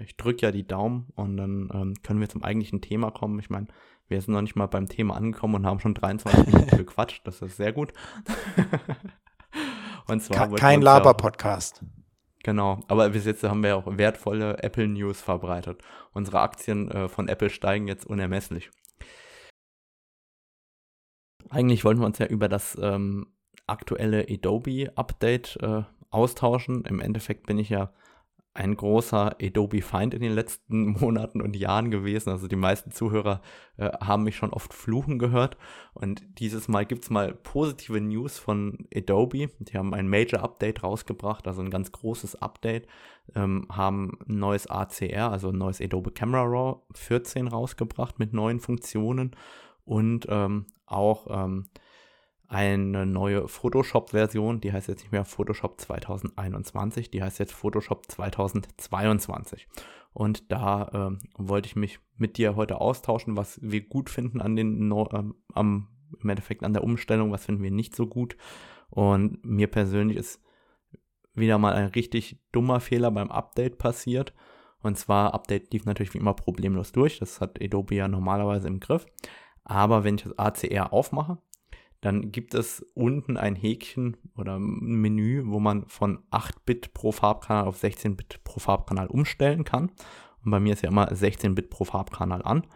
Ich 0.00 0.16
drücke 0.16 0.42
ja 0.42 0.52
die 0.52 0.66
Daumen 0.66 1.08
und 1.14 1.36
dann 1.36 1.70
ähm, 1.72 1.94
können 2.02 2.20
wir 2.20 2.28
zum 2.28 2.42
eigentlichen 2.42 2.80
Thema 2.80 3.10
kommen. 3.10 3.38
Ich 3.38 3.50
meine, 3.50 3.68
wir 4.08 4.20
sind 4.20 4.34
noch 4.34 4.42
nicht 4.42 4.56
mal 4.56 4.66
beim 4.66 4.88
Thema 4.88 5.16
angekommen 5.16 5.54
und 5.54 5.66
haben 5.66 5.80
schon 5.80 5.94
23 5.94 6.46
Minuten 6.52 6.76
gequatscht. 6.76 7.26
Das 7.26 7.42
ist 7.42 7.56
sehr 7.56 7.72
gut. 7.72 7.92
und 10.08 10.22
zwar 10.22 10.48
Ke 10.48 10.54
kein 10.56 10.82
Laber-Podcast. 10.82 11.84
Genau, 12.42 12.80
aber 12.88 13.10
bis 13.10 13.24
jetzt 13.24 13.44
haben 13.44 13.62
wir 13.62 13.70
ja 13.70 13.76
auch 13.76 13.98
wertvolle 13.98 14.58
Apple 14.62 14.88
News 14.88 15.20
verbreitet. 15.20 15.80
Unsere 16.12 16.40
Aktien 16.40 16.90
äh, 16.90 17.08
von 17.08 17.28
Apple 17.28 17.50
steigen 17.50 17.86
jetzt 17.86 18.04
unermesslich. 18.04 18.70
Eigentlich 21.50 21.84
wollten 21.84 22.00
wir 22.00 22.06
uns 22.06 22.18
ja 22.18 22.26
über 22.26 22.48
das 22.48 22.76
ähm, 22.80 23.32
aktuelle 23.66 24.26
Adobe-Update 24.28 25.58
äh, 25.62 25.82
austauschen. 26.10 26.84
Im 26.84 27.00
Endeffekt 27.00 27.46
bin 27.46 27.58
ich 27.58 27.68
ja 27.68 27.92
ein 28.54 28.76
großer 28.76 29.36
Adobe-Feind 29.40 30.12
in 30.12 30.20
den 30.20 30.32
letzten 30.32 30.88
Monaten 31.00 31.40
und 31.40 31.56
Jahren 31.56 31.90
gewesen. 31.90 32.30
Also 32.30 32.48
die 32.48 32.56
meisten 32.56 32.90
Zuhörer 32.90 33.40
äh, 33.78 33.90
haben 34.00 34.24
mich 34.24 34.36
schon 34.36 34.52
oft 34.52 34.74
fluchen 34.74 35.18
gehört. 35.18 35.56
Und 35.94 36.22
dieses 36.38 36.68
Mal 36.68 36.84
gibt 36.84 37.04
es 37.04 37.10
mal 37.10 37.32
positive 37.32 38.00
News 38.00 38.38
von 38.38 38.86
Adobe. 38.94 39.48
Die 39.58 39.78
haben 39.78 39.94
ein 39.94 40.08
Major-Update 40.08 40.82
rausgebracht, 40.82 41.46
also 41.46 41.62
ein 41.62 41.70
ganz 41.70 41.92
großes 41.92 42.42
Update. 42.42 42.86
Ähm, 43.34 43.66
haben 43.70 44.18
ein 44.28 44.38
neues 44.38 44.66
ACR, 44.66 45.30
also 45.30 45.48
ein 45.48 45.58
neues 45.58 45.80
Adobe 45.80 46.10
Camera 46.10 46.42
Raw 46.42 46.82
14 46.94 47.48
rausgebracht 47.48 48.18
mit 48.18 48.32
neuen 48.32 48.60
Funktionen. 48.60 49.34
Und 49.84 50.26
ähm, 50.28 50.66
auch 50.86 51.26
ähm, 51.30 51.68
eine 52.52 53.06
neue 53.06 53.48
Photoshop-Version, 53.48 54.60
die 54.60 54.74
heißt 54.74 54.86
jetzt 54.88 55.00
nicht 55.00 55.12
mehr 55.12 55.24
Photoshop 55.24 55.80
2021, 55.80 57.10
die 57.10 57.22
heißt 57.22 57.38
jetzt 57.38 57.54
Photoshop 57.54 58.10
2022. 58.10 59.66
Und 60.12 60.52
da 60.52 60.90
ähm, 60.92 61.18
wollte 61.38 61.68
ich 61.68 61.76
mich 61.76 62.00
mit 62.18 62.36
dir 62.36 62.54
heute 62.54 62.78
austauschen, 62.78 63.38
was 63.38 63.58
wir 63.62 63.80
gut 63.80 64.10
finden 64.10 64.42
an 64.42 64.54
den 64.54 64.86
no 64.86 65.08
ähm, 65.14 65.34
am, 65.54 65.88
im 66.22 66.28
Endeffekt 66.28 66.62
an 66.62 66.74
der 66.74 66.84
Umstellung, 66.84 67.32
was 67.32 67.46
finden 67.46 67.62
wir 67.62 67.70
nicht 67.70 67.96
so 67.96 68.06
gut. 68.06 68.36
Und 68.90 69.42
mir 69.46 69.68
persönlich 69.68 70.18
ist 70.18 70.42
wieder 71.32 71.56
mal 71.56 71.72
ein 71.72 71.86
richtig 71.86 72.38
dummer 72.52 72.80
Fehler 72.80 73.10
beim 73.10 73.30
Update 73.30 73.78
passiert. 73.78 74.34
Und 74.82 74.98
zwar, 74.98 75.32
Update 75.32 75.72
lief 75.72 75.86
natürlich 75.86 76.12
wie 76.12 76.18
immer 76.18 76.34
problemlos 76.34 76.92
durch. 76.92 77.18
Das 77.18 77.40
hat 77.40 77.62
Adobe 77.62 77.94
ja 77.94 78.08
normalerweise 78.08 78.68
im 78.68 78.78
Griff. 78.78 79.06
Aber 79.64 80.04
wenn 80.04 80.16
ich 80.16 80.24
das 80.24 80.38
ACR 80.38 80.92
aufmache, 80.92 81.38
dann 82.02 82.32
gibt 82.32 82.54
es 82.54 82.84
unten 82.94 83.36
ein 83.36 83.54
Häkchen 83.54 84.16
oder 84.36 84.58
ein 84.58 84.80
Menü, 84.80 85.44
wo 85.46 85.60
man 85.60 85.86
von 85.86 86.18
8-Bit 86.32 86.94
pro 86.94 87.12
Farbkanal 87.12 87.64
auf 87.64 87.80
16-Bit 87.80 88.40
pro 88.42 88.58
Farbkanal 88.58 89.06
umstellen 89.06 89.62
kann. 89.62 89.92
Und 90.44 90.50
bei 90.50 90.58
mir 90.58 90.72
ist 90.72 90.82
ja 90.82 90.90
immer 90.90 91.12
16-Bit 91.12 91.70
pro 91.70 91.84
Farbkanal 91.84 92.42
an. 92.42 92.66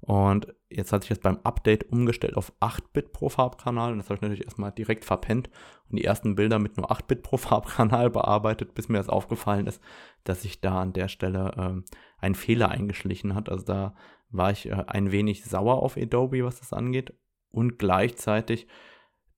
Und 0.00 0.54
jetzt 0.70 0.94
hat 0.94 1.02
sich 1.02 1.10
das 1.10 1.18
beim 1.18 1.40
Update 1.44 1.92
umgestellt 1.92 2.38
auf 2.38 2.54
8-Bit 2.60 3.12
pro 3.12 3.28
Farbkanal. 3.28 3.92
Und 3.92 3.98
das 3.98 4.06
habe 4.06 4.14
ich 4.14 4.22
natürlich 4.22 4.44
erstmal 4.44 4.72
direkt 4.72 5.04
verpennt 5.04 5.50
und 5.90 5.98
die 5.98 6.04
ersten 6.04 6.34
Bilder 6.34 6.58
mit 6.58 6.78
nur 6.78 6.90
8-Bit 6.90 7.22
pro 7.22 7.36
Farbkanal 7.36 8.08
bearbeitet, 8.10 8.72
bis 8.72 8.88
mir 8.88 8.96
das 8.96 9.10
aufgefallen 9.10 9.66
ist, 9.66 9.82
dass 10.24 10.40
sich 10.40 10.62
da 10.62 10.80
an 10.80 10.94
der 10.94 11.08
Stelle 11.08 11.52
ähm, 11.58 11.84
ein 12.18 12.34
Fehler 12.34 12.70
eingeschlichen 12.70 13.34
hat. 13.34 13.50
Also 13.50 13.66
da 13.66 13.94
war 14.30 14.52
ich 14.52 14.70
äh, 14.70 14.84
ein 14.86 15.12
wenig 15.12 15.44
sauer 15.44 15.82
auf 15.82 15.98
Adobe, 15.98 16.46
was 16.46 16.60
das 16.60 16.72
angeht. 16.72 17.12
Und 17.50 17.78
gleichzeitig 17.78 18.66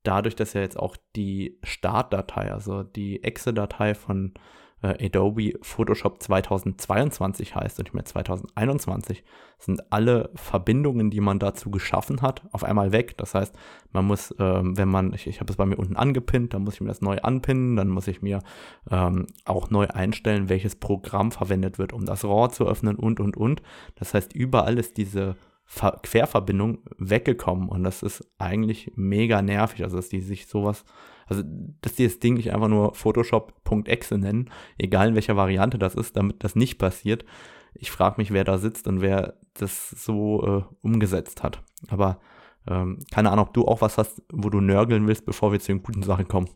dadurch, 0.02 0.36
dass 0.36 0.54
ja 0.54 0.60
jetzt 0.60 0.78
auch 0.78 0.96
die 1.16 1.58
Startdatei, 1.62 2.52
also 2.52 2.82
die 2.82 3.22
Exe-Datei 3.22 3.94
von 3.94 4.34
äh, 4.82 5.06
Adobe 5.06 5.54
Photoshop 5.62 6.22
2022 6.22 7.54
heißt 7.54 7.78
und 7.78 7.84
nicht 7.84 7.94
mehr 7.94 8.04
2021, 8.04 9.22
sind 9.58 9.92
alle 9.92 10.30
Verbindungen, 10.34 11.10
die 11.10 11.20
man 11.20 11.38
dazu 11.38 11.70
geschaffen 11.70 12.20
hat, 12.20 12.42
auf 12.50 12.64
einmal 12.64 12.90
weg. 12.90 13.16
Das 13.16 13.34
heißt, 13.34 13.54
man 13.92 14.04
muss, 14.04 14.34
ähm, 14.38 14.76
wenn 14.76 14.88
man, 14.88 15.14
ich, 15.14 15.26
ich 15.28 15.40
habe 15.40 15.52
es 15.52 15.56
bei 15.56 15.66
mir 15.66 15.76
unten 15.76 15.96
angepinnt, 15.96 16.52
dann 16.52 16.64
muss 16.64 16.74
ich 16.74 16.80
mir 16.80 16.88
das 16.88 17.00
neu 17.00 17.18
anpinnen, 17.18 17.76
dann 17.76 17.88
muss 17.88 18.08
ich 18.08 18.22
mir 18.22 18.42
ähm, 18.90 19.26
auch 19.44 19.70
neu 19.70 19.86
einstellen, 19.86 20.48
welches 20.48 20.76
Programm 20.76 21.30
verwendet 21.30 21.78
wird, 21.78 21.92
um 21.92 22.04
das 22.04 22.24
RAW 22.24 22.48
zu 22.48 22.66
öffnen 22.66 22.96
und, 22.96 23.20
und, 23.20 23.36
und. 23.36 23.62
Das 23.94 24.14
heißt, 24.14 24.32
überall 24.34 24.78
ist 24.78 24.96
diese 24.96 25.36
Ver 25.74 25.98
Querverbindung 26.02 26.80
weggekommen 26.98 27.70
und 27.70 27.82
das 27.82 28.02
ist 28.02 28.30
eigentlich 28.36 28.92
mega 28.94 29.40
nervig, 29.40 29.82
also 29.82 29.96
dass 29.96 30.10
die 30.10 30.20
sich 30.20 30.46
sowas 30.46 30.84
also, 31.26 31.42
dass 31.80 31.94
die 31.94 32.04
das 32.04 32.18
Ding 32.18 32.34
nicht 32.34 32.52
einfach 32.52 32.68
nur 32.68 32.94
Photoshop.exe 32.94 34.18
nennen, 34.18 34.50
egal 34.76 35.08
in 35.08 35.14
welcher 35.14 35.36
Variante 35.36 35.78
das 35.78 35.94
ist, 35.94 36.14
damit 36.16 36.44
das 36.44 36.56
nicht 36.56 36.78
passiert. 36.78 37.24
Ich 37.72 37.90
frage 37.90 38.16
mich, 38.18 38.32
wer 38.32 38.44
da 38.44 38.58
sitzt 38.58 38.86
und 38.86 39.00
wer 39.00 39.38
das 39.54 39.90
so 39.90 40.44
äh, 40.44 40.62
umgesetzt 40.82 41.42
hat. 41.42 41.62
Aber 41.88 42.20
ähm, 42.68 42.98
keine 43.10 43.30
Ahnung, 43.30 43.46
ob 43.46 43.54
du 43.54 43.64
auch 43.66 43.80
was 43.80 43.96
hast, 43.96 44.22
wo 44.30 44.50
du 44.50 44.60
nörgeln 44.60 45.06
willst, 45.06 45.24
bevor 45.24 45.52
wir 45.52 45.60
zu 45.60 45.68
den 45.68 45.82
guten 45.82 46.02
Sachen 46.02 46.28
kommen. 46.28 46.50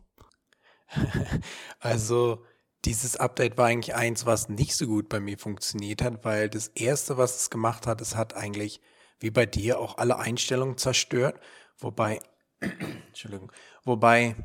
Also, 1.79 2.43
dieses 2.85 3.17
Update 3.17 3.57
war 3.57 3.65
eigentlich 3.65 3.95
eins, 3.95 4.25
was 4.25 4.47
nicht 4.47 4.75
so 4.75 4.85
gut 4.85 5.09
bei 5.09 5.19
mir 5.19 5.37
funktioniert 5.37 6.01
hat, 6.01 6.23
weil 6.23 6.49
das 6.49 6.67
erste, 6.67 7.17
was 7.17 7.41
es 7.41 7.49
gemacht 7.49 7.87
hat, 7.87 7.99
es 7.99 8.15
hat 8.15 8.35
eigentlich, 8.35 8.79
wie 9.19 9.31
bei 9.31 9.45
dir, 9.45 9.79
auch 9.79 9.97
alle 9.97 10.17
Einstellungen 10.17 10.77
zerstört. 10.77 11.39
Wobei, 11.77 12.19
Entschuldigung, 12.59 13.51
wobei 13.83 14.35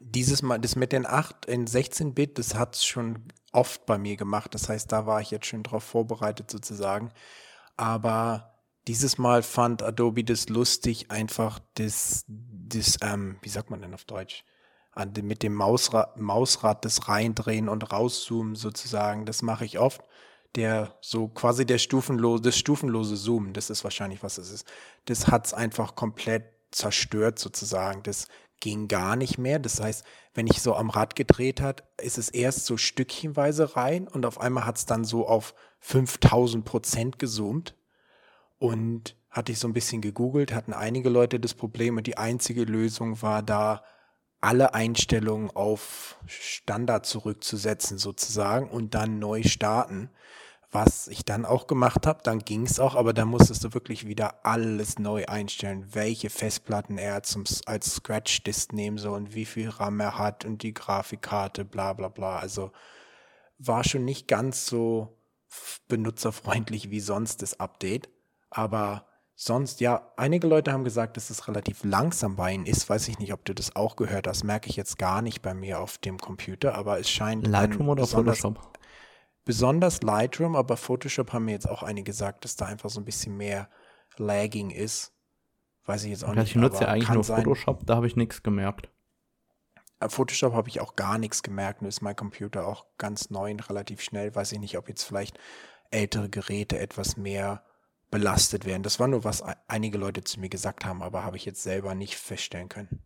dieses 0.00 0.42
Mal, 0.42 0.58
das 0.58 0.76
mit 0.76 0.92
den 0.92 1.06
8 1.06 1.46
in 1.46 1.66
16-Bit, 1.66 2.38
das 2.38 2.54
hat 2.54 2.74
es 2.74 2.84
schon 2.84 3.24
oft 3.52 3.86
bei 3.86 3.98
mir 3.98 4.16
gemacht. 4.16 4.54
Das 4.54 4.68
heißt, 4.68 4.90
da 4.90 5.06
war 5.06 5.20
ich 5.20 5.30
jetzt 5.30 5.46
schon 5.46 5.62
drauf 5.62 5.84
vorbereitet 5.84 6.50
sozusagen. 6.50 7.12
Aber 7.76 8.54
dieses 8.88 9.18
Mal 9.18 9.42
fand 9.42 9.82
Adobe 9.82 10.24
das 10.24 10.48
lustig, 10.48 11.10
einfach 11.10 11.60
das, 11.74 12.24
das 12.28 12.98
ähm, 13.02 13.38
wie 13.42 13.48
sagt 13.48 13.70
man 13.70 13.82
denn 13.82 13.94
auf 13.94 14.04
Deutsch? 14.04 14.44
Mit 15.22 15.42
dem 15.42 15.54
Mausrad, 15.54 16.16
Mausrad 16.18 16.84
das 16.84 17.08
reindrehen 17.08 17.68
und 17.68 17.92
rauszoomen 17.92 18.54
sozusagen. 18.54 19.26
Das 19.26 19.42
mache 19.42 19.66
ich 19.66 19.78
oft. 19.78 20.00
Der 20.56 20.96
so 21.00 21.28
quasi 21.28 21.66
der 21.66 21.78
stufenlose, 21.78 22.42
das 22.42 22.58
stufenlose 22.58 23.16
Zoomen, 23.16 23.52
das 23.52 23.70
ist 23.70 23.84
wahrscheinlich 23.84 24.22
was 24.22 24.38
es 24.38 24.50
ist. 24.50 24.66
Das 25.04 25.28
hat 25.28 25.46
es 25.46 25.54
einfach 25.54 25.94
komplett 25.94 26.44
zerstört 26.70 27.38
sozusagen. 27.38 28.02
Das 28.02 28.28
ging 28.60 28.88
gar 28.88 29.16
nicht 29.16 29.38
mehr. 29.38 29.58
Das 29.58 29.80
heißt, 29.80 30.04
wenn 30.34 30.46
ich 30.46 30.62
so 30.62 30.74
am 30.74 30.90
Rad 30.90 31.14
gedreht 31.14 31.60
hat, 31.60 31.84
ist 32.00 32.18
es 32.18 32.30
erst 32.30 32.66
so 32.66 32.76
stückchenweise 32.76 33.76
rein 33.76 34.08
und 34.08 34.24
auf 34.24 34.40
einmal 34.40 34.66
hat 34.66 34.78
es 34.78 34.86
dann 34.86 35.04
so 35.04 35.28
auf 35.28 35.54
5000 35.80 36.64
Prozent 36.64 37.18
gezoomt. 37.18 37.74
Und 38.58 39.16
hatte 39.28 39.52
ich 39.52 39.58
so 39.58 39.68
ein 39.68 39.74
bisschen 39.74 40.00
gegoogelt, 40.00 40.54
hatten 40.54 40.72
einige 40.72 41.10
Leute 41.10 41.38
das 41.38 41.52
Problem 41.52 41.98
und 41.98 42.06
die 42.06 42.16
einzige 42.16 42.64
Lösung 42.64 43.20
war 43.20 43.42
da, 43.42 43.84
alle 44.40 44.74
Einstellungen 44.74 45.50
auf 45.50 46.18
Standard 46.26 47.06
zurückzusetzen 47.06 47.98
sozusagen 47.98 48.68
und 48.70 48.94
dann 48.94 49.18
neu 49.18 49.42
starten 49.42 50.10
was 50.76 51.08
ich 51.08 51.24
dann 51.24 51.46
auch 51.46 51.66
gemacht 51.66 52.06
habe, 52.06 52.20
dann 52.22 52.40
ging 52.40 52.66
es 52.66 52.78
auch, 52.78 52.96
aber 52.96 53.14
da 53.14 53.24
musstest 53.24 53.64
du 53.64 53.72
wirklich 53.72 54.06
wieder 54.06 54.44
alles 54.44 54.98
neu 54.98 55.24
einstellen, 55.24 55.86
welche 55.92 56.28
Festplatten 56.28 56.98
er 56.98 57.22
zum, 57.22 57.44
als 57.64 57.94
Scratch-Disk 57.94 58.74
nehmen 58.74 58.98
soll 58.98 59.16
und 59.16 59.34
wie 59.34 59.46
viel 59.46 59.70
RAM 59.70 60.00
er 60.00 60.18
hat 60.18 60.44
und 60.44 60.62
die 60.62 60.74
Grafikkarte, 60.74 61.64
bla 61.64 61.94
bla 61.94 62.08
bla. 62.08 62.36
Also 62.36 62.72
war 63.58 63.84
schon 63.84 64.04
nicht 64.04 64.28
ganz 64.28 64.66
so 64.66 65.16
benutzerfreundlich 65.88 66.90
wie 66.90 67.00
sonst 67.00 67.40
das 67.40 67.58
Update, 67.58 68.10
aber 68.50 69.06
sonst, 69.34 69.80
ja, 69.80 70.12
einige 70.18 70.46
Leute 70.46 70.74
haben 70.74 70.84
gesagt, 70.84 71.16
dass 71.16 71.30
es 71.30 71.48
relativ 71.48 71.84
langsam 71.84 72.36
bei 72.36 72.52
ihnen 72.52 72.66
ist. 72.66 72.90
Weiß 72.90 73.08
ich 73.08 73.18
nicht, 73.18 73.32
ob 73.32 73.46
du 73.46 73.54
das 73.54 73.76
auch 73.76 73.96
gehört 73.96 74.26
hast. 74.26 74.44
Merke 74.44 74.68
ich 74.68 74.76
jetzt 74.76 74.98
gar 74.98 75.22
nicht 75.22 75.40
bei 75.40 75.54
mir 75.54 75.80
auf 75.80 75.96
dem 75.96 76.18
Computer, 76.18 76.74
aber 76.74 77.00
es 77.00 77.08
scheint. 77.08 77.46
Lightroom 77.46 77.88
oder 77.88 78.06
Photoshop? 78.06 78.75
Besonders 79.46 80.02
Lightroom, 80.02 80.54
aber 80.54 80.76
Photoshop 80.76 81.32
haben 81.32 81.46
mir 81.46 81.52
jetzt 81.52 81.70
auch 81.70 81.82
einige 81.82 82.10
gesagt, 82.10 82.44
dass 82.44 82.56
da 82.56 82.66
einfach 82.66 82.90
so 82.90 83.00
ein 83.00 83.06
bisschen 83.06 83.38
mehr 83.38 83.70
Lagging 84.18 84.70
ist. 84.70 85.14
Weiß 85.86 86.04
ich 86.04 86.10
jetzt 86.10 86.24
auch 86.24 86.34
ja, 86.34 86.40
nicht. 86.42 86.50
Ich 86.50 86.56
nutze 86.56 86.82
ja 86.82 86.88
eigentlich 86.88 87.08
nur 87.08 87.24
sein. 87.24 87.44
Photoshop, 87.44 87.86
da 87.86 87.96
habe 87.96 88.06
ich 88.06 88.16
nichts 88.16 88.42
gemerkt. 88.42 88.90
Äh, 90.00 90.08
Photoshop 90.08 90.52
habe 90.52 90.68
ich 90.68 90.80
auch 90.80 90.96
gar 90.96 91.16
nichts 91.16 91.42
gemerkt, 91.42 91.80
nur 91.80 91.88
ist 91.88 92.02
mein 92.02 92.16
Computer 92.16 92.66
auch 92.66 92.84
ganz 92.98 93.30
neu 93.30 93.52
und 93.52 93.70
relativ 93.70 94.02
schnell. 94.02 94.34
Weiß 94.34 94.52
ich 94.52 94.58
nicht, 94.58 94.76
ob 94.76 94.88
jetzt 94.88 95.04
vielleicht 95.04 95.38
ältere 95.90 96.28
Geräte 96.28 96.78
etwas 96.78 97.16
mehr 97.16 97.62
belastet 98.10 98.64
werden. 98.64 98.82
Das 98.82 98.98
war 98.98 99.06
nur, 99.06 99.22
was 99.24 99.42
einige 99.68 99.96
Leute 99.96 100.24
zu 100.24 100.40
mir 100.40 100.48
gesagt 100.48 100.84
haben, 100.84 101.02
aber 101.02 101.24
habe 101.24 101.36
ich 101.36 101.44
jetzt 101.44 101.62
selber 101.62 101.94
nicht 101.94 102.16
feststellen 102.16 102.68
können. 102.68 103.02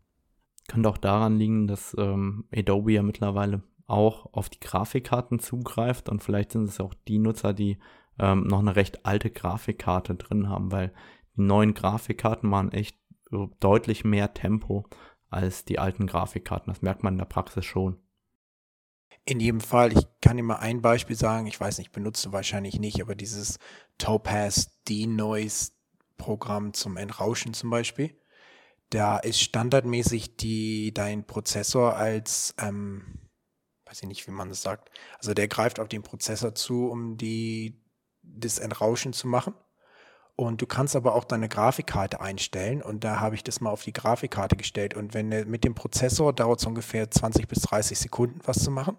Könnte 0.68 0.88
auch 0.88 0.98
daran 0.98 1.38
liegen, 1.38 1.66
dass 1.66 1.94
ähm, 1.98 2.44
Adobe 2.54 2.92
ja 2.92 3.02
mittlerweile 3.02 3.62
auch 3.90 4.32
auf 4.32 4.48
die 4.48 4.60
Grafikkarten 4.60 5.38
zugreift 5.40 6.08
und 6.08 6.22
vielleicht 6.22 6.52
sind 6.52 6.68
es 6.68 6.80
auch 6.80 6.94
die 7.08 7.18
Nutzer, 7.18 7.52
die 7.52 7.78
ähm, 8.18 8.46
noch 8.46 8.60
eine 8.60 8.76
recht 8.76 9.04
alte 9.04 9.30
Grafikkarte 9.30 10.14
drin 10.14 10.48
haben, 10.48 10.70
weil 10.70 10.92
die 11.36 11.42
neuen 11.42 11.74
Grafikkarten 11.74 12.50
waren 12.50 12.72
echt 12.72 12.96
deutlich 13.60 14.04
mehr 14.04 14.34
Tempo 14.34 14.86
als 15.28 15.64
die 15.64 15.78
alten 15.78 16.06
Grafikkarten. 16.06 16.72
Das 16.72 16.82
merkt 16.82 17.02
man 17.02 17.14
in 17.14 17.18
der 17.18 17.24
Praxis 17.24 17.64
schon. 17.64 17.98
In 19.24 19.38
jedem 19.38 19.60
Fall, 19.60 19.92
ich 19.92 20.06
kann 20.20 20.36
dir 20.36 20.42
mal 20.42 20.56
ein 20.56 20.82
Beispiel 20.82 21.16
sagen, 21.16 21.46
ich 21.46 21.60
weiß 21.60 21.78
nicht, 21.78 21.92
benutzt 21.92 22.24
du 22.24 22.32
wahrscheinlich 22.32 22.80
nicht, 22.80 23.00
aber 23.00 23.14
dieses 23.14 23.58
Topaz 23.98 24.80
D-Noise 24.88 25.72
Programm 26.16 26.72
zum 26.74 26.96
Entrauschen 26.96 27.54
zum 27.54 27.70
Beispiel, 27.70 28.16
da 28.90 29.18
ist 29.18 29.40
standardmäßig 29.40 30.36
die, 30.36 30.92
dein 30.92 31.24
Prozessor 31.26 31.96
als 31.96 32.54
ähm, 32.58 33.29
weiß 33.90 34.02
ich 34.02 34.08
nicht, 34.08 34.26
wie 34.26 34.32
man 34.32 34.48
das 34.48 34.62
sagt. 34.62 34.90
Also 35.18 35.34
der 35.34 35.48
greift 35.48 35.80
auf 35.80 35.88
den 35.88 36.02
Prozessor 36.02 36.54
zu, 36.54 36.88
um 36.88 37.16
die, 37.16 37.76
das 38.22 38.58
Entrauschen 38.58 39.12
zu 39.12 39.26
machen. 39.26 39.54
Und 40.36 40.62
du 40.62 40.66
kannst 40.66 40.96
aber 40.96 41.14
auch 41.14 41.24
deine 41.24 41.48
Grafikkarte 41.48 42.20
einstellen. 42.20 42.82
Und 42.82 43.04
da 43.04 43.20
habe 43.20 43.34
ich 43.34 43.44
das 43.44 43.60
mal 43.60 43.70
auf 43.70 43.82
die 43.82 43.92
Grafikkarte 43.92 44.56
gestellt. 44.56 44.94
Und 44.94 45.12
wenn 45.12 45.28
mit 45.28 45.64
dem 45.64 45.74
Prozessor 45.74 46.32
dauert 46.32 46.60
es 46.60 46.66
ungefähr 46.66 47.10
20 47.10 47.48
bis 47.48 47.62
30 47.62 47.98
Sekunden, 47.98 48.40
was 48.44 48.62
zu 48.62 48.70
machen. 48.70 48.96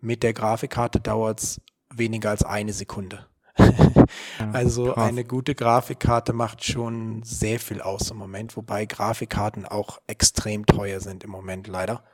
Mit 0.00 0.22
der 0.22 0.34
Grafikkarte 0.34 1.00
dauert 1.00 1.40
es 1.40 1.60
weniger 1.90 2.30
als 2.30 2.44
eine 2.44 2.72
Sekunde. 2.72 3.26
also 4.52 4.92
krass. 4.92 5.08
eine 5.08 5.24
gute 5.24 5.56
Grafikkarte 5.56 6.32
macht 6.32 6.62
schon 6.64 7.22
sehr 7.24 7.58
viel 7.58 7.80
aus 7.80 8.12
im 8.12 8.18
Moment, 8.18 8.56
wobei 8.56 8.86
Grafikkarten 8.86 9.66
auch 9.66 10.00
extrem 10.06 10.64
teuer 10.64 11.00
sind 11.00 11.24
im 11.24 11.30
Moment 11.30 11.66
leider. 11.66 12.04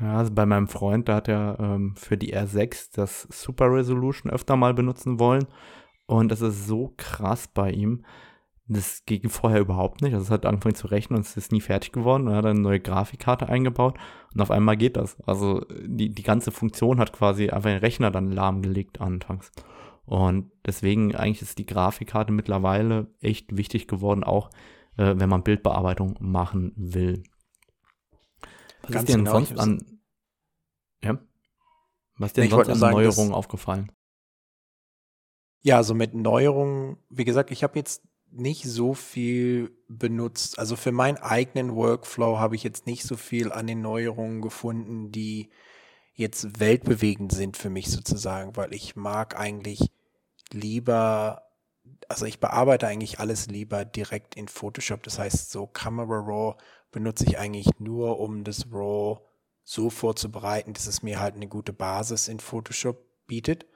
Ja, 0.00 0.18
also 0.18 0.32
bei 0.32 0.46
meinem 0.46 0.68
Freund, 0.68 1.08
da 1.08 1.16
hat 1.16 1.28
er 1.28 1.58
ähm, 1.60 1.94
für 1.96 2.16
die 2.16 2.34
R6 2.36 2.90
das 2.94 3.22
Super 3.30 3.72
Resolution 3.72 4.30
öfter 4.30 4.56
mal 4.56 4.74
benutzen 4.74 5.18
wollen. 5.18 5.46
Und 6.06 6.30
das 6.30 6.40
ist 6.40 6.66
so 6.66 6.94
krass 6.96 7.48
bei 7.48 7.70
ihm. 7.72 8.04
Das 8.66 9.04
ging 9.06 9.28
vorher 9.28 9.60
überhaupt 9.60 10.02
nicht. 10.02 10.14
Also 10.14 10.26
es 10.26 10.30
hat 10.30 10.46
angefangen 10.46 10.74
zu 10.74 10.88
rechnen 10.88 11.16
und 11.16 11.26
es 11.26 11.36
ist 11.36 11.52
nie 11.52 11.60
fertig 11.60 11.92
geworden. 11.92 12.28
Er 12.28 12.36
hat 12.36 12.46
eine 12.46 12.60
neue 12.60 12.80
Grafikkarte 12.80 13.48
eingebaut 13.48 13.98
und 14.34 14.40
auf 14.40 14.50
einmal 14.50 14.76
geht 14.76 14.96
das. 14.96 15.20
Also 15.26 15.64
die, 15.84 16.10
die 16.10 16.22
ganze 16.22 16.50
Funktion 16.50 17.00
hat 17.00 17.12
quasi 17.12 17.48
einfach 17.50 17.70
den 17.70 17.78
Rechner 17.78 18.10
dann 18.10 18.30
lahmgelegt 18.30 19.00
anfangs. 19.00 19.50
Und 20.04 20.50
deswegen 20.64 21.14
eigentlich 21.14 21.42
ist 21.42 21.58
die 21.58 21.66
Grafikkarte 21.66 22.32
mittlerweile 22.32 23.08
echt 23.20 23.56
wichtig 23.56 23.88
geworden, 23.88 24.22
auch 24.24 24.50
äh, 24.96 25.14
wenn 25.16 25.28
man 25.28 25.42
Bildbearbeitung 25.42 26.16
machen 26.20 26.72
will. 26.76 27.22
Was 28.88 28.94
Ganz 28.94 29.02
ist 29.02 29.08
dir 29.08 29.16
denn 29.18 29.24
genau, 29.26 29.32
sonst 29.32 29.58
an, 29.58 30.00
ja? 31.04 31.18
Was 32.16 32.30
ist 32.30 32.36
dir 32.38 32.48
sonst 32.48 32.68
an 32.70 32.78
sagen, 32.78 32.96
Neuerungen 32.96 33.34
aufgefallen? 33.34 33.92
Ja, 35.60 35.76
also 35.76 35.94
mit 35.94 36.14
Neuerungen, 36.14 36.96
wie 37.10 37.26
gesagt, 37.26 37.50
ich 37.50 37.62
habe 37.62 37.78
jetzt 37.78 38.02
nicht 38.30 38.64
so 38.64 38.94
viel 38.94 39.76
benutzt. 39.88 40.58
Also 40.58 40.74
für 40.74 40.92
meinen 40.92 41.18
eigenen 41.18 41.74
Workflow 41.74 42.38
habe 42.38 42.56
ich 42.56 42.62
jetzt 42.62 42.86
nicht 42.86 43.04
so 43.04 43.16
viel 43.16 43.52
an 43.52 43.66
den 43.66 43.82
Neuerungen 43.82 44.40
gefunden, 44.40 45.12
die 45.12 45.50
jetzt 46.14 46.58
weltbewegend 46.58 47.32
sind 47.32 47.56
für 47.56 47.70
mich 47.70 47.90
sozusagen, 47.90 48.56
weil 48.56 48.72
ich 48.74 48.96
mag 48.96 49.38
eigentlich 49.38 49.90
lieber, 50.50 51.42
also 52.08 52.24
ich 52.24 52.40
bearbeite 52.40 52.86
eigentlich 52.86 53.20
alles 53.20 53.46
lieber 53.46 53.84
direkt 53.84 54.34
in 54.34 54.48
Photoshop. 54.48 55.02
Das 55.02 55.18
heißt, 55.18 55.50
so 55.50 55.66
Camera 55.66 56.18
Raw 56.18 56.56
benutze 56.90 57.24
ich 57.26 57.38
eigentlich 57.38 57.68
nur, 57.78 58.18
um 58.18 58.44
das 58.44 58.66
RAW 58.70 59.20
so 59.64 59.90
vorzubereiten, 59.90 60.72
dass 60.72 60.86
es 60.86 61.02
mir 61.02 61.20
halt 61.20 61.34
eine 61.34 61.48
gute 61.48 61.72
Basis 61.72 62.28
in 62.28 62.40
Photoshop 62.40 63.04
bietet. 63.26 63.66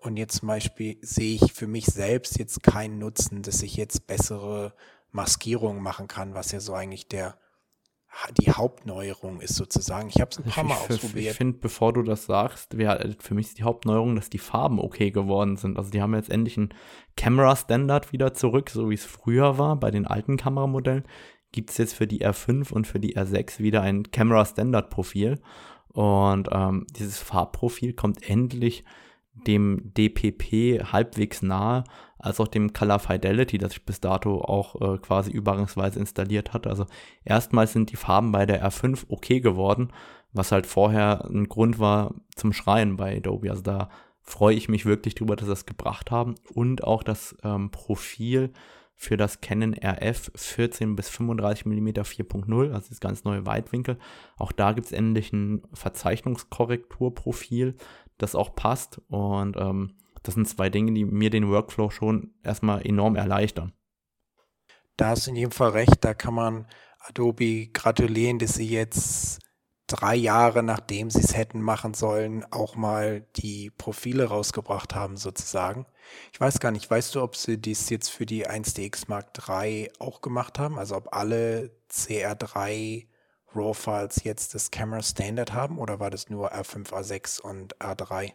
Und 0.00 0.16
jetzt 0.16 0.38
zum 0.38 0.48
Beispiel 0.48 0.98
sehe 1.00 1.36
ich 1.36 1.52
für 1.52 1.66
mich 1.66 1.86
selbst 1.86 2.38
jetzt 2.38 2.62
keinen 2.62 2.98
Nutzen, 2.98 3.42
dass 3.42 3.62
ich 3.62 3.76
jetzt 3.76 4.06
bessere 4.06 4.74
Maskierungen 5.12 5.82
machen 5.82 6.08
kann, 6.08 6.34
was 6.34 6.52
ja 6.52 6.60
so 6.60 6.74
eigentlich 6.74 7.08
der 7.08 7.38
die 8.38 8.50
Hauptneuerung 8.50 9.40
ist 9.40 9.56
sozusagen. 9.56 10.08
Ich 10.08 10.20
habe 10.20 10.30
es 10.30 10.38
ein 10.38 10.44
paar 10.44 10.64
Mal 10.64 10.78
ich, 10.88 10.94
ausprobiert. 10.94 11.32
Ich 11.32 11.36
finde, 11.36 11.58
bevor 11.58 11.92
du 11.92 12.02
das 12.02 12.24
sagst, 12.24 12.76
wär, 12.78 13.14
für 13.18 13.34
mich 13.34 13.48
ist 13.48 13.58
die 13.58 13.62
Hauptneuerung, 13.62 14.16
dass 14.16 14.30
die 14.30 14.38
Farben 14.38 14.80
okay 14.80 15.10
geworden 15.10 15.56
sind. 15.56 15.76
Also 15.76 15.90
die 15.90 16.00
haben 16.00 16.14
jetzt 16.14 16.30
endlich 16.30 16.56
einen 16.56 16.72
Camera 17.16 17.54
Standard 17.54 18.12
wieder 18.12 18.32
zurück, 18.32 18.70
so 18.70 18.88
wie 18.90 18.94
es 18.94 19.04
früher 19.04 19.58
war 19.58 19.76
bei 19.76 19.90
den 19.90 20.06
alten 20.06 20.36
Kameramodellen. 20.36 21.04
Gibt 21.56 21.70
es 21.70 21.78
jetzt 21.78 21.94
für 21.94 22.06
die 22.06 22.22
R5 22.22 22.70
und 22.70 22.86
für 22.86 23.00
die 23.00 23.16
R6 23.16 23.60
wieder 23.60 23.80
ein 23.80 24.10
Camera 24.10 24.44
Standard 24.44 24.90
Profil. 24.90 25.40
Und 25.88 26.50
ähm, 26.52 26.86
dieses 26.90 27.18
Farbprofil 27.18 27.94
kommt 27.94 28.28
endlich 28.28 28.84
dem 29.46 29.94
DPP 29.94 30.92
halbwegs 30.92 31.40
nahe, 31.40 31.84
als 32.18 32.40
auch 32.40 32.48
dem 32.48 32.74
Color 32.74 32.98
Fidelity, 32.98 33.56
das 33.56 33.72
ich 33.72 33.86
bis 33.86 34.00
dato 34.02 34.42
auch 34.42 34.74
äh, 34.82 34.98
quasi 34.98 35.30
übergangsweise 35.30 35.98
installiert 35.98 36.52
hatte. 36.52 36.68
Also 36.68 36.84
erstmals 37.24 37.72
sind 37.72 37.90
die 37.90 37.96
Farben 37.96 38.32
bei 38.32 38.44
der 38.44 38.62
R5 38.62 39.06
okay 39.08 39.40
geworden, 39.40 39.94
was 40.34 40.52
halt 40.52 40.66
vorher 40.66 41.24
ein 41.24 41.48
Grund 41.48 41.78
war 41.78 42.14
zum 42.34 42.52
Schreien 42.52 42.98
bei 42.98 43.16
Adobe. 43.16 43.48
Also 43.48 43.62
da 43.62 43.88
freue 44.20 44.56
ich 44.56 44.68
mich 44.68 44.84
wirklich 44.84 45.14
drüber, 45.14 45.36
dass 45.36 45.46
sie 45.46 45.52
das 45.52 45.64
gebracht 45.64 46.10
haben 46.10 46.34
und 46.52 46.84
auch 46.84 47.02
das 47.02 47.34
ähm, 47.42 47.70
Profil 47.70 48.52
für 48.96 49.16
das 49.16 49.42
Canon 49.42 49.74
RF 49.74 50.32
14 50.34 50.96
bis 50.96 51.10
35 51.10 51.66
mm 51.66 51.88
4.0, 51.88 52.72
also 52.72 52.88
das 52.88 52.98
ganz 52.98 53.24
neue 53.24 53.44
Weitwinkel. 53.44 53.98
Auch 54.38 54.52
da 54.52 54.72
gibt 54.72 54.86
es 54.86 54.92
endlich 54.92 55.32
ein 55.32 55.62
Verzeichnungskorrekturprofil, 55.74 57.76
das 58.16 58.34
auch 58.34 58.56
passt. 58.56 59.02
Und 59.08 59.56
ähm, 59.58 59.96
das 60.22 60.34
sind 60.34 60.48
zwei 60.48 60.70
Dinge, 60.70 60.92
die 60.92 61.04
mir 61.04 61.30
den 61.30 61.48
Workflow 61.48 61.90
schon 61.90 62.32
erstmal 62.42 62.84
enorm 62.86 63.16
erleichtern. 63.16 63.72
Da 64.96 65.10
hast 65.10 65.26
du 65.26 65.30
in 65.30 65.36
jedem 65.36 65.52
Fall 65.52 65.70
recht, 65.70 66.04
da 66.04 66.14
kann 66.14 66.34
man 66.34 66.66
Adobe 66.98 67.68
gratulieren, 67.68 68.38
dass 68.38 68.54
sie 68.54 68.68
jetzt 68.68 69.40
drei 69.86 70.16
Jahre 70.16 70.62
nachdem 70.62 71.10
sie 71.10 71.20
es 71.20 71.36
hätten 71.36 71.60
machen 71.60 71.94
sollen, 71.94 72.44
auch 72.50 72.76
mal 72.76 73.26
die 73.36 73.70
Profile 73.70 74.24
rausgebracht 74.24 74.94
haben, 74.94 75.16
sozusagen. 75.16 75.86
Ich 76.32 76.40
weiß 76.40 76.60
gar 76.60 76.70
nicht, 76.70 76.90
weißt 76.90 77.14
du, 77.14 77.22
ob 77.22 77.36
sie 77.36 77.58
dies 77.58 77.90
jetzt 77.90 78.08
für 78.08 78.26
die 78.26 78.48
1DX 78.48 79.04
Mark 79.08 79.32
III 79.48 79.90
auch 79.98 80.20
gemacht 80.20 80.58
haben? 80.58 80.78
Also 80.78 80.96
ob 80.96 81.14
alle 81.14 81.70
CR3 81.90 83.06
RAW-Files 83.54 84.24
jetzt 84.24 84.54
das 84.54 84.70
Camera 84.70 85.02
Standard 85.02 85.52
haben 85.52 85.78
oder 85.78 86.00
war 86.00 86.10
das 86.10 86.28
nur 86.28 86.52
R5, 86.52 86.90
A6 86.90 87.40
und 87.40 87.76
R3? 87.78 88.32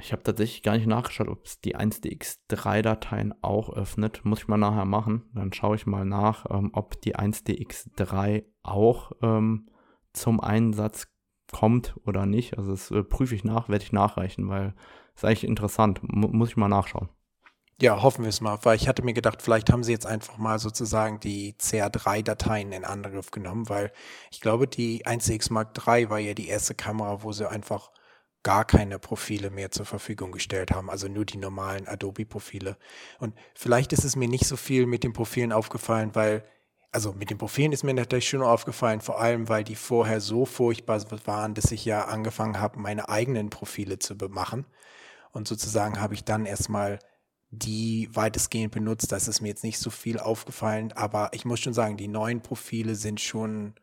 Ich 0.00 0.12
habe 0.12 0.24
tatsächlich 0.24 0.62
gar 0.62 0.76
nicht 0.76 0.86
nachgeschaut, 0.86 1.28
ob 1.28 1.44
es 1.44 1.60
die 1.60 1.76
1DX3-Dateien 1.76 3.34
auch 3.42 3.70
öffnet. 3.70 4.24
Muss 4.24 4.40
ich 4.40 4.48
mal 4.48 4.56
nachher 4.56 4.86
machen. 4.86 5.30
Dann 5.34 5.52
schaue 5.52 5.76
ich 5.76 5.86
mal 5.86 6.04
nach, 6.04 6.46
ähm, 6.50 6.70
ob 6.72 7.00
die 7.00 7.16
1DX3 7.16 8.44
auch 8.64 9.12
ähm, 9.22 9.70
zum 10.12 10.40
Einsatz 10.40 11.06
kommt 11.52 11.94
oder 12.04 12.26
nicht. 12.26 12.58
Also 12.58 12.72
das 12.72 12.90
äh, 12.90 13.04
prüfe 13.04 13.34
ich 13.36 13.44
nach, 13.44 13.68
werde 13.68 13.84
ich 13.84 13.92
nachreichen, 13.92 14.48
weil 14.48 14.74
ist 15.14 15.24
eigentlich 15.24 15.44
interessant. 15.44 16.00
M 16.02 16.28
muss 16.32 16.50
ich 16.50 16.56
mal 16.56 16.68
nachschauen. 16.68 17.08
Ja, 17.80 18.02
hoffen 18.02 18.22
wir 18.22 18.28
es 18.28 18.40
mal, 18.40 18.58
weil 18.62 18.76
ich 18.76 18.86
hatte 18.86 19.02
mir 19.02 19.14
gedacht, 19.14 19.42
vielleicht 19.42 19.72
haben 19.72 19.82
sie 19.82 19.90
jetzt 19.90 20.06
einfach 20.06 20.38
mal 20.38 20.60
sozusagen 20.60 21.18
die 21.18 21.54
CR3-Dateien 21.54 22.70
in 22.70 22.84
Angriff 22.84 23.32
genommen, 23.32 23.68
weil 23.68 23.92
ich 24.30 24.40
glaube, 24.40 24.68
die 24.68 25.04
1DX 25.04 25.52
Mark 25.52 25.76
III 25.76 26.08
war 26.08 26.20
ja 26.20 26.34
die 26.34 26.46
erste 26.46 26.76
Kamera, 26.76 27.24
wo 27.24 27.32
sie 27.32 27.50
einfach 27.50 27.90
gar 28.44 28.64
keine 28.64 29.00
Profile 29.00 29.50
mehr 29.50 29.72
zur 29.72 29.86
Verfügung 29.86 30.30
gestellt 30.30 30.70
haben, 30.70 30.88
also 30.88 31.08
nur 31.08 31.24
die 31.24 31.38
normalen 31.38 31.88
Adobe-Profile. 31.88 32.76
Und 33.18 33.34
vielleicht 33.56 33.92
ist 33.92 34.04
es 34.04 34.14
mir 34.14 34.28
nicht 34.28 34.46
so 34.46 34.56
viel 34.56 34.86
mit 34.86 35.02
den 35.02 35.12
Profilen 35.12 35.50
aufgefallen, 35.50 36.14
weil, 36.14 36.44
also 36.92 37.12
mit 37.12 37.30
den 37.30 37.38
Profilen 37.38 37.72
ist 37.72 37.82
mir 37.82 37.94
natürlich 37.94 38.28
schon 38.28 38.42
aufgefallen, 38.42 39.00
vor 39.00 39.18
allem 39.18 39.48
weil 39.48 39.64
die 39.64 39.74
vorher 39.74 40.20
so 40.20 40.44
furchtbar 40.44 41.00
waren, 41.24 41.54
dass 41.54 41.72
ich 41.72 41.84
ja 41.84 42.04
angefangen 42.04 42.60
habe, 42.60 42.78
meine 42.78 43.08
eigenen 43.08 43.50
Profile 43.50 43.98
zu 43.98 44.14
machen. 44.28 44.66
Und 45.34 45.48
sozusagen 45.48 46.00
habe 46.00 46.14
ich 46.14 46.24
dann 46.24 46.46
erstmal 46.46 47.00
die 47.50 48.08
weitestgehend 48.12 48.72
benutzt. 48.72 49.10
Das 49.10 49.26
ist 49.26 49.40
mir 49.40 49.48
jetzt 49.48 49.64
nicht 49.64 49.80
so 49.80 49.90
viel 49.90 50.18
aufgefallen, 50.20 50.92
aber 50.92 51.30
ich 51.32 51.44
muss 51.44 51.58
schon 51.58 51.74
sagen, 51.74 51.96
die 51.96 52.08
neuen 52.08 52.40
Profile 52.40 52.94
sind 52.94 53.20
schon 53.20 53.74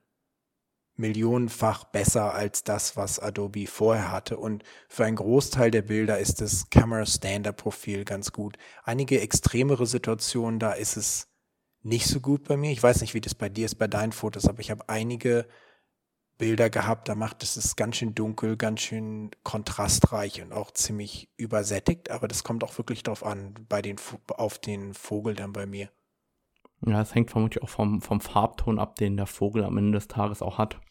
millionenfach 0.95 1.83
besser 1.85 2.33
als 2.33 2.63
das, 2.63 2.95
was 2.95 3.19
Adobe 3.19 3.67
vorher 3.67 4.11
hatte. 4.11 4.37
Und 4.37 4.63
für 4.87 5.03
einen 5.03 5.17
Großteil 5.17 5.71
der 5.71 5.81
Bilder 5.81 6.19
ist 6.19 6.39
das 6.39 6.69
Camera 6.69 7.05
Standard 7.05 7.57
Profil 7.57 8.05
ganz 8.05 8.31
gut. 8.31 8.57
Einige 8.83 9.19
extremere 9.19 9.85
Situationen, 9.85 10.57
da 10.57 10.71
ist 10.71 10.95
es 10.95 11.27
nicht 11.81 12.07
so 12.07 12.21
gut 12.21 12.45
bei 12.45 12.55
mir. 12.55 12.71
Ich 12.71 12.81
weiß 12.81 13.01
nicht, 13.01 13.13
wie 13.13 13.21
das 13.21 13.35
bei 13.35 13.49
dir 13.49 13.65
ist, 13.65 13.75
bei 13.75 13.87
deinen 13.87 14.13
Fotos, 14.13 14.47
aber 14.47 14.61
ich 14.61 14.71
habe 14.71 14.87
einige 14.87 15.47
Bilder 16.41 16.71
gehabt, 16.71 17.07
da 17.07 17.13
macht 17.13 17.43
es 17.43 17.55
es 17.55 17.75
ganz 17.75 17.97
schön 17.97 18.15
dunkel, 18.15 18.57
ganz 18.57 18.81
schön 18.81 19.29
kontrastreich 19.43 20.41
und 20.41 20.53
auch 20.53 20.71
ziemlich 20.71 21.29
übersättigt, 21.37 22.09
aber 22.09 22.27
das 22.27 22.43
kommt 22.43 22.63
auch 22.63 22.79
wirklich 22.79 23.03
darauf 23.03 23.23
an, 23.23 23.53
bei 23.69 23.83
den, 23.83 23.97
auf 24.29 24.57
den 24.57 24.95
Vogel 24.95 25.35
dann 25.35 25.53
bei 25.53 25.67
mir. 25.67 25.91
Ja, 26.83 26.99
es 26.99 27.13
hängt 27.13 27.29
vermutlich 27.29 27.61
auch 27.61 27.69
vom, 27.69 28.01
vom 28.01 28.21
Farbton 28.21 28.79
ab, 28.79 28.95
den 28.95 29.17
der 29.17 29.27
Vogel 29.27 29.63
am 29.63 29.77
Ende 29.77 29.99
des 29.99 30.07
Tages 30.07 30.41
auch 30.41 30.57
hat. 30.57 30.81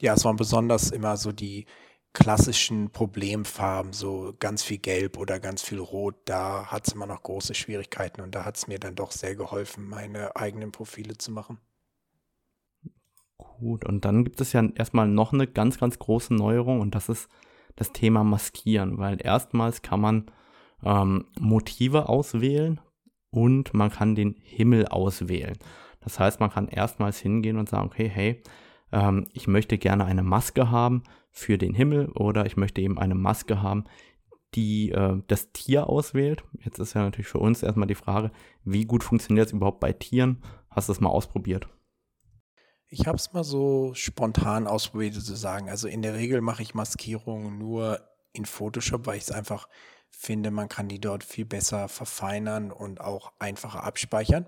Ja, 0.00 0.14
es 0.14 0.24
waren 0.24 0.36
besonders 0.36 0.90
immer 0.90 1.18
so 1.18 1.30
die 1.30 1.66
klassischen 2.14 2.92
Problemfarben, 2.92 3.92
so 3.92 4.32
ganz 4.38 4.62
viel 4.62 4.78
Gelb 4.78 5.18
oder 5.18 5.38
ganz 5.38 5.60
viel 5.60 5.80
Rot, 5.80 6.16
da 6.24 6.68
hat 6.68 6.86
es 6.86 6.94
immer 6.94 7.06
noch 7.06 7.22
große 7.22 7.54
Schwierigkeiten 7.54 8.22
und 8.22 8.34
da 8.34 8.46
hat 8.46 8.56
es 8.56 8.68
mir 8.68 8.78
dann 8.78 8.94
doch 8.94 9.12
sehr 9.12 9.36
geholfen, 9.36 9.86
meine 9.86 10.34
eigenen 10.34 10.72
Profile 10.72 11.18
zu 11.18 11.30
machen. 11.30 11.58
Gut, 13.58 13.84
und 13.84 14.04
dann 14.04 14.24
gibt 14.24 14.40
es 14.40 14.52
ja 14.52 14.64
erstmal 14.74 15.08
noch 15.08 15.32
eine 15.32 15.46
ganz, 15.46 15.78
ganz 15.78 15.98
große 15.98 16.34
Neuerung 16.34 16.80
und 16.80 16.94
das 16.94 17.08
ist 17.08 17.28
das 17.76 17.92
Thema 17.92 18.24
Maskieren, 18.24 18.98
weil 18.98 19.18
erstmals 19.20 19.82
kann 19.82 20.00
man 20.00 20.30
ähm, 20.82 21.26
Motive 21.38 22.08
auswählen 22.08 22.80
und 23.30 23.74
man 23.74 23.90
kann 23.90 24.14
den 24.14 24.36
Himmel 24.42 24.86
auswählen. 24.86 25.56
Das 26.00 26.18
heißt, 26.18 26.40
man 26.40 26.50
kann 26.50 26.68
erstmals 26.68 27.18
hingehen 27.18 27.56
und 27.56 27.68
sagen, 27.68 27.86
okay, 27.86 28.08
hey, 28.08 28.42
ähm, 28.92 29.26
ich 29.32 29.46
möchte 29.46 29.78
gerne 29.78 30.04
eine 30.04 30.22
Maske 30.22 30.70
haben 30.70 31.02
für 31.30 31.58
den 31.58 31.74
Himmel 31.74 32.10
oder 32.10 32.46
ich 32.46 32.56
möchte 32.56 32.80
eben 32.80 32.98
eine 32.98 33.14
Maske 33.14 33.62
haben, 33.62 33.84
die 34.54 34.90
äh, 34.92 35.20
das 35.26 35.52
Tier 35.52 35.88
auswählt. 35.88 36.44
Jetzt 36.64 36.78
ist 36.78 36.94
ja 36.94 37.02
natürlich 37.02 37.28
für 37.28 37.38
uns 37.38 37.62
erstmal 37.62 37.88
die 37.88 37.94
Frage, 37.94 38.30
wie 38.64 38.84
gut 38.84 39.02
funktioniert 39.02 39.46
es 39.46 39.52
überhaupt 39.52 39.80
bei 39.80 39.92
Tieren? 39.92 40.42
Hast 40.70 40.88
du 40.88 40.92
es 40.92 41.00
mal 41.00 41.08
ausprobiert? 41.08 41.68
Ich 42.88 43.06
habe 43.06 43.16
es 43.16 43.32
mal 43.32 43.44
so 43.44 43.92
spontan 43.94 44.66
ausprobiert 44.66 45.14
sozusagen. 45.14 45.68
Also 45.68 45.88
in 45.88 46.02
der 46.02 46.14
Regel 46.14 46.40
mache 46.40 46.62
ich 46.62 46.74
Maskierungen 46.74 47.58
nur 47.58 48.00
in 48.32 48.44
Photoshop, 48.44 49.06
weil 49.06 49.16
ich 49.16 49.24
es 49.24 49.32
einfach 49.32 49.68
finde, 50.10 50.50
man 50.50 50.68
kann 50.68 50.88
die 50.88 51.00
dort 51.00 51.24
viel 51.24 51.44
besser 51.44 51.88
verfeinern 51.88 52.70
und 52.70 53.00
auch 53.00 53.32
einfacher 53.38 53.84
abspeichern. 53.84 54.46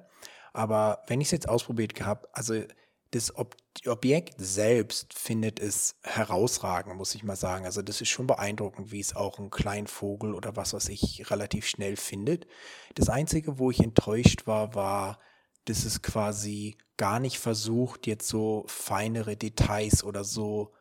Aber 0.52 1.02
wenn 1.06 1.20
ich 1.20 1.28
es 1.28 1.32
jetzt 1.32 1.48
ausprobiert 1.48 1.94
gehabt, 1.94 2.26
also 2.32 2.62
das 3.10 3.36
Ob 3.36 3.56
Objekt 3.86 4.34
selbst 4.38 5.14
findet 5.14 5.60
es 5.60 5.96
herausragend, 6.02 6.96
muss 6.96 7.14
ich 7.14 7.22
mal 7.22 7.36
sagen. 7.36 7.66
Also 7.66 7.82
das 7.82 8.00
ist 8.00 8.08
schon 8.08 8.26
beeindruckend, 8.26 8.90
wie 8.90 9.00
es 9.00 9.14
auch 9.14 9.38
ein 9.38 9.50
kleinen 9.50 9.86
Vogel 9.86 10.34
oder 10.34 10.56
was 10.56 10.72
weiß 10.72 10.88
ich 10.88 11.30
relativ 11.30 11.66
schnell 11.66 11.96
findet. 11.96 12.46
Das 12.94 13.08
Einzige, 13.08 13.58
wo 13.58 13.70
ich 13.70 13.80
enttäuscht 13.80 14.46
war, 14.46 14.74
war, 14.74 15.20
dass 15.66 15.84
es 15.84 16.02
quasi 16.02 16.76
gar 16.96 17.20
nicht 17.20 17.38
versucht, 17.38 18.06
jetzt 18.06 18.28
so 18.28 18.64
feinere 18.66 19.36
Details 19.36 20.02
oder 20.02 20.24
so 20.24 20.72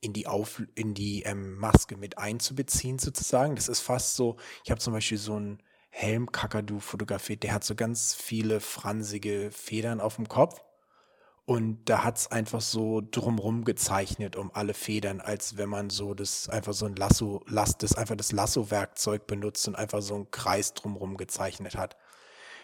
in 0.00 0.12
die, 0.12 0.26
Auf 0.26 0.62
in 0.74 0.94
die 0.94 1.22
ähm, 1.22 1.56
Maske 1.56 1.96
mit 1.96 2.18
einzubeziehen 2.18 2.98
sozusagen. 2.98 3.54
Das 3.54 3.68
ist 3.68 3.80
fast 3.80 4.16
so, 4.16 4.36
ich 4.64 4.70
habe 4.70 4.80
zum 4.80 4.92
Beispiel 4.92 5.18
so 5.18 5.36
einen 5.36 5.62
Helm-Kakadu 5.90 6.80
fotografiert, 6.80 7.42
der 7.42 7.54
hat 7.54 7.64
so 7.64 7.74
ganz 7.74 8.14
viele 8.14 8.60
fransige 8.60 9.50
Federn 9.52 10.00
auf 10.00 10.16
dem 10.16 10.28
Kopf. 10.28 10.60
Und 11.44 11.88
da 11.88 12.04
hat 12.04 12.18
es 12.18 12.30
einfach 12.30 12.60
so 12.60 13.02
drumrum 13.10 13.64
gezeichnet 13.64 14.36
um 14.36 14.52
alle 14.54 14.74
Federn, 14.74 15.20
als 15.20 15.56
wenn 15.56 15.68
man 15.68 15.90
so 15.90 16.14
das 16.14 16.48
einfach 16.48 16.72
so 16.72 16.86
ein 16.86 16.94
Lasso, 16.94 17.44
das 17.78 17.94
einfach 17.94 18.16
das 18.16 18.32
Lasso-Werkzeug 18.32 19.26
benutzt 19.26 19.66
und 19.66 19.74
einfach 19.74 20.02
so 20.02 20.14
einen 20.14 20.30
Kreis 20.30 20.72
drumrum 20.74 21.16
gezeichnet 21.16 21.76
hat. 21.76 21.96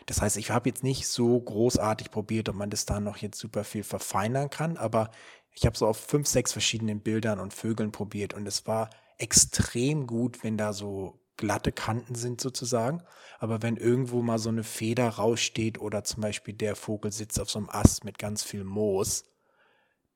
Das 0.08 0.22
heißt, 0.22 0.38
ich 0.38 0.50
habe 0.50 0.70
jetzt 0.70 0.82
nicht 0.82 1.06
so 1.06 1.38
großartig 1.38 2.10
probiert, 2.10 2.48
ob 2.48 2.56
man 2.56 2.70
das 2.70 2.86
da 2.86 2.98
noch 2.98 3.18
jetzt 3.18 3.38
super 3.38 3.62
viel 3.62 3.82
verfeinern 3.82 4.48
kann, 4.48 4.78
aber 4.78 5.10
ich 5.52 5.66
habe 5.66 5.76
so 5.76 5.86
auf 5.86 5.98
fünf, 5.98 6.26
sechs 6.26 6.52
verschiedenen 6.52 7.00
Bildern 7.00 7.38
und 7.38 7.52
Vögeln 7.52 7.92
probiert 7.92 8.32
und 8.32 8.46
es 8.46 8.66
war 8.66 8.88
extrem 9.18 10.06
gut, 10.06 10.42
wenn 10.42 10.56
da 10.56 10.72
so 10.72 11.20
glatte 11.36 11.72
Kanten 11.72 12.14
sind 12.14 12.40
sozusagen. 12.40 13.02
Aber 13.38 13.60
wenn 13.60 13.76
irgendwo 13.76 14.22
mal 14.22 14.38
so 14.38 14.48
eine 14.48 14.64
Feder 14.64 15.08
raussteht 15.10 15.78
oder 15.78 16.04
zum 16.04 16.22
Beispiel 16.22 16.54
der 16.54 16.74
Vogel 16.74 17.12
sitzt 17.12 17.38
auf 17.38 17.50
so 17.50 17.58
einem 17.58 17.68
Ast 17.68 18.04
mit 18.04 18.18
ganz 18.18 18.42
viel 18.42 18.64
Moos, 18.64 19.24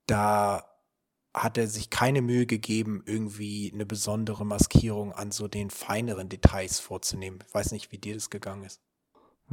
da 0.07 0.65
hat 1.35 1.59
er 1.59 1.67
sich 1.67 1.91
keine 1.91 2.23
Mühe 2.23 2.47
gegeben, 2.47 3.03
irgendwie 3.05 3.71
eine 3.75 3.85
besondere 3.85 4.47
Maskierung 4.47 5.13
an 5.13 5.33
so 5.33 5.49
den 5.49 5.69
feineren 5.69 6.31
Details 6.31 6.81
vorzunehmen. 6.81 7.45
Ich 7.47 7.55
weiß 7.55 7.73
nicht, 7.73 7.93
wie 7.93 7.99
dir 7.99 8.15
das 8.15 8.31
gegangen 8.31 8.65
ist. 8.65 8.81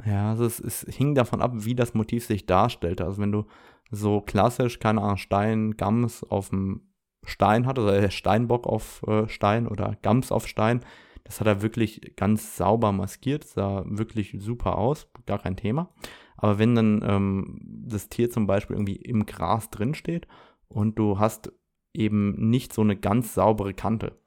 Ja, 0.06 0.30
also 0.30 0.46
es, 0.46 0.60
es 0.60 0.86
hing 0.90 1.16
davon 1.16 1.42
ab, 1.42 1.52
wie 1.56 1.76
das 1.76 1.94
Motiv 1.94 2.26
sich 2.26 2.46
darstellte. 2.46 3.06
Also 3.06 3.22
wenn 3.22 3.32
du 3.32 3.46
so 3.92 4.22
klassisch, 4.22 4.80
keine 4.80 5.02
Ahnung, 5.02 5.18
Stein, 5.18 5.78
Gams 5.78 6.24
auf 6.24 6.50
dem 6.50 6.82
Stein 7.26 7.66
hattest, 7.66 7.88
oder 7.88 8.10
Steinbock 8.12 8.68
auf 8.68 9.04
äh, 9.08 9.28
Stein 9.28 9.68
oder 9.68 9.98
Gams 10.02 10.32
auf 10.32 10.48
Stein, 10.48 10.82
das 11.24 11.40
hat 11.40 11.48
er 11.48 11.62
wirklich 11.62 12.14
ganz 12.16 12.56
sauber 12.58 12.92
maskiert, 12.92 13.44
sah 13.44 13.84
wirklich 13.86 14.36
super 14.40 14.78
aus, 14.78 15.08
gar 15.26 15.40
kein 15.40 15.56
Thema. 15.56 15.90
Aber 16.38 16.58
wenn 16.58 16.76
dann 16.76 17.04
ähm, 17.06 17.60
das 17.86 18.10
Tier 18.10 18.30
zum 18.30 18.48
Beispiel 18.48 18.76
irgendwie 18.76 18.96
im 18.96 19.26
Gras 19.26 19.70
drin 19.70 19.94
steht 19.94 20.28
und 20.70 20.98
du 20.98 21.20
hast 21.20 21.52
eben 21.94 22.50
nicht 22.50 22.74
so 22.74 22.82
eine 22.82 22.96
ganz 22.96 23.34
saubere 23.34 23.74
Kante, 23.74 24.18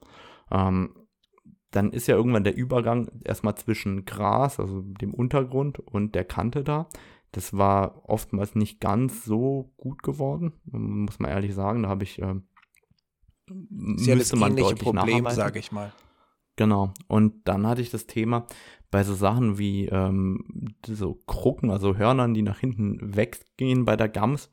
ähm, 0.50 0.94
dann 1.72 1.90
ist 1.90 2.06
ja 2.06 2.14
irgendwann 2.14 2.44
der 2.44 2.54
Übergang 2.54 3.10
erstmal 3.24 3.56
zwischen 3.56 4.04
Gras, 4.04 4.60
also 4.60 4.82
dem 4.82 5.12
Untergrund 5.12 5.78
und 5.80 6.14
der 6.14 6.24
Kante 6.24 6.62
da. 6.62 6.88
Das 7.32 7.56
war 7.56 8.08
oftmals 8.08 8.54
nicht 8.54 8.78
ganz 8.78 9.24
so 9.24 9.72
gut 9.78 10.02
geworden, 10.02 10.52
muss 10.64 11.18
man 11.18 11.30
ehrlich 11.30 11.54
sagen. 11.54 11.82
Da 11.82 11.88
habe 11.88 12.04
ich 12.04 12.20
äh, 12.20 12.34
ist 13.96 14.06
ja 14.06 14.14
das 14.14 14.32
ähnliche 14.32 14.74
Problem, 14.76 15.26
sage 15.30 15.58
ich 15.58 15.72
mal. 15.72 15.92
Genau. 16.56 16.92
Und 17.08 17.48
dann 17.48 17.66
hatte 17.66 17.80
ich 17.80 17.90
das 17.90 18.06
Thema 18.06 18.46
bei 18.90 19.02
so 19.04 19.14
Sachen 19.14 19.58
wie 19.58 19.86
ähm, 19.86 20.74
so 20.86 21.18
Krucken, 21.26 21.70
also 21.70 21.96
Hörnern, 21.96 22.34
die 22.34 22.42
nach 22.42 22.58
hinten 22.58 23.16
weggehen 23.16 23.86
bei 23.86 23.96
der 23.96 24.10
Gams. 24.10 24.50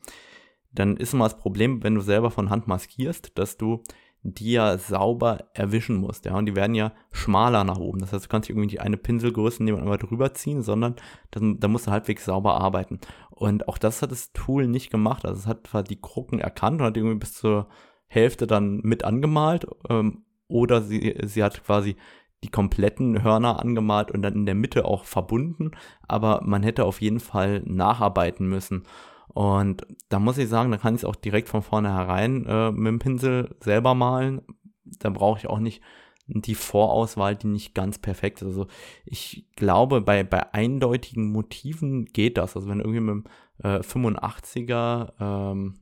Dann 0.71 0.95
ist 0.95 1.13
immer 1.13 1.25
das 1.25 1.37
Problem, 1.37 1.83
wenn 1.83 1.95
du 1.95 2.01
selber 2.01 2.31
von 2.31 2.49
Hand 2.49 2.67
maskierst, 2.67 3.37
dass 3.37 3.57
du 3.57 3.83
die 4.23 4.51
ja 4.51 4.77
sauber 4.77 5.45
erwischen 5.53 5.95
musst, 5.95 6.25
ja, 6.25 6.35
und 6.35 6.45
die 6.45 6.55
werden 6.55 6.75
ja 6.75 6.91
schmaler 7.11 7.63
nach 7.63 7.77
oben. 7.77 7.99
Das 7.99 8.11
heißt, 8.11 8.25
du 8.25 8.29
kannst 8.29 8.49
nicht 8.49 8.55
irgendwie 8.55 8.67
die 8.67 8.81
eine 8.81 8.97
Pinselgröße 8.97 9.63
nehmen 9.63 9.77
und 9.77 9.83
einmal 9.83 9.97
drüber 9.97 10.33
ziehen, 10.33 10.61
sondern 10.61 10.95
da 11.31 11.67
musst 11.67 11.87
du 11.87 11.91
halbwegs 11.91 12.25
sauber 12.25 12.59
arbeiten. 12.59 12.99
Und 13.29 13.67
auch 13.69 13.77
das 13.77 14.01
hat 14.01 14.11
das 14.11 14.33
Tool 14.33 14.67
nicht 14.67 14.91
gemacht. 14.91 15.25
Also 15.25 15.39
es 15.39 15.47
hat 15.47 15.67
zwar 15.67 15.83
die 15.83 16.01
Krucken 16.01 16.39
erkannt 16.39 16.81
und 16.81 16.87
hat 16.87 16.97
irgendwie 16.97 17.19
bis 17.19 17.33
zur 17.33 17.69
Hälfte 18.07 18.45
dann 18.45 18.81
mit 18.83 19.05
angemalt, 19.05 19.67
ähm, 19.89 20.25
oder 20.49 20.81
sie, 20.81 21.15
sie 21.23 21.43
hat 21.43 21.63
quasi 21.63 21.95
die 22.43 22.49
kompletten 22.49 23.23
Hörner 23.23 23.59
angemalt 23.59 24.11
und 24.11 24.21
dann 24.21 24.33
in 24.33 24.45
der 24.45 24.55
Mitte 24.55 24.85
auch 24.85 25.03
verbunden, 25.05 25.71
aber 26.07 26.41
man 26.43 26.63
hätte 26.63 26.85
auf 26.85 27.01
jeden 27.01 27.19
Fall 27.19 27.61
nacharbeiten 27.65 28.47
müssen. 28.47 28.83
Und 29.33 29.85
da 30.09 30.19
muss 30.19 30.37
ich 30.37 30.49
sagen, 30.49 30.71
da 30.71 30.77
kann 30.77 30.95
ich 30.95 31.01
es 31.01 31.05
auch 31.05 31.15
direkt 31.15 31.49
von 31.49 31.61
vornherein 31.61 32.45
äh, 32.45 32.71
mit 32.71 32.87
dem 32.87 32.99
Pinsel 32.99 33.55
selber 33.59 33.93
malen. 33.93 34.41
Da 34.83 35.09
brauche 35.09 35.39
ich 35.39 35.47
auch 35.47 35.59
nicht 35.59 35.81
die 36.27 36.55
Vorauswahl, 36.55 37.35
die 37.35 37.47
nicht 37.47 37.73
ganz 37.73 37.97
perfekt 37.97 38.41
ist. 38.41 38.47
Also 38.47 38.67
ich 39.05 39.47
glaube, 39.55 40.01
bei, 40.01 40.23
bei 40.23 40.53
eindeutigen 40.53 41.31
Motiven 41.31 42.05
geht 42.05 42.37
das. 42.37 42.55
Also 42.55 42.69
wenn 42.69 42.79
du 42.79 42.83
irgendwie 42.85 43.01
mit 43.01 43.25
dem 43.25 43.31
äh, 43.63 43.79
85er 43.79 45.13
ähm, 45.19 45.75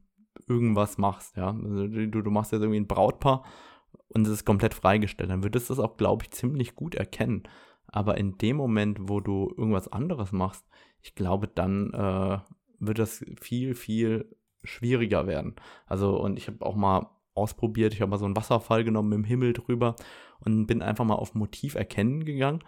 irgendwas 0.47 0.97
machst, 0.97 1.35
ja. 1.35 1.49
Also 1.49 1.87
du, 1.87 2.07
du 2.07 2.31
machst 2.31 2.51
jetzt 2.51 2.61
irgendwie 2.61 2.79
ein 2.79 2.87
Brautpaar 2.87 3.43
und 4.09 4.25
es 4.25 4.33
ist 4.33 4.45
komplett 4.45 4.73
freigestellt, 4.73 5.29
dann 5.29 5.43
würdest 5.43 5.69
du 5.69 5.73
es 5.73 5.79
auch, 5.79 5.97
glaube 5.97 6.23
ich, 6.23 6.31
ziemlich 6.31 6.75
gut 6.75 6.95
erkennen. 6.95 7.43
Aber 7.87 8.17
in 8.17 8.37
dem 8.37 8.57
Moment, 8.57 8.99
wo 9.01 9.19
du 9.19 9.53
irgendwas 9.57 9.91
anderes 9.91 10.31
machst, 10.31 10.65
ich 11.01 11.15
glaube, 11.15 11.47
dann 11.47 11.93
äh, 11.93 12.39
wird 12.79 12.99
das 12.99 13.23
viel, 13.39 13.75
viel 13.75 14.35
schwieriger 14.63 15.27
werden. 15.27 15.55
Also, 15.85 16.19
und 16.19 16.37
ich 16.37 16.47
habe 16.47 16.65
auch 16.65 16.75
mal 16.75 17.09
ausprobiert, 17.33 17.93
ich 17.93 18.01
habe 18.01 18.09
mal 18.09 18.17
so 18.17 18.25
einen 18.25 18.35
Wasserfall 18.35 18.83
genommen 18.83 19.09
mit 19.09 19.17
dem 19.19 19.23
Himmel 19.23 19.53
drüber 19.53 19.95
und 20.39 20.65
bin 20.67 20.81
einfach 20.81 21.05
mal 21.05 21.15
auf 21.15 21.35
Motiv 21.35 21.75
erkennen 21.75 22.25
gegangen. 22.25 22.63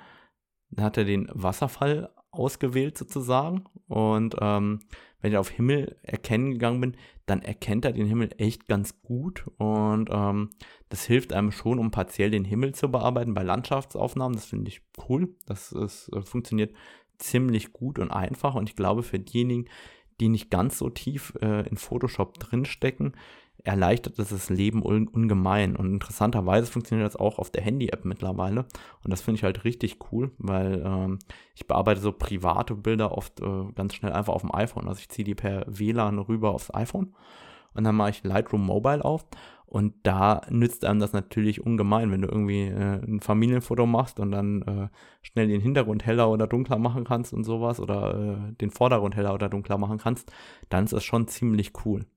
Dann 0.69 0.85
hat 0.85 0.97
er 0.97 1.05
den 1.05 1.27
Wasserfall 1.33 2.09
ausgewählt 2.31 2.97
sozusagen 2.97 3.65
und 3.87 4.35
ähm, 4.39 4.79
wenn 5.21 5.31
ich 5.31 5.37
auf 5.37 5.49
Himmel 5.49 5.97
erkennen 6.03 6.51
gegangen 6.51 6.79
bin, 6.79 6.97
dann 7.25 7.41
erkennt 7.41 7.85
er 7.85 7.91
den 7.91 8.05
Himmel 8.05 8.29
echt 8.37 8.67
ganz 8.67 9.01
gut 9.01 9.45
und 9.57 10.09
ähm, 10.11 10.51
das 10.89 11.05
hilft 11.05 11.33
einem 11.33 11.51
schon, 11.51 11.79
um 11.79 11.91
partiell 11.91 12.31
den 12.31 12.45
Himmel 12.45 12.73
zu 12.73 12.89
bearbeiten 12.89 13.33
bei 13.33 13.43
Landschaftsaufnahmen. 13.43 14.35
Das 14.35 14.45
finde 14.45 14.69
ich 14.69 14.81
cool. 15.09 15.35
Das 15.45 15.71
ist, 15.71 16.09
äh, 16.13 16.21
funktioniert 16.21 16.73
ziemlich 17.17 17.73
gut 17.73 17.99
und 17.99 18.11
einfach 18.11 18.55
und 18.55 18.69
ich 18.69 18.75
glaube 18.75 19.03
für 19.03 19.19
diejenigen, 19.19 19.65
die 20.19 20.29
nicht 20.29 20.49
ganz 20.49 20.77
so 20.77 20.89
tief 20.89 21.33
äh, 21.41 21.67
in 21.67 21.77
Photoshop 21.77 22.39
drinstecken, 22.39 23.13
erleichtert 23.63 24.19
das 24.19 24.29
das 24.29 24.49
Leben 24.49 24.85
un 24.85 25.07
ungemein. 25.07 25.75
Und 25.75 25.93
interessanterweise 25.93 26.71
funktioniert 26.71 27.07
das 27.07 27.15
auch 27.15 27.39
auf 27.39 27.49
der 27.49 27.63
Handy-App 27.63 28.05
mittlerweile. 28.05 28.65
Und 29.03 29.11
das 29.11 29.21
finde 29.21 29.37
ich 29.37 29.43
halt 29.43 29.63
richtig 29.63 29.97
cool, 30.11 30.31
weil 30.37 30.81
ähm, 30.85 31.19
ich 31.55 31.67
bearbeite 31.67 32.01
so 32.01 32.11
private 32.11 32.75
Bilder 32.75 33.17
oft 33.17 33.41
äh, 33.41 33.71
ganz 33.75 33.95
schnell 33.95 34.13
einfach 34.13 34.33
auf 34.33 34.41
dem 34.41 34.53
iPhone. 34.53 34.87
Also 34.87 34.99
ich 34.99 35.09
ziehe 35.09 35.25
die 35.25 35.35
per 35.35 35.65
WLAN 35.67 36.19
rüber 36.19 36.51
aufs 36.51 36.73
iPhone 36.73 37.13
und 37.73 37.83
dann 37.83 37.95
mache 37.95 38.11
ich 38.11 38.23
Lightroom 38.23 38.65
Mobile 38.65 39.03
auf. 39.03 39.25
Und 39.69 39.93
da 40.01 40.41
nützt 40.49 40.83
einem 40.83 40.99
das 40.99 41.13
natürlich 41.13 41.61
ungemein, 41.63 42.11
wenn 42.11 42.23
du 42.23 42.27
irgendwie 42.27 42.63
äh, 42.63 43.03
ein 43.05 43.19
Familienfoto 43.21 43.85
machst 43.85 44.19
und 44.19 44.31
dann 44.31 44.61
äh, 44.63 44.89
schnell 45.21 45.47
den 45.47 45.61
Hintergrund 45.61 46.03
heller 46.07 46.31
oder 46.31 46.47
dunkler 46.47 46.79
machen 46.79 47.03
kannst 47.03 47.33
und 47.33 47.43
sowas 47.43 47.79
oder 47.79 48.49
äh, 48.49 48.53
den 48.55 48.71
Vordergrund 48.71 49.15
heller 49.15 49.31
oder 49.31 49.47
dunkler 49.47 49.77
machen 49.77 49.99
kannst, 49.99 50.31
dann 50.69 50.85
ist 50.85 50.93
das 50.93 51.03
schon 51.03 51.27
ziemlich 51.27 51.73
cool. 51.85 52.07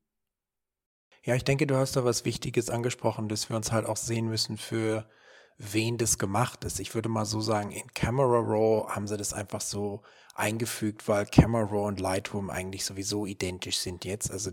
Ja, 1.25 1.35
ich 1.35 1.45
denke, 1.45 1.67
du 1.67 1.77
hast 1.77 1.95
da 1.95 2.07
was 2.07 2.25
Wichtiges 2.25 2.71
angesprochen, 2.71 3.29
dass 3.29 3.51
wir 3.51 3.57
uns 3.57 3.71
halt 3.71 3.85
auch 3.85 3.99
sehen 3.99 4.29
müssen, 4.29 4.57
für 4.57 5.07
wen 5.59 5.99
das 5.99 6.19
gemacht 6.19 6.65
ist. 6.65 6.81
Ich 6.81 6.95
würde 6.95 7.11
mal 7.11 7.27
so 7.27 7.41
sagen, 7.41 7.71
in 7.71 7.87
Camera 7.95 8.39
Raw 8.39 8.89
haben 8.89 9.07
sie 9.07 9.19
das 9.19 9.35
einfach 9.35 9.61
so 9.61 10.03
eingefügt, 10.35 11.07
weil 11.07 11.27
Camera 11.27 11.65
Raw 11.65 11.87
und 11.89 12.01
Lightroom 12.01 12.51
eigentlich 12.51 12.85
sowieso 12.85 13.27
identisch 13.27 13.77
sind 13.77 14.05
jetzt. 14.05 14.31
Also 14.31 14.51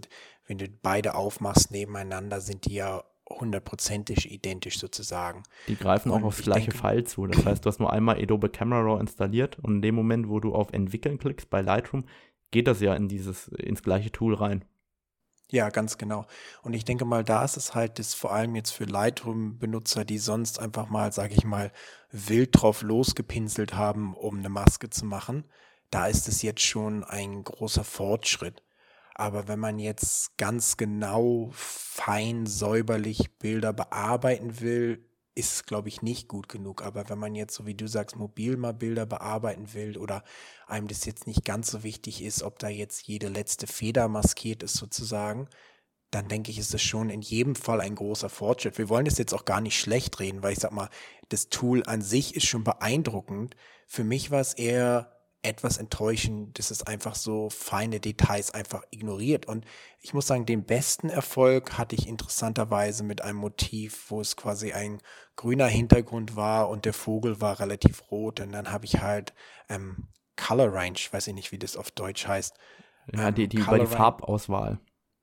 wenn 0.49 0.57
du 0.57 0.67
beide 0.67 1.13
aufmachst 1.13 1.69
nebeneinander, 1.69 2.41
sind 2.41 2.65
die 2.65 2.73
ja 2.73 3.03
hundertprozentig 3.29 4.31
identisch 4.31 4.79
sozusagen. 4.79 5.43
Die 5.67 5.75
greifen 5.75 6.09
und 6.09 6.23
auch 6.23 6.27
aufs 6.27 6.41
gleiche 6.41 6.71
denke, 6.71 6.77
File 6.77 7.03
zu. 7.03 7.27
Das 7.27 7.45
heißt, 7.45 7.63
du 7.63 7.69
hast 7.69 7.79
nur 7.79 7.93
einmal 7.93 8.19
Adobe 8.19 8.49
Camera 8.49 8.81
Raw 8.81 8.99
installiert 8.99 9.59
und 9.59 9.75
in 9.75 9.81
dem 9.83 9.93
Moment, 9.93 10.27
wo 10.27 10.39
du 10.39 10.55
auf 10.55 10.73
Entwickeln 10.73 11.19
klickst 11.19 11.51
bei 11.51 11.61
Lightroom, 11.61 12.05
geht 12.49 12.67
das 12.67 12.81
ja 12.81 12.95
in 12.95 13.07
dieses, 13.07 13.47
ins 13.49 13.83
gleiche 13.83 14.11
Tool 14.11 14.33
rein. 14.33 14.65
Ja, 15.51 15.69
ganz 15.69 15.99
genau. 15.99 16.25
Und 16.63 16.73
ich 16.73 16.83
denke 16.83 17.05
mal, 17.05 17.23
da 17.23 17.43
ist 17.43 17.57
es 17.57 17.75
halt 17.75 17.99
das 17.99 18.15
vor 18.15 18.33
allem 18.33 18.55
jetzt 18.55 18.71
für 18.71 18.85
Lightroom-Benutzer, 18.85 20.03
die 20.03 20.17
sonst 20.17 20.59
einfach 20.59 20.89
mal, 20.89 21.11
sage 21.11 21.35
ich 21.35 21.43
mal, 21.43 21.71
wild 22.11 22.49
drauf 22.59 22.81
losgepinselt 22.81 23.75
haben, 23.75 24.15
um 24.15 24.39
eine 24.39 24.49
Maske 24.49 24.89
zu 24.89 25.05
machen. 25.05 25.45
Da 25.91 26.07
ist 26.07 26.27
es 26.27 26.41
jetzt 26.41 26.61
schon 26.61 27.03
ein 27.03 27.43
großer 27.43 27.83
Fortschritt. 27.83 28.63
Aber 29.19 29.49
wenn 29.49 29.59
man 29.59 29.79
jetzt 29.79 30.37
ganz 30.37 30.77
genau, 30.77 31.49
fein, 31.51 32.45
säuberlich 32.45 33.37
Bilder 33.37 33.73
bearbeiten 33.73 34.61
will, 34.61 35.05
ist, 35.35 35.67
glaube 35.67 35.89
ich, 35.89 36.01
nicht 36.01 36.29
gut 36.29 36.47
genug. 36.47 36.81
Aber 36.81 37.09
wenn 37.09 37.19
man 37.19 37.35
jetzt, 37.35 37.53
so 37.53 37.65
wie 37.65 37.75
du 37.75 37.85
sagst, 37.85 38.15
mobil 38.15 38.55
mal 38.55 38.73
Bilder 38.73 39.05
bearbeiten 39.05 39.73
will 39.73 39.97
oder 39.97 40.23
einem 40.67 40.87
das 40.87 41.03
jetzt 41.03 41.27
nicht 41.27 41.43
ganz 41.43 41.69
so 41.69 41.83
wichtig 41.83 42.23
ist, 42.23 42.43
ob 42.43 42.59
da 42.59 42.69
jetzt 42.69 43.07
jede 43.07 43.27
letzte 43.27 43.67
Feder 43.67 44.07
maskiert 44.07 44.63
ist 44.63 44.75
sozusagen, 44.75 45.49
dann 46.11 46.29
denke 46.29 46.49
ich, 46.49 46.57
ist 46.57 46.73
das 46.73 46.81
schon 46.81 47.09
in 47.09 47.21
jedem 47.21 47.55
Fall 47.55 47.81
ein 47.81 47.95
großer 47.95 48.29
Fortschritt. 48.29 48.77
Wir 48.77 48.87
wollen 48.87 49.03
das 49.03 49.17
jetzt 49.17 49.33
auch 49.33 49.43
gar 49.43 49.59
nicht 49.59 49.77
schlecht 49.77 50.21
reden, 50.21 50.43
weil 50.43 50.53
ich 50.53 50.59
sag 50.59 50.71
mal, 50.71 50.89
das 51.27 51.49
Tool 51.49 51.83
an 51.83 52.01
sich 52.01 52.37
ist 52.37 52.45
schon 52.45 52.63
beeindruckend. 52.63 53.57
Für 53.85 54.05
mich 54.05 54.31
war 54.31 54.39
es 54.39 54.53
eher 54.53 55.18
etwas 55.41 55.77
enttäuschend, 55.77 56.59
dass 56.59 56.69
es 56.69 56.83
einfach 56.83 57.15
so 57.15 57.49
feine 57.49 57.99
Details 57.99 58.53
einfach 58.53 58.83
ignoriert. 58.91 59.45
Und 59.45 59.65
ich 60.01 60.13
muss 60.13 60.27
sagen, 60.27 60.45
den 60.45 60.65
besten 60.65 61.09
Erfolg 61.09 61.77
hatte 61.77 61.95
ich 61.95 62.07
interessanterweise 62.07 63.03
mit 63.03 63.21
einem 63.21 63.37
Motiv, 63.37 64.09
wo 64.09 64.19
es 64.19 64.35
quasi 64.35 64.73
ein 64.73 65.01
grüner 65.37 65.67
Hintergrund 65.67 66.35
war 66.35 66.69
und 66.69 66.83
der 66.85 66.93
Vogel 66.93 67.39
war 67.39 67.59
relativ 67.59 68.11
rot. 68.11 68.41
Und 68.41 68.51
dann 68.51 68.71
habe 68.71 68.85
ich 68.85 69.01
halt 69.01 69.33
ähm, 69.69 70.09
Color 70.35 70.73
Range, 70.73 70.99
weiß 71.11 71.27
ich 71.27 71.33
nicht, 71.33 71.51
wie 71.51 71.59
das 71.59 71.77
auf 71.77 71.91
Deutsch 71.91 72.27
heißt. 72.27 72.55
Ja, 73.13 73.31
die, 73.31 73.47
die 73.47 73.57
ähm, 73.57 73.63
über 73.63 73.79
die 73.79 73.87
Farbauswahl. 73.87 74.79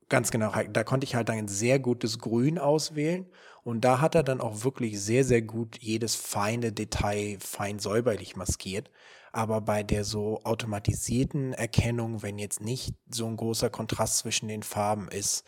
Ganz 0.09 0.31
genau, 0.31 0.53
da 0.69 0.83
konnte 0.85 1.03
ich 1.03 1.15
halt 1.15 1.29
ein 1.29 1.49
sehr 1.49 1.79
gutes 1.79 2.19
Grün 2.19 2.57
auswählen 2.57 3.29
und 3.63 3.81
da 3.81 3.99
hat 3.99 4.15
er 4.15 4.23
dann 4.23 4.39
auch 4.39 4.63
wirklich 4.63 5.01
sehr, 5.01 5.25
sehr 5.25 5.41
gut 5.41 5.77
jedes 5.79 6.15
feine 6.15 6.71
Detail 6.71 7.37
fein 7.41 7.79
säuberlich 7.79 8.37
maskiert. 8.37 8.89
Aber 9.31 9.61
bei 9.61 9.83
der 9.83 10.03
so 10.03 10.41
automatisierten 10.43 11.53
Erkennung, 11.53 12.21
wenn 12.23 12.39
jetzt 12.39 12.61
nicht 12.61 12.95
so 13.09 13.27
ein 13.27 13.37
großer 13.37 13.69
Kontrast 13.69 14.19
zwischen 14.19 14.47
den 14.47 14.63
Farben 14.63 15.07
ist, 15.09 15.43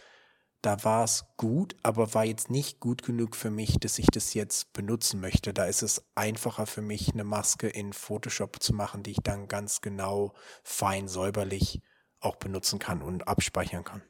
da 0.61 0.83
war 0.83 1.05
es 1.05 1.25
gut, 1.37 1.75
aber 1.83 2.13
war 2.13 2.25
jetzt 2.25 2.49
nicht 2.49 2.81
gut 2.81 3.03
genug 3.03 3.35
für 3.35 3.49
mich, 3.49 3.79
dass 3.79 3.97
ich 3.97 4.07
das 4.07 4.33
jetzt 4.33 4.73
benutzen 4.73 5.21
möchte. 5.21 5.53
Da 5.53 5.65
ist 5.65 5.83
es 5.83 6.05
einfacher 6.15 6.65
für 6.65 6.81
mich, 6.81 7.13
eine 7.13 7.23
Maske 7.23 7.69
in 7.69 7.93
Photoshop 7.93 8.61
zu 8.61 8.73
machen, 8.73 9.03
die 9.03 9.11
ich 9.11 9.21
dann 9.23 9.47
ganz 9.47 9.79
genau 9.79 10.33
fein 10.63 11.07
säuberlich 11.07 11.81
auch 12.19 12.35
benutzen 12.35 12.77
kann 12.77 13.01
und 13.01 13.27
abspeichern 13.27 13.85
kann. 13.85 14.01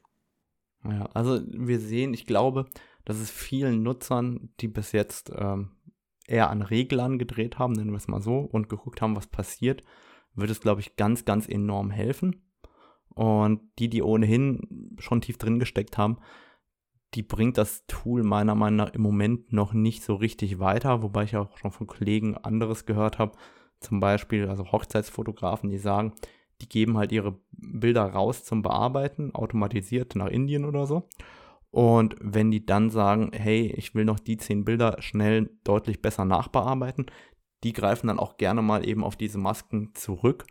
Ja, 0.84 1.08
also 1.14 1.40
wir 1.46 1.78
sehen, 1.78 2.14
ich 2.14 2.26
glaube, 2.26 2.66
dass 3.04 3.18
es 3.18 3.30
vielen 3.30 3.82
Nutzern, 3.82 4.52
die 4.60 4.68
bis 4.68 4.92
jetzt 4.92 5.30
ähm, 5.34 5.76
eher 6.30 6.50
an 6.50 6.62
Reglern 6.62 7.18
gedreht 7.18 7.58
haben, 7.58 7.72
nennen 7.72 7.90
wir 7.90 7.96
es 7.96 8.08
mal 8.08 8.20
so, 8.20 8.38
und 8.38 8.68
geguckt 8.68 9.02
haben, 9.02 9.16
was 9.16 9.26
passiert, 9.26 9.82
wird 10.34 10.50
es, 10.50 10.60
glaube 10.60 10.80
ich, 10.80 10.96
ganz, 10.96 11.24
ganz 11.24 11.48
enorm 11.48 11.90
helfen. 11.90 12.42
Und 13.14 13.60
die, 13.78 13.88
die 13.88 14.02
ohnehin 14.02 14.96
schon 14.98 15.20
tief 15.20 15.36
drin 15.36 15.58
gesteckt 15.58 15.98
haben, 15.98 16.18
die 17.14 17.22
bringt 17.22 17.58
das 17.58 17.84
Tool 17.86 18.22
meiner 18.22 18.54
Meinung 18.54 18.76
nach 18.76 18.94
im 18.94 19.02
Moment 19.02 19.52
noch 19.52 19.72
nicht 19.72 20.04
so 20.04 20.14
richtig 20.14 20.60
weiter, 20.60 21.02
wobei 21.02 21.24
ich 21.24 21.36
auch 21.36 21.56
schon 21.58 21.72
von 21.72 21.88
Kollegen 21.88 22.36
anderes 22.36 22.86
gehört 22.86 23.18
habe, 23.18 23.36
zum 23.80 23.98
Beispiel 23.98 24.48
also 24.48 24.70
Hochzeitsfotografen, 24.70 25.70
die 25.70 25.78
sagen, 25.78 26.12
die 26.60 26.68
geben 26.68 26.98
halt 26.98 27.10
ihre 27.10 27.40
Bilder 27.50 28.04
raus 28.04 28.44
zum 28.44 28.62
Bearbeiten, 28.62 29.34
automatisiert 29.34 30.14
nach 30.14 30.28
Indien 30.28 30.64
oder 30.64 30.86
so. 30.86 31.08
Und 31.70 32.16
wenn 32.20 32.50
die 32.50 32.66
dann 32.66 32.90
sagen, 32.90 33.30
hey, 33.32 33.72
ich 33.76 33.94
will 33.94 34.04
noch 34.04 34.18
die 34.18 34.36
zehn 34.36 34.64
Bilder 34.64 34.96
schnell 35.00 35.50
deutlich 35.62 36.02
besser 36.02 36.24
nachbearbeiten, 36.24 37.06
die 37.62 37.72
greifen 37.72 38.08
dann 38.08 38.18
auch 38.18 38.38
gerne 38.38 38.62
mal 38.62 38.86
eben 38.86 39.04
auf 39.04 39.16
diese 39.16 39.38
Masken 39.38 39.94
zurück 39.94 40.46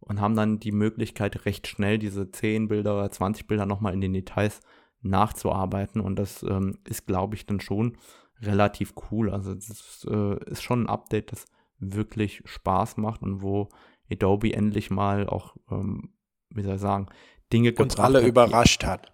und 0.00 0.20
haben 0.20 0.36
dann 0.36 0.58
die 0.58 0.72
Möglichkeit, 0.72 1.44
recht 1.44 1.66
schnell 1.66 1.98
diese 1.98 2.30
10 2.30 2.68
Bilder 2.68 2.94
oder 2.94 3.10
20 3.10 3.46
Bilder 3.46 3.66
nochmal 3.66 3.94
in 3.94 4.00
den 4.00 4.12
Details 4.12 4.60
nachzuarbeiten. 5.02 6.00
Und 6.00 6.16
das 6.16 6.42
ähm, 6.42 6.78
ist, 6.84 7.06
glaube 7.06 7.34
ich, 7.34 7.46
dann 7.46 7.60
schon 7.60 7.98
relativ 8.40 8.94
cool. 9.10 9.30
Also 9.30 9.54
das 9.54 10.06
äh, 10.10 10.50
ist 10.50 10.62
schon 10.62 10.84
ein 10.84 10.88
Update, 10.88 11.32
das 11.32 11.46
wirklich 11.78 12.42
Spaß 12.44 12.96
macht 12.96 13.22
und 13.22 13.42
wo 13.42 13.68
Adobe 14.10 14.52
endlich 14.52 14.90
mal 14.90 15.26
auch, 15.26 15.56
ähm, 15.70 16.14
wie 16.50 16.62
soll 16.62 16.76
ich 16.76 16.80
sagen, 16.80 17.06
Dinge 17.52 17.72
uns 17.72 17.98
alle 17.98 18.22
hat, 18.22 18.28
überrascht 18.28 18.84
hat. 18.84 19.12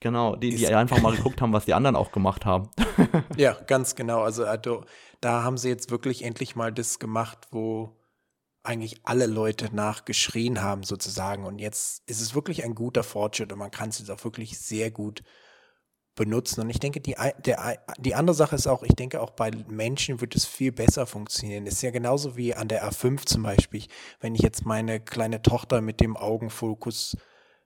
Genau, 0.00 0.36
die, 0.36 0.54
die 0.54 0.74
einfach 0.74 1.00
mal 1.00 1.16
geguckt 1.16 1.40
haben, 1.40 1.52
was 1.52 1.64
die 1.64 1.74
anderen 1.74 1.96
auch 1.96 2.12
gemacht 2.12 2.46
haben. 2.46 2.70
ja, 3.36 3.54
ganz 3.66 3.96
genau. 3.96 4.22
Also, 4.22 4.44
also 4.44 4.84
da 5.20 5.42
haben 5.42 5.58
sie 5.58 5.68
jetzt 5.68 5.90
wirklich 5.90 6.24
endlich 6.24 6.54
mal 6.54 6.72
das 6.72 7.00
gemacht, 7.00 7.48
wo 7.50 7.96
eigentlich 8.62 9.00
alle 9.04 9.26
Leute 9.26 9.74
nachgeschrien 9.74 10.62
haben 10.62 10.84
sozusagen. 10.84 11.44
Und 11.44 11.58
jetzt 11.58 12.02
ist 12.08 12.20
es 12.20 12.34
wirklich 12.34 12.64
ein 12.64 12.74
guter 12.74 13.02
Fortschritt 13.02 13.52
und 13.52 13.58
man 13.58 13.70
kann 13.70 13.88
es 13.88 13.98
jetzt 13.98 14.10
auch 14.10 14.22
wirklich 14.24 14.58
sehr 14.58 14.90
gut 14.90 15.22
benutzen. 16.14 16.60
Und 16.60 16.70
ich 16.70 16.78
denke, 16.78 17.00
die, 17.00 17.16
der, 17.44 17.78
die 17.98 18.14
andere 18.14 18.34
Sache 18.34 18.56
ist 18.56 18.66
auch, 18.66 18.82
ich 18.82 18.94
denke 18.94 19.20
auch 19.20 19.30
bei 19.30 19.50
Menschen 19.68 20.20
wird 20.20 20.36
es 20.36 20.44
viel 20.44 20.72
besser 20.72 21.06
funktionieren. 21.06 21.66
Es 21.66 21.74
ist 21.74 21.82
ja 21.82 21.90
genauso 21.90 22.36
wie 22.36 22.54
an 22.54 22.68
der 22.68 22.88
A5 22.88 23.24
zum 23.24 23.42
Beispiel. 23.42 23.84
Wenn 24.20 24.34
ich 24.34 24.42
jetzt 24.42 24.66
meine 24.66 25.00
kleine 25.00 25.42
Tochter 25.42 25.80
mit 25.80 26.00
dem 26.00 26.16
Augenfokus 26.16 27.16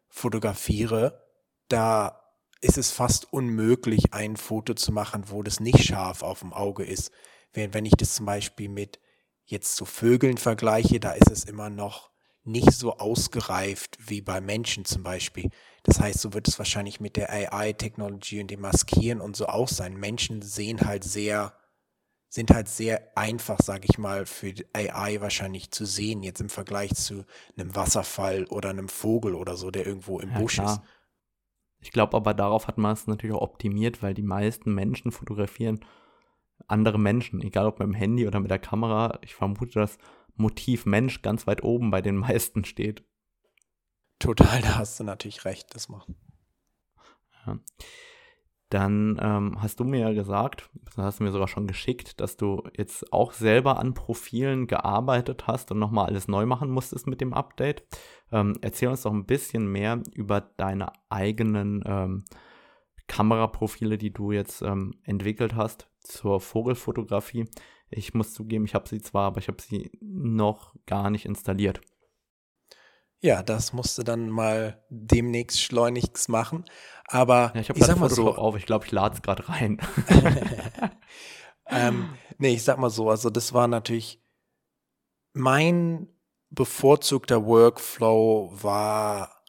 fotografiere, 0.08 1.26
da 1.68 2.21
ist 2.62 2.78
es 2.78 2.92
fast 2.92 3.32
unmöglich, 3.32 4.14
ein 4.14 4.36
Foto 4.36 4.74
zu 4.74 4.92
machen, 4.92 5.24
wo 5.26 5.42
das 5.42 5.60
nicht 5.60 5.84
scharf 5.84 6.22
auf 6.22 6.40
dem 6.40 6.52
Auge 6.52 6.84
ist. 6.84 7.10
Wenn, 7.52 7.74
wenn 7.74 7.84
ich 7.84 7.94
das 7.98 8.14
zum 8.14 8.24
Beispiel 8.24 8.68
mit 8.68 9.00
jetzt 9.44 9.76
zu 9.76 9.84
Vögeln 9.84 10.38
vergleiche, 10.38 11.00
da 11.00 11.12
ist 11.12 11.30
es 11.30 11.44
immer 11.44 11.68
noch 11.68 12.10
nicht 12.44 12.72
so 12.72 12.98
ausgereift 12.98 13.98
wie 14.08 14.20
bei 14.20 14.40
Menschen 14.40 14.84
zum 14.84 15.02
Beispiel. 15.02 15.50
Das 15.82 16.00
heißt, 16.00 16.20
so 16.20 16.32
wird 16.32 16.48
es 16.48 16.58
wahrscheinlich 16.58 17.00
mit 17.00 17.16
der 17.16 17.30
AI-Technologie 17.30 18.40
und 18.40 18.50
dem 18.50 18.60
Maskieren 18.60 19.20
und 19.20 19.36
so 19.36 19.46
auch 19.46 19.68
sein. 19.68 19.94
Menschen 19.94 20.42
sehen 20.42 20.80
halt 20.80 21.04
sehr, 21.04 21.54
sind 22.28 22.52
halt 22.52 22.68
sehr 22.68 23.16
einfach, 23.16 23.58
sage 23.62 23.86
ich 23.90 23.98
mal, 23.98 24.26
für 24.26 24.54
AI 24.72 25.20
wahrscheinlich 25.20 25.70
zu 25.72 25.84
sehen, 25.84 26.22
jetzt 26.22 26.40
im 26.40 26.48
Vergleich 26.48 26.94
zu 26.94 27.24
einem 27.56 27.74
Wasserfall 27.74 28.44
oder 28.46 28.70
einem 28.70 28.88
Vogel 28.88 29.34
oder 29.34 29.56
so, 29.56 29.70
der 29.70 29.86
irgendwo 29.86 30.18
im 30.20 30.30
ja, 30.30 30.38
Busch 30.38 30.54
klar. 30.54 30.74
ist. 30.74 30.80
Ich 31.82 31.90
glaube 31.90 32.16
aber, 32.16 32.32
darauf 32.32 32.68
hat 32.68 32.78
man 32.78 32.92
es 32.92 33.06
natürlich 33.06 33.36
auch 33.36 33.42
optimiert, 33.42 34.02
weil 34.02 34.14
die 34.14 34.22
meisten 34.22 34.74
Menschen 34.74 35.12
fotografieren 35.12 35.80
andere 36.68 36.98
Menschen, 36.98 37.40
egal 37.42 37.66
ob 37.66 37.80
mit 37.80 37.86
dem 37.86 37.94
Handy 37.94 38.26
oder 38.26 38.40
mit 38.40 38.50
der 38.50 38.58
Kamera. 38.58 39.18
Ich 39.22 39.34
vermute, 39.34 39.80
dass 39.80 39.98
Motiv 40.36 40.86
Mensch 40.86 41.22
ganz 41.22 41.46
weit 41.46 41.62
oben 41.62 41.90
bei 41.90 42.00
den 42.00 42.16
meisten 42.16 42.64
steht. 42.64 43.04
Total, 44.18 44.62
da 44.62 44.76
hast 44.76 45.00
du 45.00 45.04
natürlich 45.04 45.44
recht, 45.44 45.74
das 45.74 45.88
macht. 45.88 46.08
Ja. 47.46 47.58
Dann 48.72 49.18
ähm, 49.20 49.60
hast 49.60 49.80
du 49.80 49.84
mir 49.84 50.00
ja 50.00 50.12
gesagt, 50.14 50.70
hast 50.96 51.20
du 51.20 51.24
mir 51.24 51.30
sogar 51.30 51.46
schon 51.46 51.66
geschickt, 51.66 52.20
dass 52.20 52.38
du 52.38 52.62
jetzt 52.74 53.12
auch 53.12 53.34
selber 53.34 53.78
an 53.78 53.92
Profilen 53.92 54.66
gearbeitet 54.66 55.46
hast 55.46 55.70
und 55.72 55.78
nochmal 55.78 56.06
alles 56.06 56.26
neu 56.26 56.46
machen 56.46 56.70
musstest 56.70 57.06
mit 57.06 57.20
dem 57.20 57.34
Update. 57.34 57.84
Ähm, 58.30 58.56
erzähl 58.62 58.88
uns 58.88 59.02
doch 59.02 59.12
ein 59.12 59.26
bisschen 59.26 59.70
mehr 59.70 60.02
über 60.14 60.40
deine 60.40 60.90
eigenen 61.10 61.84
ähm, 61.84 62.24
Kameraprofile, 63.08 63.98
die 63.98 64.14
du 64.14 64.32
jetzt 64.32 64.62
ähm, 64.62 64.94
entwickelt 65.04 65.54
hast 65.54 65.86
zur 66.00 66.40
Vogelfotografie. 66.40 67.44
Ich 67.90 68.14
muss 68.14 68.32
zugeben, 68.32 68.64
ich 68.64 68.74
habe 68.74 68.88
sie 68.88 69.02
zwar, 69.02 69.26
aber 69.26 69.40
ich 69.40 69.48
habe 69.48 69.60
sie 69.60 69.90
noch 70.00 70.74
gar 70.86 71.10
nicht 71.10 71.26
installiert. 71.26 71.82
Ja, 73.22 73.44
das 73.44 73.72
musste 73.72 74.02
dann 74.02 74.30
mal 74.30 74.82
demnächst 74.90 75.62
schleunigst 75.62 76.28
machen. 76.28 76.64
Aber 77.06 77.52
ja, 77.54 77.60
ich 77.60 77.68
habe 77.68 77.78
gerade 77.78 77.96
Photoshop 77.96 78.34
so, 78.34 78.40
auf. 78.40 78.56
Ich 78.56 78.66
glaube, 78.66 78.84
ich 78.84 78.90
lade 78.90 79.14
es 79.14 79.22
gerade 79.22 79.48
rein. 79.48 79.80
ähm, 81.66 82.14
nee, 82.38 82.54
ich 82.54 82.64
sag 82.64 82.78
mal 82.78 82.90
so. 82.90 83.08
Also 83.08 83.30
das 83.30 83.52
war 83.52 83.68
natürlich 83.68 84.20
mein 85.34 86.08
bevorzugter 86.50 87.46
Workflow 87.46 88.50
war 88.60 89.41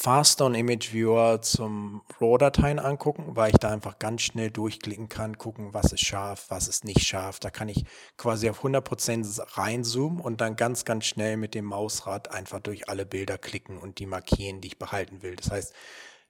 Fast 0.00 0.40
on 0.42 0.54
Image 0.54 0.92
Viewer 0.92 1.42
zum 1.42 2.02
RAW-Dateien 2.20 2.78
angucken, 2.78 3.34
weil 3.34 3.50
ich 3.50 3.56
da 3.56 3.72
einfach 3.72 3.98
ganz 3.98 4.22
schnell 4.22 4.48
durchklicken 4.48 5.08
kann, 5.08 5.38
gucken, 5.38 5.74
was 5.74 5.92
ist 5.92 6.06
scharf, 6.06 6.44
was 6.50 6.68
ist 6.68 6.84
nicht 6.84 7.04
scharf. 7.04 7.40
Da 7.40 7.50
kann 7.50 7.68
ich 7.68 7.84
quasi 8.16 8.48
auf 8.48 8.62
100% 8.62 9.58
reinzoomen 9.58 10.20
und 10.20 10.40
dann 10.40 10.54
ganz, 10.54 10.84
ganz 10.84 11.06
schnell 11.06 11.36
mit 11.36 11.56
dem 11.56 11.64
Mausrad 11.64 12.30
einfach 12.30 12.60
durch 12.60 12.88
alle 12.88 13.06
Bilder 13.06 13.38
klicken 13.38 13.76
und 13.76 13.98
die 13.98 14.06
markieren, 14.06 14.60
die 14.60 14.68
ich 14.68 14.78
behalten 14.78 15.22
will. 15.22 15.34
Das 15.34 15.50
heißt, 15.50 15.74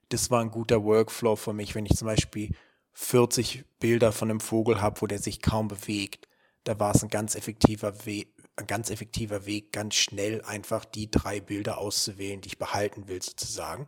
das 0.09 0.31
war 0.31 0.41
ein 0.41 0.49
guter 0.49 0.83
Workflow 0.83 1.35
für 1.35 1.53
mich, 1.53 1.75
wenn 1.75 1.85
ich 1.85 1.95
zum 1.95 2.07
Beispiel 2.07 2.55
40 2.93 3.65
Bilder 3.79 4.11
von 4.11 4.31
einem 4.31 4.39
Vogel 4.39 4.81
habe, 4.81 4.99
wo 4.99 5.05
der 5.05 5.19
sich 5.19 5.43
kaum 5.43 5.67
bewegt. 5.67 6.27
Da 6.63 6.79
war 6.79 6.95
es 6.95 7.03
ein 7.03 7.09
ganz 7.09 7.35
effektiver 7.35 8.07
Weg, 8.07 8.33
ein 8.59 8.67
ganz 8.67 8.89
effektiver 8.89 9.45
Weg, 9.45 9.71
ganz 9.71 9.95
schnell 9.95 10.41
einfach 10.43 10.85
die 10.85 11.09
drei 11.09 11.39
Bilder 11.39 11.77
auszuwählen, 11.77 12.41
die 12.41 12.49
ich 12.49 12.59
behalten 12.59 13.07
will, 13.07 13.21
sozusagen. 13.21 13.87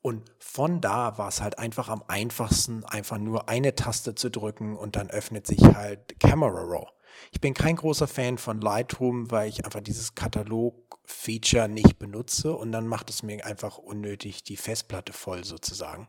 Und 0.00 0.30
von 0.38 0.80
da 0.80 1.18
war 1.18 1.28
es 1.28 1.42
halt 1.42 1.58
einfach 1.58 1.88
am 1.88 2.02
einfachsten, 2.06 2.84
einfach 2.84 3.18
nur 3.18 3.48
eine 3.48 3.74
Taste 3.74 4.14
zu 4.14 4.30
drücken 4.30 4.76
und 4.76 4.96
dann 4.96 5.10
öffnet 5.10 5.46
sich 5.46 5.62
halt 5.62 6.18
Camera 6.20 6.60
Raw. 6.60 6.86
Ich 7.32 7.40
bin 7.40 7.52
kein 7.52 7.76
großer 7.76 8.06
Fan 8.06 8.38
von 8.38 8.60
Lightroom, 8.60 9.30
weil 9.30 9.48
ich 9.48 9.64
einfach 9.64 9.80
dieses 9.80 10.14
Katalog-Feature 10.14 11.68
nicht 11.68 11.98
benutze 11.98 12.54
und 12.54 12.70
dann 12.70 12.86
macht 12.86 13.10
es 13.10 13.22
mir 13.22 13.44
einfach 13.44 13.78
unnötig 13.78 14.44
die 14.44 14.56
Festplatte 14.56 15.12
voll 15.12 15.44
sozusagen. 15.44 16.08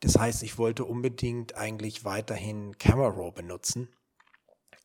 Das 0.00 0.18
heißt, 0.18 0.42
ich 0.42 0.58
wollte 0.58 0.84
unbedingt 0.84 1.56
eigentlich 1.56 2.04
weiterhin 2.04 2.78
Camera 2.78 3.08
Raw 3.08 3.32
benutzen 3.32 3.88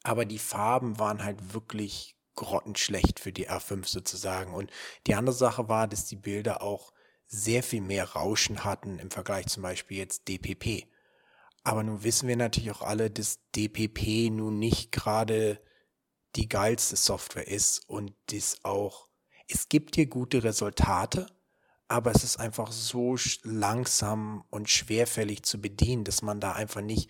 aber 0.07 0.25
die 0.25 0.39
Farben 0.39 0.99
waren 0.99 1.23
halt 1.23 1.53
wirklich 1.53 2.15
grottenschlecht 2.35 3.19
für 3.19 3.31
die 3.31 3.49
R5 3.49 3.87
sozusagen. 3.87 4.53
Und 4.53 4.71
die 5.07 5.15
andere 5.15 5.35
Sache 5.35 5.67
war, 5.69 5.87
dass 5.87 6.05
die 6.05 6.15
Bilder 6.15 6.61
auch 6.61 6.93
sehr 7.25 7.63
viel 7.63 7.81
mehr 7.81 8.11
Rauschen 8.11 8.63
hatten 8.63 8.99
im 8.99 9.11
Vergleich 9.11 9.47
zum 9.47 9.63
Beispiel 9.63 9.97
jetzt 9.97 10.27
DPP. 10.27 10.87
Aber 11.63 11.83
nun 11.83 12.03
wissen 12.03 12.27
wir 12.27 12.37
natürlich 12.37 12.71
auch 12.71 12.81
alle, 12.81 13.09
dass 13.09 13.39
DPP 13.55 14.31
nun 14.31 14.59
nicht 14.59 14.91
gerade 14.91 15.59
die 16.35 16.47
geilste 16.47 16.95
Software 16.95 17.47
ist 17.47 17.89
und 17.89 18.13
das 18.27 18.63
auch 18.63 19.07
es 19.47 19.69
gibt 19.69 19.95
hier 19.95 20.07
gute 20.07 20.43
Resultate, 20.43 21.27
aber 21.87 22.11
es 22.11 22.23
ist 22.23 22.37
einfach 22.37 22.71
so 22.71 23.15
langsam 23.43 24.43
und 24.49 24.69
schwerfällig 24.69 25.43
zu 25.43 25.61
bedienen, 25.61 26.03
dass 26.03 26.21
man 26.21 26.41
da 26.41 26.51
einfach 26.51 26.81
nicht, 26.81 27.09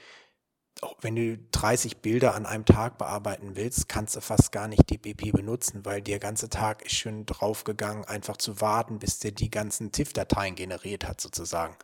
wenn 1.02 1.16
du 1.16 1.38
30 1.52 1.98
Bilder 1.98 2.36
an 2.36 2.46
einem 2.46 2.66
Tag 2.66 2.98
bearbeiten 2.98 3.56
willst, 3.56 3.90
kannst 3.90 4.16
du 4.16 4.22
fast 4.22 4.52
gar 4.52 4.68
nicht 4.68 4.90
DPP 4.90 5.32
benutzen, 5.32 5.86
weil 5.86 6.02
der 6.02 6.20
ganze 6.20 6.50
Tag 6.50 6.84
ist 6.86 6.96
schon 6.96 7.26
draufgegangen, 7.26 8.06
einfach 8.06 8.38
zu 8.38 8.62
warten, 8.62 9.00
bis 9.00 9.20
der 9.20 9.32
die 9.32 9.50
ganzen 9.50 9.92
TIFF-Dateien 9.92 10.56
generiert 10.56 11.08
hat, 11.08 11.22
sozusagen. 11.22 11.76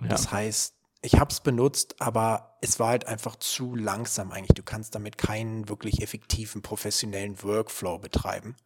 Ja. 0.00 0.08
Das 0.08 0.30
heißt, 0.30 0.74
ich 1.00 1.18
habe 1.18 1.30
es 1.30 1.40
benutzt, 1.40 1.96
aber 2.00 2.56
es 2.60 2.80
war 2.80 2.88
halt 2.88 3.06
einfach 3.06 3.36
zu 3.36 3.76
langsam 3.76 4.32
eigentlich. 4.32 4.54
Du 4.54 4.62
kannst 4.62 4.94
damit 4.94 5.16
keinen 5.16 5.68
wirklich 5.68 6.02
effektiven 6.02 6.62
professionellen 6.62 7.42
Workflow 7.42 7.98
betreiben. 7.98 8.56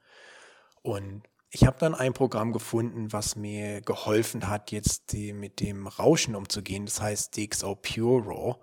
Und 0.82 1.22
ich 1.51 1.66
habe 1.66 1.76
dann 1.78 1.95
ein 1.95 2.14
Programm 2.14 2.53
gefunden, 2.53 3.12
was 3.12 3.36
mir 3.36 3.82
geholfen 3.82 4.49
hat, 4.49 4.72
jetzt 4.72 5.12
die, 5.12 5.34
mit 5.34 5.61
dem 5.61 5.86
Rauschen 5.86 6.34
umzugehen. 6.34 6.86
Das 6.86 7.01
heißt 7.01 7.36
DxO 7.36 7.74
Pure 7.74 8.24
Raw. 8.24 8.57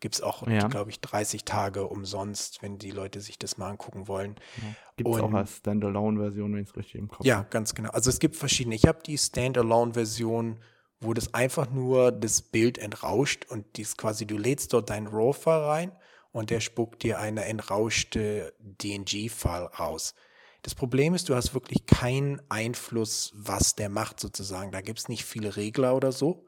Gibt 0.00 0.16
es 0.16 0.20
auch, 0.20 0.46
ja. 0.46 0.68
glaube 0.68 0.90
ich, 0.90 1.00
30 1.00 1.44
Tage 1.44 1.86
umsonst, 1.86 2.62
wenn 2.62 2.78
die 2.78 2.90
Leute 2.90 3.20
sich 3.20 3.38
das 3.38 3.56
mal 3.56 3.70
angucken 3.70 4.08
wollen. 4.08 4.36
Ja. 4.56 4.74
Gibt 4.96 5.10
es 5.10 5.20
auch 5.20 5.32
als 5.32 5.56
Standalone-Version, 5.56 6.54
wenn 6.54 6.62
ich 6.62 6.68
es 6.68 6.76
richtig 6.76 6.96
im 6.96 7.08
Kopf 7.08 7.20
habe. 7.20 7.28
Ja, 7.28 7.46
ganz 7.48 7.74
genau. 7.74 7.90
Also 7.90 8.10
es 8.10 8.18
gibt 8.18 8.36
verschiedene. 8.36 8.74
Ich 8.74 8.86
habe 8.86 8.98
die 9.04 9.16
Standalone-Version, 9.16 10.58
wo 11.00 11.14
das 11.14 11.34
einfach 11.34 11.70
nur 11.70 12.12
das 12.12 12.42
Bild 12.42 12.78
entrauscht 12.78 13.46
und 13.48 13.64
dies 13.76 13.96
quasi, 13.96 14.26
du 14.26 14.36
lädst 14.36 14.72
dort 14.72 14.90
deinen 14.90 15.06
RAW-File 15.06 15.64
rein 15.64 15.92
und 16.32 16.50
der 16.50 16.60
spuckt 16.60 17.02
dir 17.02 17.18
eine 17.18 17.44
entrauschte 17.46 18.52
DNG-File 18.60 19.70
raus. 19.78 20.14
Das 20.62 20.74
Problem 20.74 21.14
ist, 21.14 21.28
du 21.28 21.34
hast 21.34 21.54
wirklich 21.54 21.86
keinen 21.86 22.42
Einfluss, 22.48 23.32
was 23.34 23.74
der 23.76 23.88
macht 23.88 24.20
sozusagen. 24.20 24.72
Da 24.72 24.80
gibt 24.80 24.98
es 24.98 25.08
nicht 25.08 25.24
viele 25.24 25.56
Regler 25.56 25.94
oder 25.94 26.12
so. 26.12 26.44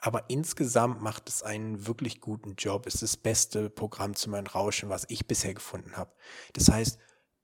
Aber 0.00 0.24
insgesamt 0.28 1.02
macht 1.02 1.28
es 1.28 1.42
einen 1.42 1.86
wirklich 1.86 2.20
guten 2.20 2.54
Job. 2.56 2.86
Es 2.86 2.94
ist 2.94 3.02
das 3.02 3.16
beste 3.16 3.68
Programm 3.68 4.14
zum 4.14 4.34
Entrauschen, 4.34 4.88
was 4.88 5.04
ich 5.08 5.26
bisher 5.26 5.54
gefunden 5.54 5.96
habe. 5.96 6.12
Das 6.54 6.70
heißt, 6.70 6.98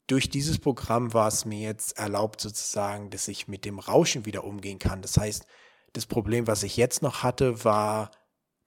durch 0.06 0.30
dieses 0.30 0.58
Programm 0.58 1.12
war 1.12 1.28
es 1.28 1.44
mir 1.44 1.60
jetzt 1.60 1.98
erlaubt 1.98 2.40
sozusagen, 2.40 3.10
dass 3.10 3.28
ich 3.28 3.48
mit 3.48 3.64
dem 3.64 3.78
Rauschen 3.78 4.24
wieder 4.24 4.44
umgehen 4.44 4.78
kann. 4.78 5.02
Das 5.02 5.18
heißt, 5.18 5.46
das 5.92 6.06
Problem, 6.06 6.46
was 6.46 6.62
ich 6.62 6.76
jetzt 6.76 7.02
noch 7.02 7.22
hatte, 7.22 7.64
war 7.64 8.10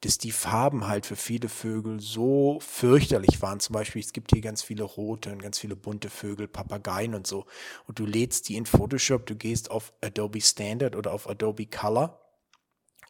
dass 0.01 0.17
die 0.17 0.31
Farben 0.31 0.87
halt 0.87 1.05
für 1.05 1.15
viele 1.15 1.49
Vögel 1.49 1.99
so 1.99 2.59
fürchterlich 2.61 3.41
waren. 3.41 3.59
Zum 3.59 3.73
Beispiel, 3.73 4.01
es 4.01 4.13
gibt 4.13 4.31
hier 4.31 4.41
ganz 4.41 4.61
viele 4.61 4.83
rote 4.83 5.31
und 5.31 5.41
ganz 5.41 5.59
viele 5.59 5.75
bunte 5.75 6.09
Vögel, 6.09 6.47
Papageien 6.47 7.13
und 7.15 7.27
so. 7.27 7.45
Und 7.85 7.99
du 7.99 8.05
lädst 8.05 8.47
die 8.47 8.55
in 8.55 8.65
Photoshop, 8.65 9.25
du 9.25 9.35
gehst 9.35 9.71
auf 9.71 9.91
Adobe 10.01 10.39
Standard 10.39 10.95
oder 10.95 11.11
auf 11.11 11.29
Adobe 11.29 11.65
Color 11.65 12.17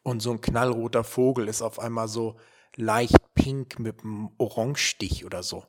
und 0.02 0.20
so 0.20 0.30
ein 0.32 0.40
knallroter 0.40 1.04
Vogel 1.04 1.48
ist 1.48 1.62
auf 1.62 1.78
einmal 1.78 2.08
so 2.08 2.36
leicht 2.76 3.34
pink 3.34 3.78
mit 3.78 4.02
einem 4.02 4.30
Orangestich 4.38 5.24
oder 5.24 5.42
so. 5.42 5.64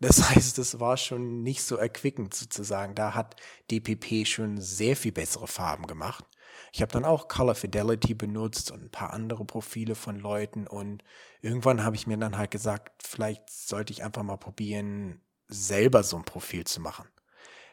Das 0.00 0.30
heißt, 0.30 0.58
es 0.58 0.80
war 0.80 0.96
schon 0.96 1.42
nicht 1.42 1.62
so 1.62 1.76
erquickend 1.76 2.34
sozusagen. 2.34 2.94
Da 2.94 3.14
hat 3.14 3.36
DPP 3.70 4.26
schon 4.26 4.60
sehr 4.60 4.96
viel 4.96 5.12
bessere 5.12 5.46
Farben 5.46 5.86
gemacht. 5.86 6.24
Ich 6.72 6.82
habe 6.82 6.92
dann 6.92 7.04
auch 7.04 7.28
Color 7.28 7.54
Fidelity 7.54 8.14
benutzt 8.14 8.70
und 8.70 8.82
ein 8.82 8.90
paar 8.90 9.12
andere 9.12 9.44
Profile 9.44 9.94
von 9.94 10.18
Leuten 10.18 10.66
und 10.66 11.02
irgendwann 11.40 11.82
habe 11.84 11.96
ich 11.96 12.06
mir 12.06 12.16
dann 12.16 12.36
halt 12.36 12.50
gesagt, 12.50 13.02
vielleicht 13.02 13.48
sollte 13.50 13.92
ich 13.92 14.04
einfach 14.04 14.22
mal 14.22 14.36
probieren, 14.36 15.20
selber 15.48 16.02
so 16.02 16.16
ein 16.16 16.24
Profil 16.24 16.64
zu 16.64 16.80
machen. 16.80 17.06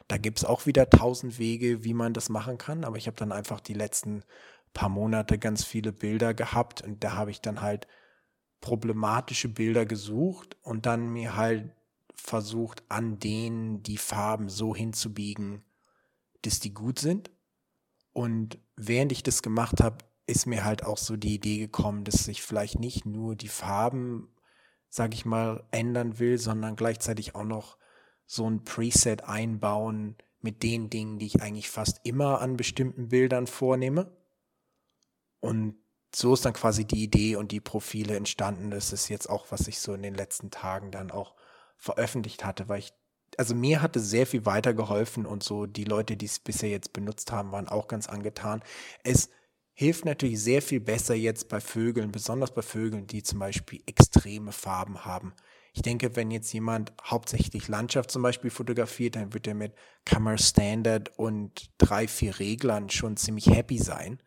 Da 0.06 0.18
gibt 0.18 0.38
es 0.38 0.44
auch 0.44 0.66
wieder 0.66 0.90
tausend 0.90 1.38
Wege, 1.38 1.82
wie 1.82 1.94
man 1.94 2.12
das 2.12 2.28
machen 2.28 2.58
kann, 2.58 2.84
aber 2.84 2.96
ich 2.96 3.06
habe 3.06 3.16
dann 3.16 3.32
einfach 3.32 3.60
die 3.60 3.74
letzten 3.74 4.22
paar 4.74 4.90
Monate 4.90 5.38
ganz 5.38 5.64
viele 5.64 5.92
Bilder 5.92 6.34
gehabt 6.34 6.82
und 6.82 7.02
da 7.02 7.14
habe 7.14 7.30
ich 7.30 7.40
dann 7.40 7.62
halt 7.62 7.88
problematische 8.60 9.48
Bilder 9.48 9.86
gesucht 9.86 10.56
und 10.62 10.84
dann 10.84 11.08
mir 11.08 11.36
halt 11.36 11.70
versucht, 12.14 12.82
an 12.88 13.18
denen 13.18 13.82
die 13.82 13.98
Farben 13.98 14.48
so 14.48 14.74
hinzubiegen, 14.74 15.64
dass 16.42 16.60
die 16.60 16.72
gut 16.72 16.98
sind. 16.98 17.30
Und 18.12 18.58
während 18.76 19.12
ich 19.12 19.22
das 19.22 19.42
gemacht 19.42 19.82
habe, 19.82 19.98
ist 20.26 20.46
mir 20.46 20.64
halt 20.64 20.84
auch 20.84 20.98
so 20.98 21.16
die 21.16 21.34
Idee 21.34 21.58
gekommen, 21.58 22.04
dass 22.04 22.28
ich 22.28 22.42
vielleicht 22.42 22.78
nicht 22.78 23.04
nur 23.04 23.36
die 23.36 23.48
Farben, 23.48 24.28
sag 24.88 25.14
ich 25.14 25.24
mal, 25.24 25.64
ändern 25.70 26.18
will, 26.18 26.38
sondern 26.38 26.76
gleichzeitig 26.76 27.34
auch 27.34 27.44
noch 27.44 27.76
so 28.26 28.48
ein 28.48 28.64
Preset 28.64 29.24
einbauen 29.24 30.16
mit 30.40 30.62
den 30.62 30.88
Dingen, 30.90 31.18
die 31.18 31.26
ich 31.26 31.42
eigentlich 31.42 31.68
fast 31.68 32.00
immer 32.04 32.40
an 32.40 32.56
bestimmten 32.56 33.08
Bildern 33.08 33.46
vornehme. 33.46 34.10
Und 35.44 35.76
so 36.14 36.32
ist 36.32 36.46
dann 36.46 36.54
quasi 36.54 36.86
die 36.86 37.02
Idee 37.02 37.36
und 37.36 37.52
die 37.52 37.60
Profile 37.60 38.16
entstanden. 38.16 38.70
Das 38.70 38.94
ist 38.94 39.10
jetzt 39.10 39.28
auch, 39.28 39.44
was 39.50 39.68
ich 39.68 39.78
so 39.78 39.92
in 39.92 40.00
den 40.00 40.14
letzten 40.14 40.50
Tagen 40.50 40.90
dann 40.90 41.10
auch 41.10 41.34
veröffentlicht 41.76 42.46
hatte, 42.46 42.70
weil 42.70 42.78
ich 42.78 42.94
also 43.36 43.54
mir 43.54 43.82
hatte 43.82 44.00
sehr 44.00 44.26
viel 44.26 44.46
weitergeholfen 44.46 45.26
und 45.26 45.42
so 45.42 45.66
die 45.66 45.84
Leute, 45.84 46.16
die 46.16 46.24
es 46.24 46.38
bisher 46.38 46.70
jetzt 46.70 46.94
benutzt 46.94 47.30
haben, 47.30 47.52
waren 47.52 47.68
auch 47.68 47.88
ganz 47.88 48.08
angetan. 48.08 48.62
Es 49.02 49.28
hilft 49.74 50.06
natürlich 50.06 50.40
sehr 50.40 50.62
viel 50.62 50.80
besser 50.80 51.14
jetzt 51.14 51.50
bei 51.50 51.60
Vögeln, 51.60 52.10
besonders 52.10 52.54
bei 52.54 52.62
Vögeln, 52.62 53.06
die 53.06 53.22
zum 53.22 53.40
Beispiel 53.40 53.82
extreme 53.84 54.52
Farben 54.52 55.04
haben. 55.04 55.34
Ich 55.74 55.82
denke, 55.82 56.16
wenn 56.16 56.30
jetzt 56.30 56.52
jemand 56.54 56.94
hauptsächlich 57.02 57.68
Landschaft 57.68 58.10
zum 58.10 58.22
Beispiel 58.22 58.50
fotografiert, 58.50 59.16
dann 59.16 59.34
wird 59.34 59.46
er 59.46 59.54
mit 59.54 59.74
Camera 60.06 60.38
Standard 60.38 61.18
und 61.18 61.70
drei, 61.76 62.08
vier 62.08 62.38
Reglern 62.38 62.88
schon 62.88 63.18
ziemlich 63.18 63.48
happy 63.48 63.78
sein. 63.78 64.22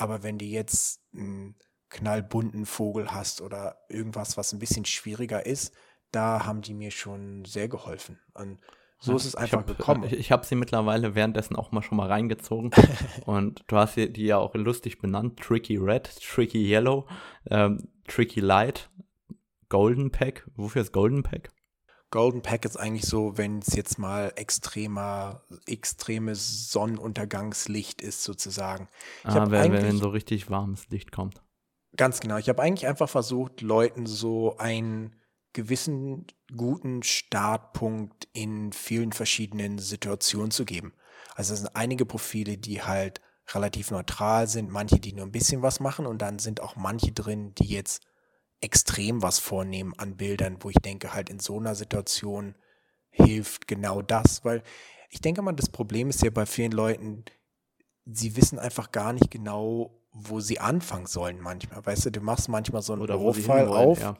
Aber 0.00 0.22
wenn 0.22 0.38
du 0.38 0.46
jetzt 0.46 1.02
einen 1.14 1.56
knallbunten 1.90 2.64
Vogel 2.64 3.12
hast 3.12 3.42
oder 3.42 3.76
irgendwas, 3.90 4.38
was 4.38 4.54
ein 4.54 4.58
bisschen 4.58 4.86
schwieriger 4.86 5.44
ist, 5.44 5.74
da 6.10 6.46
haben 6.46 6.62
die 6.62 6.72
mir 6.72 6.90
schon 6.90 7.44
sehr 7.44 7.68
geholfen. 7.68 8.18
Und 8.32 8.60
so 8.98 9.14
ist 9.14 9.26
es 9.26 9.34
einfach 9.34 9.62
ich 9.62 9.68
hab, 9.68 9.78
gekommen. 9.78 10.04
Ich, 10.04 10.12
ich 10.14 10.32
habe 10.32 10.46
sie 10.46 10.54
mittlerweile 10.54 11.14
währenddessen 11.14 11.54
auch 11.54 11.70
mal 11.70 11.82
schon 11.82 11.98
mal 11.98 12.08
reingezogen. 12.08 12.70
und 13.26 13.62
du 13.66 13.76
hast 13.76 13.96
die, 13.96 14.10
die 14.10 14.24
ja 14.24 14.38
auch 14.38 14.54
lustig 14.54 15.00
benannt: 15.00 15.38
Tricky 15.38 15.76
Red, 15.76 16.10
Tricky 16.18 16.66
Yellow, 16.66 17.06
ähm, 17.50 17.86
Tricky 18.08 18.40
Light, 18.40 18.88
Golden 19.68 20.10
Pack. 20.10 20.48
Wofür 20.56 20.80
ist 20.80 20.92
Golden 20.92 21.22
Pack? 21.22 21.50
Golden 22.10 22.42
Pack 22.42 22.64
ist 22.64 22.76
eigentlich 22.76 23.06
so, 23.06 23.38
wenn 23.38 23.60
es 23.60 23.74
jetzt 23.74 23.98
mal 23.98 24.32
extremer, 24.34 25.42
extremes 25.66 26.70
Sonnenuntergangslicht 26.72 28.02
ist, 28.02 28.24
sozusagen. 28.24 28.88
Ich 29.24 29.30
ah, 29.30 29.50
wenn, 29.50 29.72
wenn 29.72 29.98
so 29.98 30.08
richtig 30.08 30.50
warmes 30.50 30.88
Licht 30.88 31.12
kommt. 31.12 31.40
Ganz 31.96 32.20
genau. 32.20 32.36
Ich 32.36 32.48
habe 32.48 32.62
eigentlich 32.62 32.88
einfach 32.88 33.08
versucht, 33.08 33.60
Leuten 33.60 34.06
so 34.06 34.56
ein 34.58 35.14
gewissen 35.52 36.26
guten 36.56 37.02
Startpunkt 37.02 38.28
in 38.32 38.72
vielen 38.72 39.12
verschiedenen 39.12 39.78
Situationen 39.78 40.50
zu 40.50 40.64
geben. 40.64 40.92
Also 41.34 41.54
es 41.54 41.60
sind 41.60 41.74
einige 41.74 42.06
Profile, 42.06 42.56
die 42.58 42.82
halt 42.82 43.20
relativ 43.54 43.90
neutral 43.90 44.46
sind, 44.46 44.70
manche, 44.70 45.00
die 45.00 45.12
nur 45.12 45.26
ein 45.26 45.32
bisschen 45.32 45.62
was 45.62 45.80
machen 45.80 46.06
und 46.06 46.22
dann 46.22 46.38
sind 46.38 46.60
auch 46.60 46.76
manche 46.76 47.12
drin, 47.12 47.54
die 47.56 47.66
jetzt 47.66 48.02
extrem 48.60 49.22
was 49.22 49.38
vornehmen 49.38 49.94
an 49.96 50.16
Bildern, 50.16 50.58
wo 50.60 50.70
ich 50.70 50.76
denke, 50.76 51.14
halt 51.14 51.30
in 51.30 51.38
so 51.38 51.58
einer 51.58 51.74
Situation 51.74 52.54
hilft 53.10 53.66
genau 53.66 54.02
das, 54.02 54.44
weil 54.44 54.62
ich 55.10 55.20
denke 55.20 55.42
mal, 55.42 55.52
das 55.52 55.68
Problem 55.68 56.08
ist 56.10 56.22
ja 56.22 56.30
bei 56.30 56.46
vielen 56.46 56.72
Leuten, 56.72 57.24
sie 58.06 58.36
wissen 58.36 58.58
einfach 58.58 58.92
gar 58.92 59.12
nicht 59.12 59.30
genau, 59.30 60.00
wo 60.12 60.40
sie 60.40 60.60
anfangen 60.60 61.06
sollen 61.06 61.40
manchmal. 61.40 61.84
Weißt 61.84 62.06
du, 62.06 62.10
du 62.10 62.20
machst 62.20 62.48
manchmal 62.48 62.82
so 62.82 62.92
einen 62.92 63.06
Profil 63.06 63.50
auf 63.50 64.00
ja. 64.00 64.16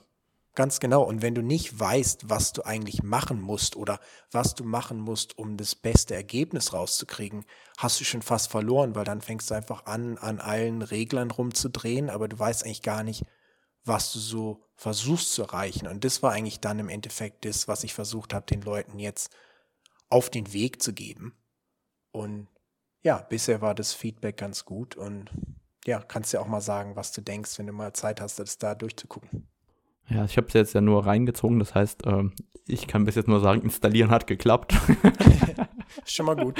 Ganz 0.56 0.80
genau. 0.80 1.02
Und 1.04 1.22
wenn 1.22 1.36
du 1.36 1.42
nicht 1.42 1.78
weißt, 1.78 2.28
was 2.28 2.52
du 2.52 2.62
eigentlich 2.64 3.04
machen 3.04 3.40
musst 3.40 3.76
oder 3.76 4.00
was 4.32 4.56
du 4.56 4.64
machen 4.64 4.98
musst, 4.98 5.38
um 5.38 5.56
das 5.56 5.76
beste 5.76 6.14
Ergebnis 6.14 6.72
rauszukriegen, 6.72 7.44
hast 7.78 8.00
du 8.00 8.04
schon 8.04 8.22
fast 8.22 8.50
verloren, 8.50 8.96
weil 8.96 9.04
dann 9.04 9.20
fängst 9.20 9.50
du 9.50 9.54
einfach 9.54 9.86
an, 9.86 10.18
an 10.18 10.40
allen 10.40 10.82
Reglern 10.82 11.30
rumzudrehen, 11.30 12.10
aber 12.10 12.26
du 12.26 12.36
weißt 12.36 12.64
eigentlich 12.64 12.82
gar 12.82 13.04
nicht, 13.04 13.24
was 13.84 14.12
du 14.12 14.18
so 14.18 14.64
versuchst 14.76 15.32
zu 15.32 15.42
erreichen. 15.42 15.86
Und 15.86 16.04
das 16.04 16.22
war 16.22 16.32
eigentlich 16.32 16.60
dann 16.60 16.78
im 16.78 16.88
Endeffekt 16.88 17.44
das, 17.44 17.68
was 17.68 17.84
ich 17.84 17.94
versucht 17.94 18.34
habe, 18.34 18.46
den 18.46 18.62
Leuten 18.62 18.98
jetzt 18.98 19.30
auf 20.08 20.30
den 20.30 20.52
Weg 20.52 20.82
zu 20.82 20.92
geben. 20.92 21.34
Und 22.12 22.48
ja, 23.02 23.18
bisher 23.18 23.60
war 23.60 23.74
das 23.74 23.94
Feedback 23.94 24.36
ganz 24.36 24.64
gut 24.64 24.96
und 24.96 25.30
ja, 25.86 26.00
kannst 26.00 26.32
dir 26.32 26.40
auch 26.40 26.46
mal 26.46 26.60
sagen, 26.60 26.96
was 26.96 27.12
du 27.12 27.22
denkst, 27.22 27.58
wenn 27.58 27.66
du 27.66 27.72
mal 27.72 27.92
Zeit 27.94 28.20
hast, 28.20 28.38
das 28.38 28.58
da 28.58 28.74
durchzugucken. 28.74 29.48
Ja, 30.08 30.24
ich 30.24 30.36
habe 30.36 30.48
es 30.48 30.54
jetzt 30.54 30.74
ja 30.74 30.80
nur 30.80 31.06
reingezogen, 31.06 31.58
das 31.58 31.74
heißt, 31.74 32.02
ähm, 32.06 32.34
ich 32.66 32.86
kann 32.86 33.04
bis 33.04 33.14
jetzt 33.14 33.28
nur 33.28 33.40
sagen, 33.40 33.62
installieren 33.62 34.10
hat 34.10 34.26
geklappt. 34.26 34.74
Schon 36.04 36.26
mal 36.26 36.36
gut. 36.36 36.58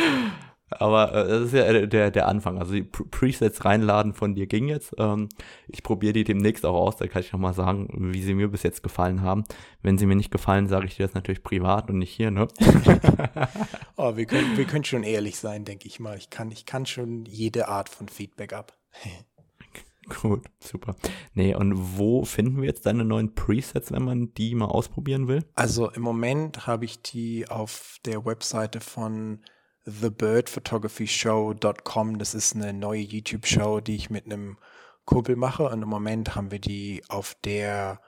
Aber 0.70 1.14
äh, 1.14 1.28
das 1.28 1.42
ist 1.46 1.52
ja 1.52 1.86
der, 1.86 2.10
der 2.10 2.28
Anfang. 2.28 2.58
Also 2.58 2.72
die 2.72 2.82
Presets 2.82 3.64
reinladen 3.64 4.14
von 4.14 4.34
dir 4.34 4.46
ging 4.46 4.68
jetzt. 4.68 4.94
Ähm, 4.98 5.28
ich 5.68 5.82
probiere 5.82 6.12
die 6.12 6.24
demnächst 6.24 6.64
auch 6.64 6.74
aus. 6.74 6.96
Da 6.96 7.06
kann 7.08 7.22
ich 7.22 7.32
nochmal 7.32 7.54
sagen, 7.54 7.88
wie 8.12 8.22
sie 8.22 8.34
mir 8.34 8.48
bis 8.48 8.62
jetzt 8.62 8.82
gefallen 8.82 9.22
haben. 9.22 9.44
Wenn 9.82 9.98
sie 9.98 10.06
mir 10.06 10.16
nicht 10.16 10.30
gefallen, 10.30 10.68
sage 10.68 10.86
ich 10.86 10.96
dir 10.96 11.06
das 11.06 11.14
natürlich 11.14 11.42
privat 11.42 11.90
und 11.90 11.98
nicht 11.98 12.12
hier, 12.12 12.30
ne? 12.30 12.48
oh, 13.96 14.16
wir 14.16 14.26
können, 14.26 14.56
wir 14.56 14.64
können 14.64 14.84
schon 14.84 15.02
ehrlich 15.02 15.38
sein, 15.38 15.64
denke 15.64 15.88
ich 15.88 16.00
mal. 16.00 16.16
Ich 16.16 16.30
kann, 16.30 16.50
ich 16.50 16.66
kann 16.66 16.86
schon 16.86 17.24
jede 17.26 17.68
Art 17.68 17.88
von 17.88 18.08
Feedback 18.08 18.52
ab. 18.52 18.76
Gut, 20.22 20.46
super. 20.58 20.96
Nee, 21.34 21.54
und 21.54 21.98
wo 21.98 22.24
finden 22.24 22.60
wir 22.60 22.64
jetzt 22.64 22.86
deine 22.86 23.04
neuen 23.04 23.34
Presets, 23.34 23.92
wenn 23.92 24.02
man 24.02 24.34
die 24.34 24.54
mal 24.54 24.66
ausprobieren 24.66 25.28
will? 25.28 25.44
Also 25.54 25.90
im 25.90 26.02
Moment 26.02 26.66
habe 26.66 26.84
ich 26.84 27.02
die 27.02 27.48
auf 27.48 27.98
der 28.04 28.24
Webseite 28.24 28.80
von 28.80 29.40
thebirdphotographyshow.com. 29.84 32.18
Das 32.18 32.34
ist 32.34 32.54
eine 32.54 32.72
neue 32.72 33.00
YouTube-Show, 33.00 33.80
die 33.80 33.96
ich 33.96 34.10
mit 34.10 34.26
einem 34.26 34.58
Kumpel 35.04 35.34
mache. 35.36 35.68
Und 35.68 35.82
im 35.82 35.88
Moment 35.88 36.34
haben 36.34 36.50
wir 36.50 36.60
die 36.60 37.02
auf 37.08 37.36
der 37.44 38.00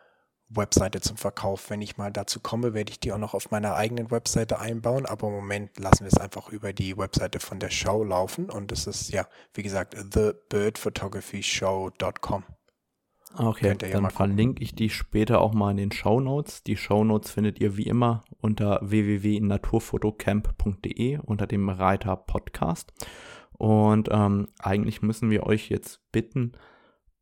Webseite 0.49 1.01
zum 1.01 1.17
Verkauf. 1.17 1.71
Wenn 1.71 1.83
ich 1.83 1.97
mal 1.97 2.13
dazu 2.13 2.41
komme, 2.41 2.75
werde 2.75 2.91
ich 2.91 3.01
die 3.01 3.13
auch 3.13 3.19
noch 3.19 3.35
auf 3.35 3.51
meiner 3.51 3.75
eigenen 3.75 4.11
Webseite 4.11 4.59
einbauen. 4.59 5.07
Aber 5.07 5.29
im 5.29 5.35
Moment 5.35 5.79
lassen 5.79 6.05
wir 6.05 6.13
es 6.13 6.19
einfach 6.19 6.49
über 6.51 6.73
die 6.73 6.97
Webseite 6.97 7.41
von 7.41 7.59
der 7.59 7.71
Show 7.71 8.05
laufen. 8.05 8.51
Und 8.51 8.71
das 8.71 8.87
ist 8.87 9.11
ja, 9.11 9.27
wie 9.55 9.63
gesagt, 9.63 9.95
thebirdphotographyshow.com. 9.95 12.45
Okay, 13.37 13.77
dann 13.79 14.11
verlinke 14.11 14.63
ich 14.63 14.75
die 14.75 14.91
später 14.91 15.41
auch 15.41 15.55
mal 15.55 15.71
in 15.71 15.79
den 15.79 15.93
Show 15.93 16.21
Notes. 16.21 16.63
Die 16.63 16.77
Show 16.77 17.03
Notes 17.03 17.31
findet 17.31 17.59
ihr 17.61 17.79
wie 17.79 17.87
immer 17.87 18.25
unter 18.41 18.79
www.naturfotocamp.de 18.83 21.19
unter 21.19 21.47
dem 21.47 21.71
Reiter 21.71 22.17
Podcast. 22.17 22.93
Und 23.53 24.09
ähm, 24.11 24.49
eigentlich 24.59 25.03
müssen 25.03 25.31
wir 25.31 25.45
euch 25.45 25.71
jetzt 25.71 26.01
bitten, 26.13 26.53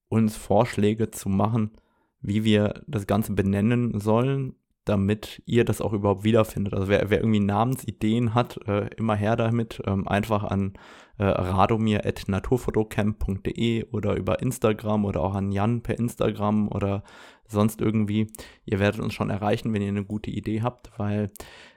uns 0.08 0.36
Vorschläge 0.36 1.10
zu 1.10 1.28
machen, 1.28 1.72
wie 2.20 2.44
wir 2.44 2.82
das 2.86 3.06
Ganze 3.06 3.32
benennen 3.32 3.98
sollen, 4.00 4.54
damit 4.90 5.42
ihr 5.46 5.64
das 5.64 5.80
auch 5.80 5.92
überhaupt 5.92 6.24
wiederfindet. 6.24 6.74
Also 6.74 6.88
wer, 6.88 7.08
wer 7.10 7.20
irgendwie 7.20 7.38
Namensideen 7.40 8.34
hat, 8.34 8.58
äh, 8.66 8.88
immer 8.96 9.14
her 9.14 9.36
damit. 9.36 9.80
Ähm, 9.86 10.08
einfach 10.08 10.42
an 10.42 10.72
äh, 11.16 11.24
radomir.naturfotocamp.de 11.24 13.84
oder 13.92 14.16
über 14.16 14.42
Instagram 14.42 15.04
oder 15.04 15.20
auch 15.20 15.34
an 15.34 15.52
Jan 15.52 15.82
per 15.82 15.96
Instagram 15.98 16.68
oder 16.68 17.04
sonst 17.46 17.80
irgendwie. 17.80 18.32
Ihr 18.64 18.80
werdet 18.80 19.00
uns 19.00 19.14
schon 19.14 19.30
erreichen, 19.30 19.72
wenn 19.72 19.82
ihr 19.82 19.88
eine 19.88 20.04
gute 20.04 20.30
Idee 20.30 20.62
habt, 20.62 20.90
weil 20.98 21.30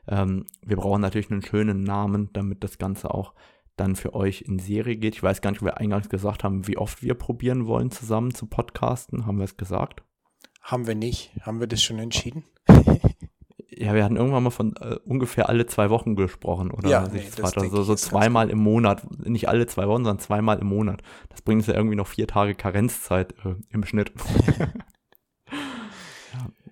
ähm, 0.07 0.47
wir 0.65 0.77
brauchen 0.77 1.01
natürlich 1.01 1.29
einen 1.29 1.43
schönen 1.43 1.83
Namen, 1.83 2.31
damit 2.33 2.63
das 2.63 2.79
Ganze 2.79 3.13
auch 3.13 3.35
dann 3.75 3.95
für 3.95 4.15
euch 4.15 4.41
in 4.41 4.57
Serie 4.57 4.97
geht. 4.97 5.15
Ich 5.15 5.23
weiß 5.23 5.41
gar 5.41 5.51
nicht, 5.51 5.61
ob 5.61 5.67
wir 5.67 5.77
eingangs 5.77 6.09
gesagt 6.09 6.43
haben, 6.43 6.67
wie 6.67 6.77
oft 6.77 7.03
wir 7.03 7.13
probieren 7.13 7.67
wollen, 7.67 7.91
zusammen 7.91 8.33
zu 8.33 8.47
podcasten. 8.47 9.27
Haben 9.27 9.37
wir 9.37 9.45
es 9.45 9.57
gesagt? 9.57 10.01
Haben 10.63 10.87
wir 10.87 10.95
nicht. 10.95 11.31
Haben 11.41 11.59
wir 11.59 11.67
das 11.67 11.83
schon 11.83 11.99
entschieden? 11.99 12.45
Ja, 13.77 13.93
wir 13.93 14.03
hatten 14.03 14.15
irgendwann 14.15 14.43
mal 14.43 14.49
von 14.49 14.75
äh, 14.77 14.95
ungefähr 15.05 15.49
alle 15.49 15.65
zwei 15.65 15.89
Wochen 15.89 16.15
gesprochen, 16.15 16.71
oder? 16.71 16.89
Ja, 16.89 17.07
nee, 17.07 17.23
das 17.35 17.57
also 17.57 17.83
so 17.83 17.95
zweimal 17.95 18.49
im 18.49 18.59
Monat. 18.59 19.03
Nicht 19.25 19.47
alle 19.47 19.67
zwei 19.67 19.87
Wochen, 19.87 20.03
sondern 20.03 20.19
zweimal 20.19 20.59
im 20.59 20.67
Monat. 20.67 21.01
Das 21.29 21.41
bringt 21.41 21.59
uns 21.59 21.67
ja 21.67 21.75
irgendwie 21.75 21.95
noch 21.95 22.07
vier 22.07 22.27
Tage 22.27 22.55
Karenzzeit 22.55 23.33
äh, 23.45 23.55
im 23.69 23.83
Schnitt. 23.85 24.11
ja. 25.49 25.57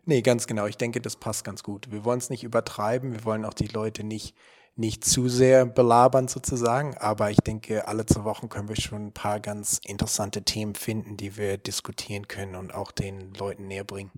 Nee, 0.06 0.22
ganz 0.22 0.48
genau. 0.48 0.66
Ich 0.66 0.78
denke, 0.78 1.02
das 1.02 1.16
passt 1.16 1.44
ganz 1.44 1.64
gut. 1.64 1.92
Wir 1.92 2.04
wollen 2.06 2.20
es 2.20 2.30
nicht 2.30 2.44
übertreiben. 2.44 3.14
Wir 3.14 3.24
wollen 3.26 3.46
auch 3.46 3.54
die 3.54 3.68
Leute 3.68 4.04
nicht 4.04 4.36
nicht 4.76 5.04
zu 5.04 5.28
sehr 5.28 5.66
belabern 5.66 6.28
sozusagen, 6.28 6.98
aber 6.98 7.30
ich 7.30 7.38
denke, 7.38 7.88
alle 7.88 8.06
zwei 8.06 8.24
Wochen 8.24 8.50
können 8.50 8.70
wir 8.70 8.76
schon 8.76 9.08
ein 9.08 9.14
paar 9.14 9.40
ganz 9.40 9.80
interessante 9.84 10.44
Themen 10.44 10.76
finden, 10.76 11.18
die 11.18 11.38
wir 11.38 11.58
diskutieren 11.58 12.28
können 12.28 12.56
und 12.56 12.74
auch 12.74 12.92
den 12.92 13.34
Leuten 13.34 13.68
näher 13.68 13.84
bringen. 13.84 14.12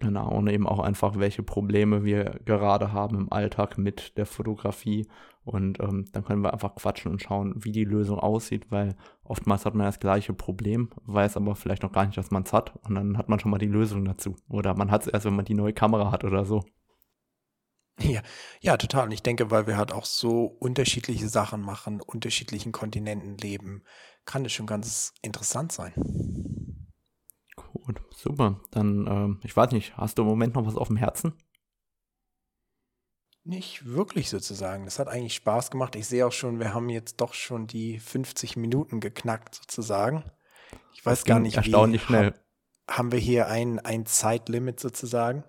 Genau, 0.00 0.28
und 0.30 0.46
eben 0.48 0.66
auch 0.68 0.80
einfach, 0.80 1.16
welche 1.16 1.42
Probleme 1.42 2.04
wir 2.04 2.38
gerade 2.44 2.92
haben 2.92 3.16
im 3.16 3.32
Alltag 3.32 3.78
mit 3.78 4.18
der 4.18 4.26
Fotografie. 4.26 5.08
Und 5.42 5.80
ähm, 5.80 6.04
dann 6.12 6.24
können 6.24 6.42
wir 6.42 6.52
einfach 6.52 6.74
quatschen 6.74 7.10
und 7.12 7.22
schauen, 7.22 7.54
wie 7.64 7.72
die 7.72 7.84
Lösung 7.84 8.18
aussieht, 8.18 8.70
weil 8.70 8.94
oftmals 9.24 9.64
hat 9.64 9.74
man 9.74 9.86
das 9.86 10.00
gleiche 10.00 10.34
Problem, 10.34 10.90
weiß 11.06 11.38
aber 11.38 11.54
vielleicht 11.56 11.82
noch 11.82 11.92
gar 11.92 12.04
nicht, 12.04 12.18
dass 12.18 12.30
man 12.30 12.42
es 12.42 12.52
hat. 12.52 12.76
Und 12.84 12.94
dann 12.94 13.16
hat 13.16 13.30
man 13.30 13.38
schon 13.40 13.50
mal 13.50 13.58
die 13.58 13.66
Lösung 13.66 14.04
dazu. 14.04 14.36
Oder 14.50 14.74
man 14.76 14.90
hat 14.90 15.02
es 15.02 15.08
erst, 15.08 15.24
wenn 15.24 15.36
man 15.36 15.46
die 15.46 15.54
neue 15.54 15.72
Kamera 15.72 16.10
hat 16.10 16.24
oder 16.24 16.44
so. 16.44 16.62
Ja, 17.98 18.20
ja, 18.60 18.76
total. 18.76 19.06
Und 19.06 19.12
ich 19.12 19.22
denke, 19.22 19.50
weil 19.50 19.66
wir 19.66 19.78
halt 19.78 19.92
auch 19.92 20.04
so 20.04 20.44
unterschiedliche 20.44 21.28
Sachen 21.28 21.62
machen, 21.62 22.02
unterschiedlichen 22.02 22.72
Kontinenten 22.72 23.38
leben, 23.38 23.84
kann 24.26 24.44
das 24.44 24.52
schon 24.52 24.66
ganz 24.66 25.14
interessant 25.22 25.72
sein. 25.72 25.94
Gut, 27.56 28.00
super. 28.14 28.60
Dann, 28.70 29.06
ähm, 29.06 29.40
ich 29.42 29.56
weiß 29.56 29.72
nicht, 29.72 29.96
hast 29.96 30.18
du 30.18 30.22
im 30.22 30.28
Moment 30.28 30.54
noch 30.54 30.66
was 30.66 30.76
auf 30.76 30.88
dem 30.88 30.96
Herzen? 30.96 31.34
Nicht 33.44 33.86
wirklich 33.86 34.28
sozusagen. 34.28 34.84
Das 34.84 34.98
hat 34.98 35.08
eigentlich 35.08 35.34
Spaß 35.34 35.70
gemacht. 35.70 35.94
Ich 35.94 36.06
sehe 36.08 36.26
auch 36.26 36.32
schon, 36.32 36.58
wir 36.58 36.74
haben 36.74 36.88
jetzt 36.88 37.20
doch 37.20 37.32
schon 37.32 37.66
die 37.66 37.98
50 38.00 38.56
Minuten 38.56 39.00
geknackt 39.00 39.54
sozusagen. 39.54 40.24
Ich 40.92 41.06
weiß 41.06 41.24
gar 41.24 41.38
nicht, 41.38 41.56
erstaunlich 41.56 42.02
wie, 42.02 42.06
schnell. 42.06 42.34
Haben 42.90 43.12
wir 43.12 43.18
hier 43.18 43.46
ein, 43.48 43.78
ein 43.78 44.04
Zeitlimit 44.04 44.80
sozusagen? 44.80 45.44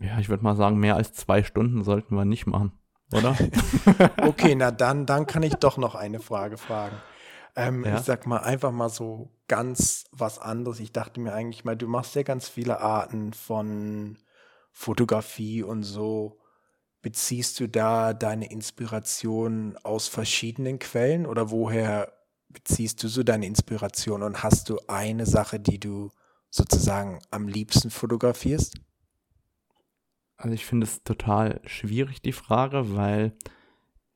Ja, 0.00 0.18
ich 0.18 0.28
würde 0.28 0.42
mal 0.42 0.56
sagen, 0.56 0.78
mehr 0.78 0.96
als 0.96 1.12
zwei 1.12 1.42
Stunden 1.42 1.84
sollten 1.84 2.14
wir 2.14 2.24
nicht 2.24 2.46
machen, 2.46 2.72
oder? 3.12 3.36
okay, 4.22 4.54
na 4.56 4.70
dann, 4.70 5.06
dann 5.06 5.26
kann 5.26 5.42
ich 5.42 5.54
doch 5.54 5.78
noch 5.78 5.94
eine 5.94 6.20
Frage 6.20 6.58
fragen. 6.58 6.96
Ähm, 7.58 7.84
ja? 7.84 7.98
Ich 7.98 8.04
sag 8.04 8.26
mal 8.26 8.38
einfach 8.38 8.70
mal 8.70 8.88
so 8.88 9.32
ganz 9.48 10.04
was 10.12 10.38
anderes. 10.38 10.78
Ich 10.78 10.92
dachte 10.92 11.20
mir 11.20 11.32
eigentlich 11.32 11.64
mal, 11.64 11.76
du 11.76 11.88
machst 11.88 12.14
ja 12.14 12.22
ganz 12.22 12.48
viele 12.48 12.80
Arten 12.80 13.32
von 13.32 14.16
Fotografie 14.70 15.64
und 15.64 15.82
so. 15.82 16.38
Beziehst 17.02 17.58
du 17.58 17.68
da 17.68 18.14
deine 18.14 18.50
Inspiration 18.50 19.76
aus 19.82 20.06
verschiedenen 20.06 20.78
Quellen 20.78 21.26
oder 21.26 21.50
woher 21.50 22.12
beziehst 22.48 23.02
du 23.02 23.08
so 23.08 23.24
deine 23.24 23.46
Inspiration 23.46 24.22
und 24.22 24.42
hast 24.42 24.68
du 24.68 24.78
eine 24.86 25.26
Sache, 25.26 25.58
die 25.58 25.80
du 25.80 26.12
sozusagen 26.50 27.20
am 27.30 27.48
liebsten 27.48 27.90
fotografierst? 27.90 28.76
Also 30.36 30.54
ich 30.54 30.64
finde 30.64 30.86
es 30.86 31.02
total 31.02 31.60
schwierig, 31.64 32.22
die 32.22 32.32
Frage, 32.32 32.94
weil 32.94 33.36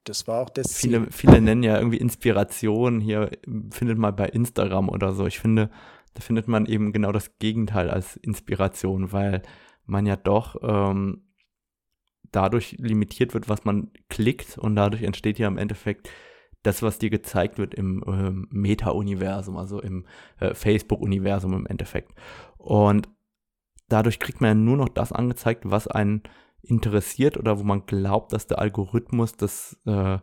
das 0.04 0.26
war 0.26 0.40
auch 0.40 0.50
das 0.50 0.76
viele, 0.76 1.10
viele 1.10 1.40
nennen 1.40 1.62
ja 1.62 1.78
irgendwie 1.78 1.98
Inspiration 1.98 3.00
hier, 3.00 3.30
findet 3.70 3.98
man 3.98 4.16
bei 4.16 4.26
Instagram 4.26 4.88
oder 4.88 5.12
so. 5.12 5.26
Ich 5.26 5.38
finde, 5.38 5.70
da 6.14 6.20
findet 6.20 6.48
man 6.48 6.66
eben 6.66 6.92
genau 6.92 7.12
das 7.12 7.38
Gegenteil 7.38 7.90
als 7.90 8.16
Inspiration, 8.16 9.12
weil 9.12 9.42
man 9.86 10.06
ja 10.06 10.16
doch 10.16 10.56
ähm, 10.62 11.22
dadurch 12.30 12.76
limitiert 12.78 13.34
wird, 13.34 13.48
was 13.48 13.64
man 13.64 13.90
klickt 14.08 14.58
und 14.58 14.74
dadurch 14.74 15.02
entsteht 15.02 15.38
ja 15.38 15.48
im 15.48 15.58
Endeffekt 15.58 16.10
das, 16.62 16.82
was 16.82 16.98
dir 16.98 17.10
gezeigt 17.10 17.58
wird 17.58 17.74
im 17.74 18.02
äh, 18.04 18.30
Meta-Universum, 18.50 19.56
also 19.56 19.80
im 19.80 20.06
äh, 20.38 20.54
Facebook-Universum 20.54 21.52
im 21.54 21.66
Endeffekt. 21.66 22.12
Und 22.56 23.08
dadurch 23.88 24.18
kriegt 24.18 24.40
man 24.40 24.48
ja 24.48 24.54
nur 24.54 24.76
noch 24.76 24.88
das 24.88 25.12
angezeigt, 25.12 25.64
was 25.64 25.88
einen 25.88 26.22
interessiert 26.62 27.36
oder 27.36 27.58
wo 27.58 27.64
man 27.64 27.86
glaubt, 27.86 28.32
dass 28.32 28.46
der 28.46 28.58
Algorithmus 28.58 29.36
das, 29.36 29.76
äh, 29.84 30.18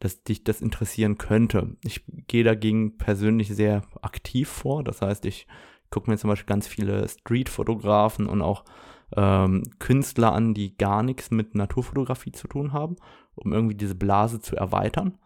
dass 0.00 0.22
dich 0.24 0.44
das 0.44 0.60
interessieren 0.60 1.18
könnte. 1.18 1.76
Ich 1.84 2.04
gehe 2.26 2.44
dagegen 2.44 2.98
persönlich 2.98 3.48
sehr 3.48 3.82
aktiv 4.02 4.48
vor. 4.48 4.84
Das 4.84 5.02
heißt, 5.02 5.24
ich 5.24 5.46
gucke 5.90 6.10
mir 6.10 6.18
zum 6.18 6.30
Beispiel 6.30 6.46
ganz 6.46 6.66
viele 6.66 7.08
Street-Fotografen 7.08 8.26
und 8.26 8.42
auch 8.42 8.64
ähm, 9.16 9.62
Künstler 9.78 10.32
an, 10.32 10.54
die 10.54 10.76
gar 10.76 11.02
nichts 11.02 11.30
mit 11.30 11.54
Naturfotografie 11.54 12.32
zu 12.32 12.48
tun 12.48 12.72
haben, 12.72 12.96
um 13.36 13.52
irgendwie 13.52 13.76
diese 13.76 13.94
Blase 13.94 14.40
zu 14.40 14.56
erweitern. 14.56 15.18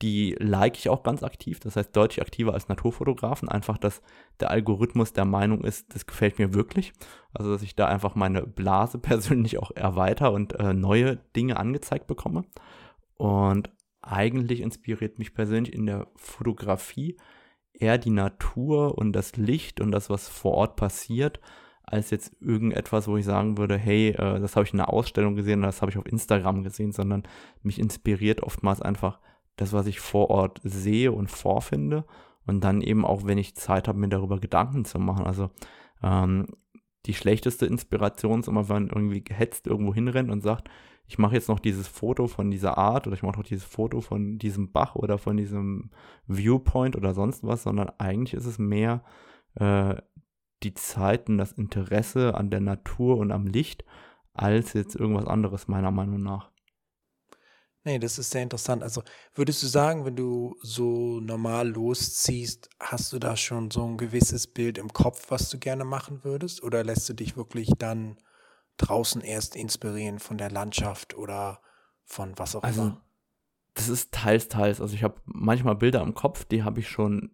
Die 0.00 0.36
like 0.38 0.78
ich 0.78 0.88
auch 0.88 1.02
ganz 1.02 1.24
aktiv, 1.24 1.58
das 1.58 1.74
heißt 1.74 1.94
deutlich 1.96 2.22
aktiver 2.22 2.54
als 2.54 2.68
Naturfotografen, 2.68 3.48
einfach, 3.48 3.78
dass 3.78 4.00
der 4.38 4.50
Algorithmus 4.50 5.12
der 5.12 5.24
Meinung 5.24 5.64
ist, 5.64 5.92
das 5.94 6.06
gefällt 6.06 6.38
mir 6.38 6.54
wirklich. 6.54 6.92
Also, 7.34 7.50
dass 7.50 7.62
ich 7.62 7.74
da 7.74 7.86
einfach 7.86 8.14
meine 8.14 8.46
Blase 8.46 8.98
persönlich 8.98 9.58
auch 9.58 9.72
erweitere 9.72 10.30
und 10.30 10.54
äh, 10.54 10.72
neue 10.72 11.16
Dinge 11.34 11.56
angezeigt 11.56 12.06
bekomme. 12.06 12.44
Und 13.16 13.70
eigentlich 14.02 14.60
inspiriert 14.60 15.18
mich 15.18 15.34
persönlich 15.34 15.74
in 15.74 15.86
der 15.86 16.06
Fotografie 16.16 17.16
eher 17.72 17.98
die 17.98 18.10
Natur 18.10 18.96
und 18.96 19.12
das 19.12 19.36
Licht 19.36 19.80
und 19.80 19.90
das, 19.90 20.10
was 20.10 20.28
vor 20.28 20.52
Ort 20.52 20.76
passiert, 20.76 21.40
als 21.82 22.10
jetzt 22.10 22.36
irgendetwas, 22.40 23.08
wo 23.08 23.16
ich 23.16 23.24
sagen 23.24 23.56
würde, 23.56 23.76
hey, 23.76 24.10
äh, 24.10 24.40
das 24.40 24.56
habe 24.56 24.66
ich 24.66 24.72
in 24.72 24.80
einer 24.80 24.92
Ausstellung 24.92 25.36
gesehen 25.36 25.60
oder 25.60 25.68
das 25.68 25.80
habe 25.80 25.90
ich 25.90 25.98
auf 25.98 26.06
Instagram 26.06 26.62
gesehen, 26.62 26.92
sondern 26.92 27.22
mich 27.62 27.78
inspiriert 27.78 28.42
oftmals 28.42 28.82
einfach 28.82 29.20
das, 29.58 29.72
was 29.72 29.86
ich 29.86 30.00
vor 30.00 30.30
Ort 30.30 30.60
sehe 30.64 31.12
und 31.12 31.30
vorfinde 31.30 32.04
und 32.46 32.64
dann 32.64 32.80
eben 32.80 33.04
auch, 33.04 33.26
wenn 33.26 33.38
ich 33.38 33.56
Zeit 33.56 33.88
habe, 33.88 33.98
mir 33.98 34.08
darüber 34.08 34.38
Gedanken 34.38 34.84
zu 34.84 34.98
machen. 34.98 35.26
Also 35.26 35.50
ähm, 36.02 36.46
die 37.06 37.14
schlechteste 37.14 37.66
Inspiration 37.66 38.40
ist 38.40 38.48
immer, 38.48 38.68
wenn 38.68 38.84
man 38.84 38.88
irgendwie 38.88 39.22
gehetzt 39.22 39.66
irgendwo 39.66 39.94
hinrennt 39.94 40.30
und 40.30 40.42
sagt, 40.42 40.68
ich 41.06 41.18
mache 41.18 41.34
jetzt 41.34 41.48
noch 41.48 41.58
dieses 41.58 41.88
Foto 41.88 42.26
von 42.26 42.50
dieser 42.50 42.76
Art 42.76 43.06
oder 43.06 43.16
ich 43.16 43.22
mache 43.22 43.38
noch 43.38 43.46
dieses 43.46 43.64
Foto 43.64 44.00
von 44.00 44.38
diesem 44.38 44.72
Bach 44.72 44.94
oder 44.94 45.18
von 45.18 45.36
diesem 45.36 45.90
Viewpoint 46.26 46.96
oder 46.96 47.14
sonst 47.14 47.44
was, 47.44 47.62
sondern 47.62 47.90
eigentlich 47.98 48.34
ist 48.34 48.46
es 48.46 48.58
mehr 48.58 49.02
äh, 49.54 49.94
die 50.62 50.74
Zeit 50.74 51.28
und 51.28 51.38
das 51.38 51.52
Interesse 51.52 52.34
an 52.34 52.50
der 52.50 52.60
Natur 52.60 53.16
und 53.16 53.32
am 53.32 53.46
Licht 53.46 53.84
als 54.34 54.74
jetzt 54.74 54.96
irgendwas 54.96 55.26
anderes, 55.26 55.66
meiner 55.66 55.90
Meinung 55.90 56.22
nach. 56.22 56.50
Nee, 57.88 57.98
das 57.98 58.18
ist 58.18 58.32
sehr 58.32 58.42
interessant. 58.42 58.82
Also 58.82 59.02
würdest 59.34 59.62
du 59.62 59.66
sagen, 59.66 60.04
wenn 60.04 60.14
du 60.14 60.56
so 60.60 61.20
normal 61.20 61.70
losziehst, 61.70 62.68
hast 62.78 63.14
du 63.14 63.18
da 63.18 63.34
schon 63.34 63.70
so 63.70 63.82
ein 63.82 63.96
gewisses 63.96 64.46
Bild 64.46 64.76
im 64.76 64.92
Kopf, 64.92 65.30
was 65.30 65.48
du 65.48 65.58
gerne 65.58 65.86
machen 65.86 66.22
würdest? 66.22 66.62
Oder 66.62 66.84
lässt 66.84 67.08
du 67.08 67.14
dich 67.14 67.38
wirklich 67.38 67.70
dann 67.78 68.18
draußen 68.76 69.22
erst 69.22 69.56
inspirieren 69.56 70.18
von 70.18 70.36
der 70.36 70.50
Landschaft 70.50 71.16
oder 71.16 71.62
von 72.04 72.34
was 72.36 72.56
auch 72.56 72.62
also, 72.62 72.82
immer? 72.82 73.02
Das 73.72 73.88
ist 73.88 74.12
teils, 74.12 74.48
teils. 74.48 74.82
Also 74.82 74.94
ich 74.94 75.02
habe 75.02 75.22
manchmal 75.24 75.74
Bilder 75.74 76.02
im 76.02 76.12
Kopf, 76.12 76.44
die 76.44 76.64
habe 76.64 76.80
ich 76.80 76.90
schon 76.90 77.30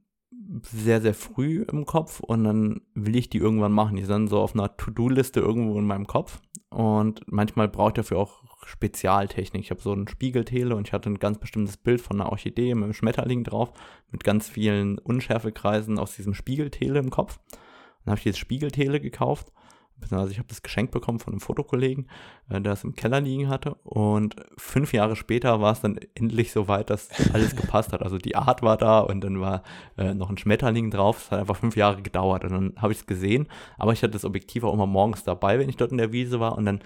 sehr, 0.62 1.00
sehr 1.00 1.14
früh 1.14 1.62
im 1.62 1.84
Kopf 1.84 2.20
und 2.20 2.44
dann 2.44 2.82
will 2.94 3.16
ich 3.16 3.28
die 3.28 3.38
irgendwann 3.38 3.72
machen. 3.72 3.96
Die 3.96 4.04
sind 4.04 4.28
so 4.28 4.38
auf 4.38 4.54
einer 4.54 4.76
To-Do-Liste 4.76 5.40
irgendwo 5.40 5.76
in 5.80 5.86
meinem 5.86 6.06
Kopf 6.06 6.40
und 6.70 7.22
manchmal 7.26 7.66
brauche 7.66 7.88
ich 7.88 7.94
dafür 7.94 8.18
auch 8.18 8.53
Spezialtechnik. 8.66 9.62
Ich 9.62 9.70
habe 9.70 9.80
so 9.80 9.92
ein 9.92 10.08
Spiegeltele 10.08 10.74
und 10.76 10.88
ich 10.88 10.92
hatte 10.92 11.10
ein 11.10 11.18
ganz 11.18 11.38
bestimmtes 11.38 11.76
Bild 11.76 12.00
von 12.00 12.20
einer 12.20 12.30
Orchidee 12.30 12.74
mit 12.74 12.84
einem 12.84 12.92
Schmetterling 12.92 13.44
drauf, 13.44 13.72
mit 14.10 14.24
ganz 14.24 14.48
vielen 14.48 14.98
Unschärfekreisen 14.98 15.98
aus 15.98 16.16
diesem 16.16 16.34
Spiegeltele 16.34 16.98
im 16.98 17.10
Kopf. 17.10 17.38
Dann 18.04 18.12
habe 18.12 18.18
ich 18.18 18.24
dieses 18.24 18.38
Spiegeltele 18.38 19.00
gekauft 19.00 19.52
also 20.12 20.30
ich 20.30 20.38
habe 20.38 20.48
das 20.48 20.62
geschenkt 20.62 20.92
bekommen 20.92 21.18
von 21.18 21.32
einem 21.32 21.40
Fotokollegen, 21.40 22.08
äh, 22.48 22.60
der 22.60 22.72
es 22.72 22.84
im 22.84 22.94
Keller 22.94 23.20
liegen 23.20 23.48
hatte. 23.48 23.74
Und 23.84 24.36
fünf 24.56 24.92
Jahre 24.92 25.16
später 25.16 25.60
war 25.60 25.72
es 25.72 25.80
dann 25.80 25.98
endlich 26.14 26.52
so 26.52 26.68
weit, 26.68 26.90
dass 26.90 27.08
alles 27.32 27.56
gepasst 27.56 27.92
hat. 27.92 28.02
Also 28.02 28.18
die 28.18 28.36
Art 28.36 28.62
war 28.62 28.76
da 28.76 29.00
und 29.00 29.22
dann 29.22 29.40
war 29.40 29.62
äh, 29.96 30.14
noch 30.14 30.30
ein 30.30 30.38
Schmetterling 30.38 30.90
drauf. 30.90 31.24
Es 31.24 31.30
hat 31.30 31.40
einfach 31.40 31.56
fünf 31.56 31.76
Jahre 31.76 32.02
gedauert. 32.02 32.44
Und 32.44 32.52
dann 32.52 32.72
habe 32.76 32.92
ich 32.92 33.00
es 33.00 33.06
gesehen. 33.06 33.48
Aber 33.78 33.92
ich 33.92 34.02
hatte 34.02 34.12
das 34.12 34.24
Objektiv 34.24 34.64
auch 34.64 34.74
immer 34.74 34.86
morgens 34.86 35.24
dabei, 35.24 35.58
wenn 35.58 35.68
ich 35.68 35.76
dort 35.76 35.92
in 35.92 35.98
der 35.98 36.12
Wiese 36.12 36.40
war. 36.40 36.56
Und 36.56 36.66
dann 36.66 36.80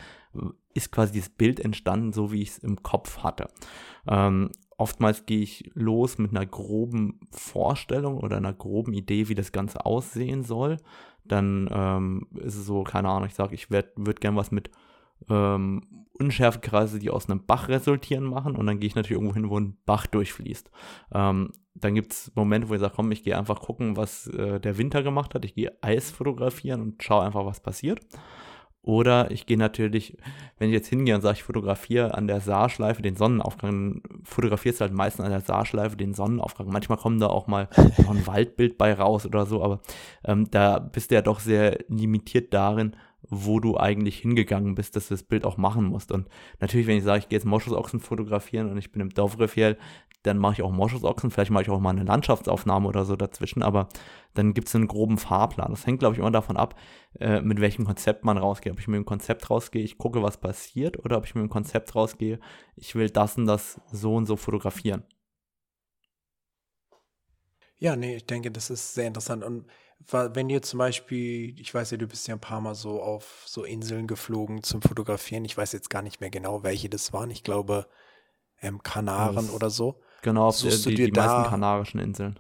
ist 0.75 0.93
quasi 0.93 1.13
dieses 1.13 1.31
Bild 1.31 1.61
entstanden, 1.61 2.13
so 2.13 2.33
wie 2.33 2.43
ich 2.43 2.51
es 2.51 2.59
im 2.59 2.83
Kopf 2.83 3.19
hatte. 3.19 3.49
Ähm, 4.07 4.51
oftmals 4.77 5.27
gehe 5.27 5.41
ich 5.41 5.71
los 5.75 6.19
mit 6.19 6.31
einer 6.31 6.47
groben 6.47 7.21
Vorstellung 7.31 8.19
oder 8.19 8.37
einer 8.37 8.53
groben 8.53 8.93
Idee, 8.95 9.29
wie 9.29 9.35
das 9.35 9.53
Ganze 9.53 9.85
aussehen 9.85 10.45
soll 10.45 10.79
dann 11.29 11.69
ähm, 11.73 12.27
ist 12.35 12.57
es 12.57 12.67
so, 12.67 12.83
keine 12.83 13.09
Ahnung, 13.09 13.29
ich 13.29 13.35
sage, 13.35 13.55
ich 13.55 13.71
würde 13.71 13.93
gern 14.21 14.37
was 14.37 14.51
mit 14.51 14.71
ähm, 15.29 15.83
Unschärfekreise, 16.19 16.99
die 16.99 17.11
aus 17.11 17.29
einem 17.29 17.45
Bach 17.47 17.69
resultieren, 17.69 18.25
machen 18.25 18.57
und 18.57 18.67
dann 18.67 18.81
gehe 18.81 18.89
ich 18.89 18.95
natürlich 18.95 19.21
irgendwo 19.21 19.35
hin, 19.35 19.51
wo 19.51 19.59
ein 19.59 19.77
Bach 19.87 20.07
durchfließt. 20.07 20.71
Ähm, 21.13 21.53
dann 21.75 21.95
gibt 21.95 22.13
es 22.13 22.33
Momente, 22.35 22.69
wo 22.69 22.75
ich 22.75 22.81
sage, 22.81 22.95
komm, 22.97 23.13
ich 23.13 23.23
gehe 23.23 23.39
einfach 23.39 23.61
gucken, 23.61 23.97
was 23.97 24.27
äh, 24.29 24.59
der 24.59 24.79
Winter 24.79 25.03
gemacht 25.03 25.35
hat. 25.35 25.45
Ich 25.45 25.55
gehe 25.55 25.77
Eis 25.81 26.11
fotografieren 26.11 26.81
und 26.81 27.03
schaue 27.03 27.25
einfach, 27.25 27.45
was 27.45 27.61
passiert. 27.61 28.01
Oder 28.89 29.31
ich 29.31 29.45
gehe 29.45 29.59
natürlich, 29.59 30.17
wenn 30.57 30.71
ich 30.71 30.73
jetzt 30.73 30.89
hingehe 30.89 31.15
und 31.15 31.21
sage, 31.21 31.35
ich 31.35 31.43
fotografiere 31.43 32.15
an 32.15 32.27
der 32.27 32.41
Saarschleife 32.41 33.03
den 33.03 33.17
Sonnenaufgang, 33.17 34.01
fotografierst 34.25 34.81
du 34.81 34.85
halt 34.87 34.95
meistens 34.95 35.27
an 35.27 35.31
der 35.31 35.43
Saarschleife 35.43 35.95
den 35.95 36.15
Sonnenaufgang. 36.15 36.69
Manchmal 36.71 36.97
kommen 36.97 37.21
da 37.21 37.27
auch 37.27 37.49
mal 37.49 37.69
noch 37.99 38.09
ein 38.09 38.27
Waldbild 38.27 38.79
bei 38.79 38.95
raus 38.95 39.27
oder 39.27 39.45
so, 39.45 39.63
aber 39.63 39.81
ähm, 40.25 40.51
da 40.51 40.79
bist 40.79 41.11
du 41.11 41.17
ja 41.17 41.21
doch 41.21 41.41
sehr 41.41 41.81
limitiert 41.89 42.55
darin, 42.55 42.97
wo 43.29 43.61
du 43.61 43.77
eigentlich 43.77 44.21
hingegangen 44.21 44.75
bist, 44.75 44.97
dass 44.97 45.09
du 45.09 45.15
das 45.15 45.23
Bild 45.23 45.45
auch 45.45 45.59
machen 45.59 45.85
musst. 45.85 46.11
Und 46.11 46.27
natürlich, 46.59 46.87
wenn 46.87 46.97
ich 46.97 47.05
sage, 47.05 47.19
ich 47.19 47.29
gehe 47.29 47.37
jetzt 47.37 47.45
Moschusochsen 47.45 48.01
fotografieren 48.01 48.71
und 48.71 48.79
ich 48.79 48.91
bin 48.91 49.03
im 49.03 49.11
Dovrefiel, 49.11 49.77
dann 50.29 50.39
mache 50.39 50.55
ich 50.55 50.63
auch 50.63 50.71
Moschusochsen, 50.71 51.31
vielleicht 51.31 51.51
mache 51.51 51.65
ich 51.65 51.71
auch 51.71 51.81
mal 51.81 51.91
eine 51.91 52.05
Landschaftsaufnahme 52.05 52.87
oder 52.87 53.05
so 53.05 53.17
dazwischen, 53.17 53.63
aber 53.63 53.89
dann 54.35 54.55
gibt 54.55 54.69
es 54.69 54.75
einen 54.75 54.87
groben 54.87 55.19
Fahrplan. 55.19 55.71
Das 55.71 55.87
hängt, 55.87 55.99
glaube 55.99 56.15
ich, 56.15 56.21
immer 56.21 56.31
davon 56.31 56.57
ab, 56.57 56.79
äh, 57.19 57.41
mit 57.41 57.61
welchem 57.61 57.85
Konzept 57.85 58.25
man 58.25 58.39
rausgeht. 58.39 58.73
Ob 58.73 58.79
ich 58.79 58.89
mit 58.89 58.97
dem 58.97 59.05
Konzept 59.05 59.51
rausgehe, 59.51 59.83
ich 59.83 59.99
gucke, 59.99 60.23
was 60.23 60.39
passiert, 60.39 61.05
oder 61.05 61.19
ob 61.19 61.25
ich 61.25 61.35
mit 61.35 61.43
dem 61.43 61.51
Konzept 61.51 61.95
rausgehe, 61.95 62.39
ich 62.77 62.95
will 62.95 63.11
das 63.11 63.37
und 63.37 63.47
das 63.47 63.81
so 63.91 64.15
und 64.15 64.27
so 64.27 64.37
fotografieren. 64.37 65.03
Ja, 67.79 67.97
nee, 67.97 68.17
ich 68.17 68.27
denke, 68.27 68.51
das 68.51 68.71
ist 68.71 68.95
sehr 68.95 69.07
interessant. 69.07 69.45
Und 69.45 69.67
wenn 70.07 70.49
ihr 70.49 70.63
zum 70.63 70.79
Beispiel, 70.79 71.59
ich 71.59 71.73
weiß 71.73 71.91
ja, 71.91 71.97
du 71.97 72.07
bist 72.07 72.27
ja 72.29 72.35
ein 72.35 72.41
paar 72.41 72.61
Mal 72.61 72.75
so 72.75 73.03
auf 73.03 73.45
so 73.47 73.65
Inseln 73.65 74.07
geflogen 74.07 74.63
zum 74.63 74.83
Fotografieren. 74.83 75.45
Ich 75.45 75.57
weiß 75.57 75.73
jetzt 75.73 75.91
gar 75.91 76.03
nicht 76.03 76.21
mehr 76.21 76.31
genau, 76.31 76.63
welche 76.63 76.89
das 76.89 77.13
waren. 77.13 77.31
Ich 77.31 77.43
glaube, 77.43 77.87
ähm, 78.61 78.83
Kanaren 78.83 79.51
oder 79.51 79.71
so. 79.71 80.01
Genau, 80.23 80.51
Suchst 80.51 80.87
die, 80.87 80.95
die, 80.95 81.11
die 81.11 81.13
meisten 81.13 81.45
kanarischen 81.45 82.01
Inseln. 82.01 82.39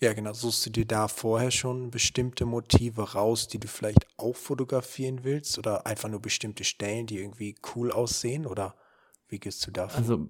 Ja, 0.00 0.12
genau. 0.12 0.32
Suchst 0.32 0.64
du 0.66 0.70
dir 0.70 0.86
da 0.86 1.08
vorher 1.08 1.50
schon 1.50 1.90
bestimmte 1.90 2.46
Motive 2.46 3.14
raus, 3.14 3.48
die 3.48 3.58
du 3.58 3.66
vielleicht 3.66 4.06
auch 4.16 4.36
fotografieren 4.36 5.24
willst? 5.24 5.58
Oder 5.58 5.86
einfach 5.86 6.08
nur 6.08 6.20
bestimmte 6.20 6.64
Stellen, 6.64 7.06
die 7.06 7.18
irgendwie 7.18 7.56
cool 7.74 7.90
aussehen? 7.90 8.46
Oder 8.46 8.76
wie 9.28 9.40
gehst 9.40 9.66
du 9.66 9.72
da 9.72 9.88
vor? 9.88 9.98
Also 9.98 10.28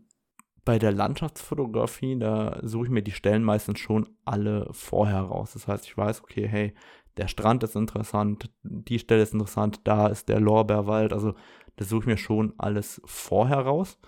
bei 0.64 0.78
der 0.78 0.92
Landschaftsfotografie, 0.92 2.18
da 2.18 2.61
suche 2.62 2.86
ich 2.86 2.90
mir 2.90 3.03
die 3.03 3.12
Stellen 3.12 3.44
meistens 3.44 3.78
schon 3.78 4.09
alle 4.24 4.68
vorher 4.72 5.20
raus. 5.20 5.53
Das 5.53 5.68
heißt, 5.68 5.84
ich 5.84 5.96
weiß, 5.96 6.22
okay, 6.22 6.49
hey, 6.49 6.74
der 7.16 7.28
Strand 7.28 7.62
ist 7.62 7.76
interessant, 7.76 8.51
die 8.62 8.99
Stelle 8.99 9.22
ist 9.22 9.32
interessant, 9.32 9.80
da 9.84 10.09
ist 10.09 10.28
der 10.28 10.40
Lorbeerwald. 10.40 11.12
Also 11.12 11.34
das 11.76 11.88
suche 11.88 12.01
ich 12.03 12.07
mir 12.07 12.16
schon 12.18 12.55
alles 12.59 13.01
vorher 13.05 13.61
raus. 13.61 13.99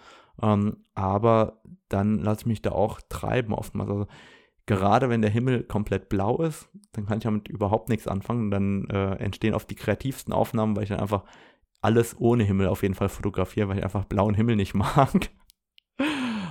Ähm, 0.43 0.85
aber 0.95 1.61
dann 1.89 2.19
lasse 2.19 2.43
ich 2.43 2.47
mich 2.47 2.63
da 2.63 2.73
auch 2.73 3.01
treiben 3.09 3.53
oftmals. 3.53 3.91
Also 3.91 4.07
gerade 4.67 5.09
wenn 5.09 5.23
der 5.23 5.31
Himmel 5.31 5.65
komplett 5.65 6.09
blau 6.09 6.39
ist, 6.43 6.69
dann 6.93 7.07
kann 7.07 7.19
ich 7.19 7.25
damit 7.25 7.49
überhaupt 7.49 7.89
nichts 7.89 8.07
anfangen. 8.07 8.51
Dann 8.51 8.87
äh, 8.89 9.15
entstehen 9.17 9.55
oft 9.55 9.69
die 9.71 9.75
kreativsten 9.75 10.33
Aufnahmen, 10.33 10.77
weil 10.77 10.85
ich 10.85 10.91
dann 10.91 11.01
einfach 11.01 11.25
alles 11.83 12.19
ohne 12.19 12.45
Himmel 12.45 12.69
auf 12.69 12.83
jeden 12.83 12.95
Fall 12.95 13.09
fotografiere, 13.09 13.69
weil 13.69 13.79
ich 13.79 13.85
einfach 13.85 14.05
blauen 14.05 14.35
Himmel 14.35 14.57
nicht 14.57 14.75
mag. 14.75 15.31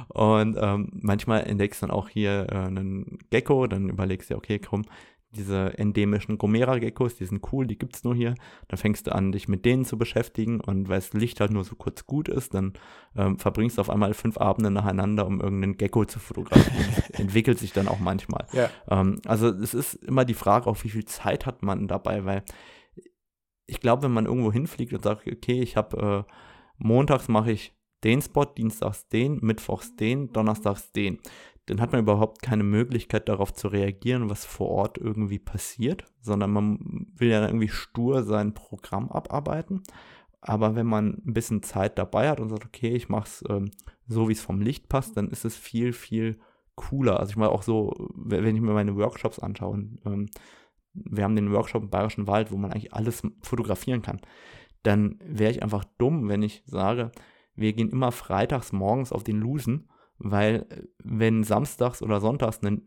Und 0.09 0.57
ähm, 0.59 0.89
manchmal 0.91 1.43
entdeckst 1.45 1.81
du 1.81 1.87
dann 1.87 1.95
auch 1.95 2.09
hier 2.09 2.47
äh, 2.49 2.55
einen 2.55 3.19
Gecko, 3.29 3.67
dann 3.67 3.89
überlegst 3.89 4.31
du, 4.31 4.35
okay, 4.35 4.59
komm, 4.59 4.83
diese 5.31 5.77
endemischen 5.77 6.37
Gomera-Geckos, 6.37 7.15
die 7.15 7.25
sind 7.25 7.41
cool, 7.51 7.67
die 7.67 7.77
gibt 7.77 7.95
es 7.95 8.03
nur 8.03 8.15
hier. 8.15 8.33
Dann 8.67 8.77
fängst 8.77 9.05
du 9.05 9.13
an, 9.13 9.31
dich 9.31 9.47
mit 9.47 9.63
denen 9.63 9.85
zu 9.85 9.97
beschäftigen 9.97 10.59
und 10.59 10.89
weil 10.89 10.97
das 10.97 11.13
Licht 11.13 11.39
halt 11.39 11.51
nur 11.51 11.63
so 11.63 11.75
kurz 11.75 12.05
gut 12.05 12.27
ist, 12.27 12.55
dann 12.55 12.73
ähm, 13.15 13.37
verbringst 13.37 13.77
du 13.77 13.81
auf 13.81 13.91
einmal 13.91 14.13
fünf 14.15 14.37
Abende 14.37 14.71
nacheinander, 14.71 15.27
um 15.27 15.39
irgendeinen 15.39 15.77
Gecko 15.77 16.05
zu 16.05 16.19
fotografieren. 16.19 17.03
Entwickelt 17.13 17.59
sich 17.59 17.73
dann 17.73 17.87
auch 17.87 17.99
manchmal. 17.99 18.47
Ja. 18.53 18.69
Ähm, 18.89 19.21
also 19.25 19.49
es 19.49 19.75
ist 19.75 19.95
immer 19.95 20.25
die 20.25 20.33
Frage, 20.33 20.67
auch 20.67 20.83
wie 20.83 20.89
viel 20.89 21.05
Zeit 21.05 21.45
hat 21.45 21.61
man 21.61 21.87
dabei, 21.87 22.25
weil 22.25 22.43
ich 23.67 23.79
glaube, 23.79 24.03
wenn 24.03 24.11
man 24.11 24.25
irgendwo 24.25 24.51
hinfliegt 24.51 24.93
und 24.93 25.03
sagt, 25.03 25.27
okay, 25.27 25.61
ich 25.61 25.77
habe 25.77 26.25
äh, 26.27 26.33
montags 26.77 27.27
mache 27.27 27.51
ich 27.51 27.75
den 28.03 28.21
Spot, 28.21 28.45
dienstags 28.45 29.07
den, 29.09 29.39
mittwochs 29.41 29.95
den, 29.95 30.31
donnerstags 30.31 30.91
den. 30.91 31.19
Dann 31.69 31.81
hat 31.81 31.91
man 31.91 32.01
überhaupt 32.01 32.41
keine 32.41 32.63
Möglichkeit 32.63 33.29
darauf 33.29 33.53
zu 33.53 33.67
reagieren, 33.67 34.29
was 34.29 34.43
vor 34.43 34.69
Ort 34.69 34.97
irgendwie 34.97 35.37
passiert, 35.37 36.03
sondern 36.19 36.51
man 36.51 37.07
will 37.15 37.29
ja 37.29 37.45
irgendwie 37.45 37.69
stur 37.69 38.23
sein 38.23 38.55
Programm 38.55 39.11
abarbeiten. 39.11 39.83
Aber 40.41 40.75
wenn 40.75 40.87
man 40.87 41.21
ein 41.25 41.33
bisschen 41.33 41.61
Zeit 41.61 41.99
dabei 41.99 42.29
hat 42.29 42.39
und 42.39 42.49
sagt, 42.49 42.65
okay, 42.65 42.95
ich 42.95 43.07
mache 43.07 43.27
es 43.27 43.43
ähm, 43.49 43.69
so, 44.07 44.29
wie 44.29 44.33
es 44.33 44.41
vom 44.41 44.61
Licht 44.61 44.89
passt, 44.89 45.15
dann 45.15 45.29
ist 45.29 45.45
es 45.45 45.55
viel, 45.55 45.93
viel 45.93 46.39
cooler. 46.73 47.19
Also 47.19 47.31
ich 47.31 47.37
meine 47.37 47.51
auch 47.51 47.61
so, 47.61 47.93
wenn 48.15 48.55
ich 48.55 48.61
mir 48.61 48.73
meine 48.73 48.95
Workshops 48.95 49.37
anschaue, 49.37 49.89
ähm, 50.05 50.29
wir 50.93 51.23
haben 51.23 51.35
den 51.35 51.51
Workshop 51.51 51.83
im 51.83 51.89
Bayerischen 51.89 52.25
Wald, 52.25 52.51
wo 52.51 52.57
man 52.57 52.71
eigentlich 52.71 52.93
alles 52.93 53.21
fotografieren 53.41 54.01
kann, 54.01 54.21
dann 54.81 55.19
wäre 55.23 55.51
ich 55.51 55.61
einfach 55.61 55.83
dumm, 55.99 56.29
wenn 56.29 56.41
ich 56.41 56.63
sage, 56.65 57.11
wir 57.55 57.73
gehen 57.73 57.89
immer 57.89 58.11
freitags 58.11 58.71
morgens 58.71 59.11
auf 59.11 59.23
den 59.23 59.39
Lusen, 59.39 59.89
weil 60.19 60.65
äh, 60.69 60.83
wenn 61.03 61.43
samstags 61.43 62.01
oder 62.01 62.21
sonntags 62.21 62.61
eine 62.61 62.81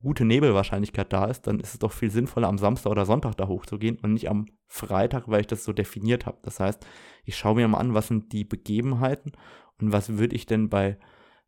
gute 0.00 0.24
Nebelwahrscheinlichkeit 0.24 1.12
da 1.12 1.26
ist, 1.26 1.46
dann 1.46 1.60
ist 1.60 1.72
es 1.74 1.78
doch 1.80 1.92
viel 1.92 2.10
sinnvoller, 2.10 2.48
am 2.48 2.58
Samstag 2.58 2.90
oder 2.90 3.04
Sonntag 3.04 3.36
da 3.36 3.48
hochzugehen 3.48 3.98
und 4.00 4.12
nicht 4.12 4.30
am 4.30 4.46
Freitag, 4.66 5.28
weil 5.28 5.40
ich 5.40 5.46
das 5.48 5.64
so 5.64 5.72
definiert 5.72 6.26
habe. 6.26 6.38
Das 6.42 6.60
heißt, 6.60 6.86
ich 7.24 7.36
schaue 7.36 7.56
mir 7.56 7.66
mal 7.66 7.78
an, 7.78 7.94
was 7.94 8.08
sind 8.08 8.32
die 8.32 8.44
Begebenheiten 8.44 9.32
und 9.80 9.92
was 9.92 10.16
würde 10.16 10.36
ich 10.36 10.46
denn 10.46 10.68
bei 10.68 10.98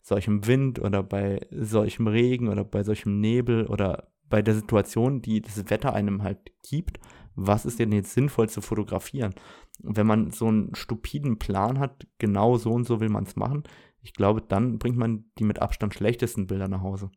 solchem 0.01 0.47
Wind 0.47 0.81
oder 0.81 1.03
bei 1.03 1.47
solchem 1.51 2.07
Regen 2.09 2.49
oder 2.49 2.65
bei 2.65 2.83
solchem 2.83 3.21
Nebel 3.21 3.67
oder 3.67 4.09
bei 4.29 4.43
der 4.43 4.55
Situation, 4.55 5.23
die 5.23 5.41
das 5.41 5.71
Wetter 5.71 5.93
einem 5.93 6.23
halt 6.23 6.39
gibt, 6.69 6.99
was 7.35 7.65
ist 7.65 7.79
denn 7.79 7.93
jetzt 7.93 8.15
sinnvoll 8.15 8.49
zu 8.49 8.61
fotografieren? 8.61 9.35
Und 9.83 9.97
wenn 9.97 10.07
man 10.07 10.31
so 10.31 10.47
einen 10.47 10.75
stupiden 10.75 11.39
Plan 11.39 11.79
hat, 11.79 12.07
genau 12.19 12.57
so 12.57 12.73
und 12.73 12.85
so 12.85 13.01
will 13.01 13.09
man 13.09 13.25
es 13.25 13.37
machen, 13.37 13.65
ich 14.03 14.15
glaube, 14.15 14.43
dann 14.43 14.79
bringt 14.79 14.97
man 14.97 15.31
die 15.39 15.45
mit 15.45 15.61
Abstand 15.61 15.95
schlechtesten 15.95 16.47
Bilder 16.47 16.69
nach 16.69 16.83
Hause. 16.83 17.11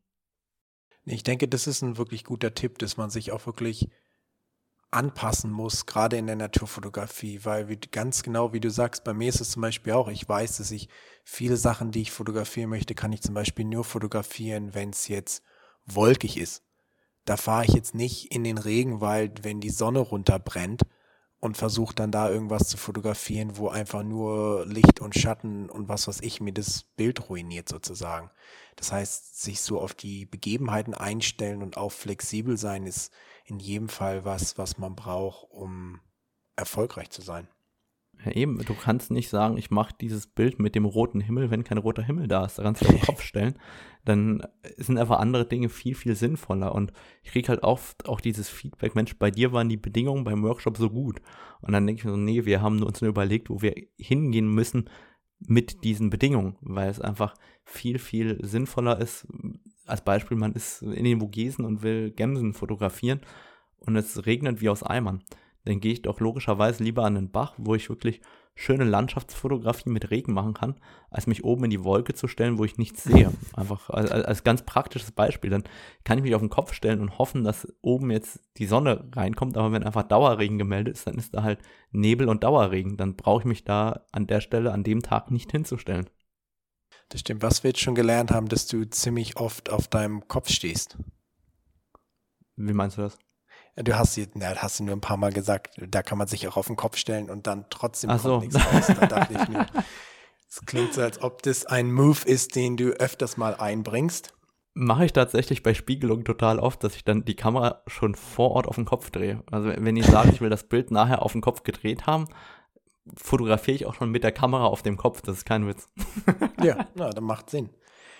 Ich 1.06 1.24
denke, 1.24 1.48
das 1.48 1.68
ist 1.68 1.82
ein 1.82 1.98
wirklich 1.98 2.24
guter 2.24 2.54
Tipp, 2.54 2.78
dass 2.80 2.98
man 2.98 3.10
sich 3.10 3.32
auch 3.32 3.46
wirklich 3.46 3.90
anpassen 4.92 5.52
muss, 5.52 5.86
gerade 5.86 6.18
in 6.18 6.28
der 6.28 6.36
Naturfotografie, 6.36 7.44
weil 7.44 7.68
wie, 7.68 7.78
ganz 7.78 8.22
genau 8.22 8.54
wie 8.54 8.60
du 8.60 8.70
sagst, 8.70 9.04
bei 9.04 9.14
mir 9.14 9.28
ist 9.28 9.42
es 9.42 9.52
zum 9.52 9.62
Beispiel 9.62 9.94
auch, 9.94 10.08
ich 10.08 10.28
weiß, 10.28 10.58
dass 10.58 10.72
ich 10.72 10.88
viele 11.24 11.58
Sachen, 11.58 11.92
die 11.92 12.04
ich 12.04 12.12
fotografieren 12.12 12.70
möchte, 12.70 12.94
kann 12.94 13.12
ich 13.12 13.22
zum 13.22 13.34
Beispiel 13.34 13.66
nur 13.66 13.84
fotografieren, 13.84 14.76
wenn 14.76 14.92
es 14.92 15.08
jetzt 15.08 15.44
wolkig 15.86 16.38
ist. 16.38 16.64
Da 17.26 17.38
fahre 17.38 17.66
ich 17.66 17.74
jetzt 17.74 17.96
nicht 17.96 18.32
in 18.34 18.44
den 18.44 18.58
Regenwald, 18.58 19.44
wenn 19.44 19.62
die 19.62 19.72
Sonne 19.72 20.00
runterbrennt 20.00 20.84
und 21.44 21.58
versuche 21.58 21.94
dann 21.94 22.10
da 22.10 22.30
irgendwas 22.30 22.70
zu 22.70 22.78
fotografieren, 22.78 23.58
wo 23.58 23.68
einfach 23.68 24.02
nur 24.02 24.66
Licht 24.66 25.02
und 25.02 25.14
Schatten 25.14 25.70
und 25.70 25.90
was 25.90 26.08
weiß 26.08 26.22
ich 26.22 26.40
mir 26.40 26.54
das 26.54 26.84
Bild 26.84 27.28
ruiniert 27.28 27.68
sozusagen. 27.68 28.32
Das 28.78 28.94
heißt, 28.94 29.42
sich 29.42 29.60
so 29.60 29.82
auf 29.82 29.94
die 29.94 30.26
Begebenheiten 30.26 30.94
einstellen 30.94 31.62
und 31.62 31.76
auch 31.76 31.92
flexibel 31.92 32.58
sein 32.58 32.88
ist 32.88 33.12
in 33.44 33.60
jedem 33.60 33.90
Fall 33.90 34.24
was, 34.24 34.58
was 34.58 34.78
man 34.78 34.96
braucht, 34.96 35.52
um 35.52 36.00
erfolgreich 36.56 37.10
zu 37.10 37.22
sein. 37.22 37.50
Ja, 38.26 38.32
eben, 38.32 38.60
du 38.60 38.74
kannst 38.74 39.12
nicht 39.12 39.30
sagen, 39.30 39.58
ich 39.58 39.70
mache 39.70 39.94
dieses 40.00 40.28
Bild 40.28 40.60
mit 40.60 40.76
dem 40.76 40.86
roten 40.86 41.20
Himmel, 41.20 41.52
wenn 41.52 41.64
kein 41.66 41.78
roter 41.78 42.04
Himmel 42.04 42.28
da 42.28 42.46
ist. 42.46 42.58
Da 42.58 42.64
kannst 42.64 42.82
du 42.82 42.86
den 42.86 43.02
Kopf 43.02 43.22
stellen. 43.22 43.56
Dann 44.06 44.44
sind 44.78 44.98
einfach 44.98 45.20
andere 45.20 45.46
Dinge 45.46 45.70
viel, 45.70 45.94
viel 45.96 46.16
sinnvoller. 46.16 46.74
Und 46.74 46.94
ich 47.22 47.32
kriege 47.32 47.50
halt 47.50 47.64
oft 47.64 48.08
auch 48.08 48.22
dieses 48.22 48.50
Feedback, 48.50 48.96
Mensch, 48.96 49.18
bei 49.18 49.30
dir 49.30 49.52
waren 49.52 49.68
die 49.68 49.78
Bedingungen 49.78 50.24
beim 50.24 50.44
Workshop 50.44 50.78
so 50.78 50.90
gut. 50.90 51.22
Und 51.62 51.74
dann 51.74 51.86
denke 51.86 52.00
ich 52.00 52.06
mir 52.06 52.12
so, 52.12 52.18
nee, 52.18 52.46
wir 52.46 52.62
haben 52.62 52.82
uns 52.84 53.02
nur 53.02 53.10
überlegt, 53.10 53.50
wo 53.50 53.62
wir 53.62 53.76
hingehen 53.98 54.48
müssen 54.48 54.90
mit 55.40 55.84
diesen 55.84 56.10
Bedingungen, 56.10 56.56
weil 56.62 56.90
es 56.90 57.02
einfach 57.02 57.34
viel, 57.66 58.00
viel 58.00 58.40
sinnvoller 58.46 59.00
ist, 59.00 59.28
als 59.86 60.04
Beispiel, 60.04 60.38
man 60.38 60.54
ist 60.54 60.82
in 60.82 61.04
den 61.04 61.20
Vogesen 61.20 61.66
und 61.66 61.84
will 61.84 62.12
Gämsen 62.12 62.54
fotografieren 62.54 63.22
und 63.78 63.96
es 63.96 64.26
regnet 64.26 64.62
wie 64.62 64.70
aus 64.70 64.84
Eimern. 64.84 65.24
Dann 65.66 65.80
gehe 65.80 65.94
ich 65.94 66.02
doch 66.02 66.20
logischerweise 66.20 66.84
lieber 66.84 67.06
an 67.06 67.16
den 67.16 67.32
Bach, 67.32 67.54
wo 67.58 67.76
ich 67.76 67.90
wirklich 67.90 68.22
schöne 68.56 68.84
Landschaftsfotografie 68.84 69.90
mit 69.90 70.12
Regen 70.12 70.34
machen 70.34 70.54
kann, 70.54 70.76
als 71.10 71.26
mich 71.26 71.44
oben 71.44 71.66
in 71.66 71.70
die 71.72 71.84
Wolke 71.84 72.14
zu 72.14 72.28
stellen, 72.28 72.58
wo 72.58 72.66
ich 72.66 72.78
nichts 72.78 73.04
sehe. 73.04 73.32
Einfach 73.56 73.90
als, 73.90 74.12
als 74.12 74.44
ganz 74.44 74.64
praktisches 74.64 75.12
Beispiel. 75.12 75.50
Dann 75.50 75.64
kann 76.04 76.18
ich 76.18 76.24
mich 76.24 76.36
auf 76.36 76.42
den 76.42 76.50
Kopf 76.50 76.74
stellen 76.74 77.00
und 77.00 77.18
hoffen, 77.18 77.44
dass 77.44 77.68
oben 77.82 78.12
jetzt 78.12 78.40
die 78.58 78.66
Sonne 78.66 79.10
reinkommt, 79.16 79.58
aber 79.58 79.72
wenn 79.72 79.84
einfach 79.84 80.04
Dauerregen 80.04 80.58
gemeldet 80.58 80.96
ist, 80.96 81.08
dann 81.08 81.18
ist 81.18 81.34
da 81.34 81.44
halt 81.44 81.60
Nebel 81.92 82.30
und 82.30 82.44
Dauerregen. 82.44 82.98
Dann 82.98 83.16
brauche 83.16 83.42
ich 83.42 83.46
mich 83.46 83.64
da 83.64 84.06
an 84.12 84.28
der 84.28 84.42
Stelle 84.42 84.72
an 84.72 84.84
dem 84.84 85.02
Tag 85.02 85.32
nicht 85.32 85.52
hinzustellen. 85.52 86.10
Das 87.10 87.22
stimmt. 87.22 87.42
Was 87.42 87.64
wir 87.64 87.70
jetzt 87.70 87.80
schon 87.80 87.96
gelernt 87.96 88.32
haben, 88.32 88.50
dass 88.50 88.68
du 88.68 88.88
ziemlich 88.90 89.38
oft 89.38 89.70
auf 89.70 89.88
deinem 89.88 90.28
Kopf 90.28 90.50
stehst. 90.50 90.98
Wie 92.56 92.74
meinst 92.74 92.98
du 92.98 93.02
das? 93.02 93.18
Du 93.76 93.98
hast, 93.98 94.20
na, 94.36 94.56
hast 94.56 94.80
du 94.80 94.84
nur 94.84 94.96
ein 94.96 95.02
paar 95.02 95.18
Mal 95.18 95.34
gesagt, 95.34 95.76
da 95.78 96.04
kann 96.04 96.18
man 96.18 96.28
sich 96.28 96.48
auch 96.48 96.58
auf 96.58 96.68
den 96.68 96.76
Kopf 96.76 96.98
stellen 96.98 97.30
und 97.30 97.48
dann 97.48 97.66
trotzdem 97.70 98.12
Ach 98.12 98.20
so. 98.20 98.40
nichts 98.40 98.56
raus. 98.56 98.88
Da 98.88 99.08
dachte 99.08 99.34
ich 99.34 99.48
mir, 99.48 99.66
es 100.50 100.62
klingt 100.66 100.94
so, 100.94 101.02
als 101.02 101.22
ob 101.22 101.42
das 101.42 101.66
ein 101.66 101.92
Move 101.92 102.20
ist, 102.26 102.56
den 102.56 102.78
du 102.78 102.90
öfters 102.92 103.36
mal 103.38 103.56
einbringst. 103.56 104.36
Mache 104.76 105.06
ich 105.06 105.14
tatsächlich 105.14 105.64
bei 105.64 105.74
Spiegelung 105.74 106.24
total 106.24 106.60
oft, 106.60 106.84
dass 106.84 106.96
ich 106.96 107.04
dann 107.04 107.26
die 107.26 107.36
Kamera 107.36 107.82
schon 107.88 108.16
vor 108.16 108.52
Ort 108.52 108.68
auf 108.68 108.76
den 108.76 108.86
Kopf 108.86 109.10
drehe. 109.10 109.44
Also 109.52 109.70
wenn 109.76 109.96
ich 109.96 110.06
sage, 110.06 110.30
ich 110.32 110.42
will 110.42 110.50
das 110.50 110.64
Bild 110.64 110.92
nachher 110.92 111.22
auf 111.24 111.32
den 111.32 111.42
Kopf 111.42 111.64
gedreht 111.64 112.06
haben, 112.06 112.28
fotografiere 113.16 113.76
ich 113.76 113.86
auch 113.86 113.96
schon 113.96 114.12
mit 114.12 114.24
der 114.24 114.32
Kamera 114.32 114.66
auf 114.66 114.82
dem 114.82 114.98
Kopf. 114.98 115.22
Das 115.22 115.38
ist 115.38 115.46
kein 115.46 115.68
Witz. 115.68 115.90
ja, 116.64 116.88
na, 116.96 117.10
das 117.10 117.24
macht 117.24 117.50
Sinn. 117.50 117.70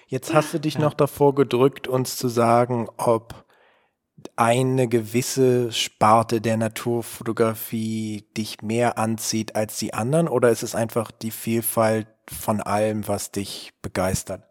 Jetzt 0.08 0.34
hast 0.34 0.54
du 0.54 0.60
dich 0.60 0.76
ja. 0.76 0.82
noch 0.82 0.94
davor 0.94 1.36
gedrückt, 1.36 1.88
uns 1.88 2.18
zu 2.18 2.28
sagen, 2.28 2.88
ob 2.98 3.46
eine 4.36 4.88
gewisse 4.88 5.72
Sparte 5.72 6.42
der 6.42 6.58
Naturfotografie 6.58 8.26
dich 8.38 8.62
mehr 8.62 8.98
anzieht 8.98 9.56
als 9.56 9.78
die 9.78 9.94
anderen 9.94 10.28
oder 10.28 10.50
ist 10.50 10.64
es 10.64 10.76
einfach 10.76 11.12
die 11.12 11.32
Vielfalt 11.32 12.08
von 12.28 12.62
allem, 12.62 13.08
was 13.08 13.32
dich 13.32 13.74
begeistert? 13.82 14.44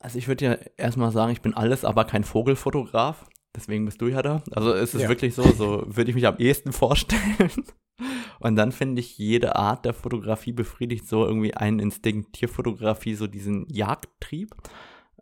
Also 0.00 0.18
ich 0.18 0.28
würde 0.28 0.44
ja 0.44 0.58
erstmal 0.76 1.12
sagen, 1.12 1.32
ich 1.32 1.42
bin 1.42 1.54
alles, 1.54 1.84
aber 1.84 2.04
kein 2.04 2.24
Vogelfotograf. 2.24 3.26
Deswegen 3.54 3.84
bist 3.84 4.00
du 4.00 4.08
ja 4.08 4.22
da. 4.22 4.42
Also 4.52 4.72
es 4.72 4.94
ist 4.94 5.02
ja. 5.02 5.08
wirklich 5.08 5.34
so, 5.34 5.42
so 5.42 5.84
würde 5.86 6.10
ich 6.10 6.14
mich 6.14 6.26
am 6.26 6.38
ehesten 6.38 6.72
vorstellen. 6.72 7.50
Und 8.38 8.56
dann 8.56 8.72
finde 8.72 9.00
ich, 9.00 9.18
jede 9.18 9.56
Art 9.56 9.84
der 9.84 9.92
Fotografie 9.92 10.52
befriedigt 10.52 11.06
so 11.06 11.26
irgendwie 11.26 11.54
einen 11.54 11.80
Instinkt. 11.80 12.32
Tierfotografie, 12.32 13.14
so 13.14 13.26
diesen 13.26 13.66
Jagdtrieb. 13.68 14.54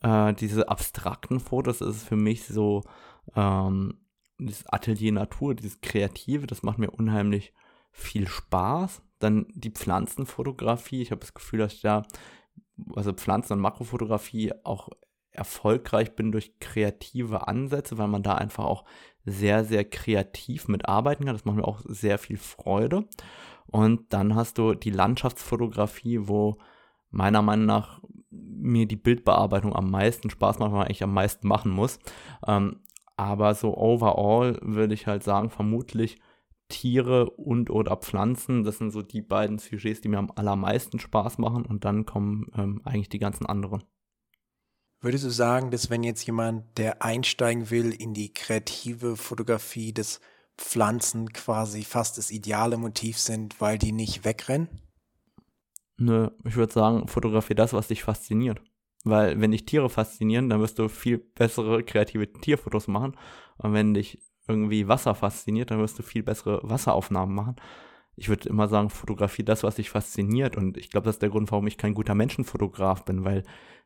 Äh, 0.02 0.34
diese 0.34 0.68
abstrakten 0.68 1.40
Fotos 1.40 1.80
ist 1.80 2.06
für 2.06 2.16
mich 2.16 2.46
so 2.46 2.84
ähm, 3.34 3.98
dieses 4.38 4.66
Atelier 4.66 5.12
Natur, 5.12 5.54
dieses 5.54 5.80
Kreative, 5.80 6.46
das 6.46 6.62
macht 6.62 6.78
mir 6.78 6.90
unheimlich 6.90 7.52
viel 7.90 8.28
Spaß. 8.28 9.02
Dann 9.18 9.46
die 9.54 9.70
Pflanzenfotografie. 9.70 11.02
Ich 11.02 11.10
habe 11.10 11.20
das 11.20 11.34
Gefühl, 11.34 11.58
dass 11.60 11.74
ich 11.74 11.80
da, 11.80 12.04
also 12.94 13.12
Pflanzen- 13.12 13.54
und 13.54 13.60
Makrofotografie 13.60 14.52
auch 14.64 14.90
erfolgreich 15.30 16.14
bin 16.14 16.32
durch 16.32 16.58
kreative 16.60 17.48
Ansätze, 17.48 17.98
weil 17.98 18.08
man 18.08 18.22
da 18.22 18.34
einfach 18.34 18.64
auch 18.64 18.84
sehr, 19.24 19.64
sehr 19.64 19.84
kreativ 19.84 20.68
mitarbeiten 20.68 21.24
kann. 21.24 21.34
Das 21.34 21.44
macht 21.44 21.56
mir 21.56 21.66
auch 21.66 21.80
sehr 21.84 22.18
viel 22.18 22.36
Freude. 22.36 23.08
Und 23.66 24.12
dann 24.12 24.34
hast 24.34 24.58
du 24.58 24.74
die 24.74 24.90
Landschaftsfotografie, 24.90 26.20
wo 26.22 26.56
meiner 27.10 27.42
Meinung 27.42 27.66
nach 27.66 28.00
mir 28.30 28.86
die 28.86 28.96
Bildbearbeitung 28.96 29.74
am 29.74 29.90
meisten 29.90 30.30
Spaß 30.30 30.58
macht, 30.58 30.70
weil 30.70 30.78
man 30.78 30.86
eigentlich 30.86 31.02
am 31.02 31.14
meisten 31.14 31.46
machen 31.48 31.72
muss. 31.72 31.98
Ähm, 32.46 32.80
aber 33.18 33.54
so 33.54 33.76
overall 33.76 34.58
würde 34.62 34.94
ich 34.94 35.06
halt 35.06 35.24
sagen, 35.24 35.50
vermutlich 35.50 36.20
Tiere 36.68 37.30
und 37.30 37.68
oder 37.68 37.96
Pflanzen, 37.96 38.62
das 38.62 38.78
sind 38.78 38.92
so 38.92 39.02
die 39.02 39.22
beiden 39.22 39.58
Sujets, 39.58 40.00
die 40.00 40.08
mir 40.08 40.18
am 40.18 40.30
allermeisten 40.34 41.00
Spaß 41.00 41.38
machen 41.38 41.66
und 41.66 41.84
dann 41.84 42.06
kommen 42.06 42.50
ähm, 42.54 42.80
eigentlich 42.84 43.08
die 43.08 43.18
ganzen 43.18 43.46
anderen. 43.46 43.82
Würdest 45.00 45.24
du 45.24 45.30
sagen, 45.30 45.70
dass 45.70 45.90
wenn 45.90 46.02
jetzt 46.02 46.26
jemand, 46.26 46.78
der 46.78 47.02
einsteigen 47.02 47.70
will 47.70 47.92
in 47.92 48.14
die 48.14 48.32
kreative 48.32 49.16
Fotografie, 49.16 49.92
dass 49.92 50.20
Pflanzen 50.56 51.32
quasi 51.32 51.84
fast 51.84 52.18
das 52.18 52.30
ideale 52.30 52.76
Motiv 52.76 53.18
sind, 53.18 53.60
weil 53.60 53.78
die 53.78 53.92
nicht 53.92 54.24
wegrennen? 54.24 54.68
Nö, 55.96 56.30
ich 56.44 56.56
würde 56.56 56.72
sagen, 56.72 57.08
fotografiere 57.08 57.56
das, 57.56 57.72
was 57.72 57.88
dich 57.88 58.04
fasziniert. 58.04 58.60
Weil 59.04 59.40
wenn 59.40 59.52
dich 59.52 59.64
Tiere 59.64 59.88
faszinieren, 59.88 60.48
dann 60.48 60.60
wirst 60.60 60.78
du 60.78 60.88
viel 60.88 61.18
bessere 61.18 61.82
kreative 61.82 62.30
Tierfotos 62.32 62.88
machen. 62.88 63.16
Und 63.56 63.72
wenn 63.72 63.94
dich 63.94 64.20
irgendwie 64.46 64.88
Wasser 64.88 65.14
fasziniert, 65.14 65.70
dann 65.70 65.78
wirst 65.78 65.98
du 65.98 66.02
viel 66.02 66.22
bessere 66.22 66.60
Wasseraufnahmen 66.62 67.34
machen. 67.34 67.56
Ich 68.16 68.28
würde 68.28 68.48
immer 68.48 68.66
sagen, 68.66 68.90
fotografiere 68.90 69.44
das, 69.44 69.62
was 69.62 69.76
dich 69.76 69.90
fasziniert. 69.90 70.56
Und 70.56 70.76
ich 70.76 70.90
glaube, 70.90 71.04
das 71.04 71.16
ist 71.16 71.22
der 71.22 71.30
Grund, 71.30 71.50
warum 71.52 71.66
ich 71.66 71.76
kein 71.76 71.94
guter 71.94 72.14
Menschenfotograf 72.14 73.04
bin, 73.04 73.24
weil 73.24 73.44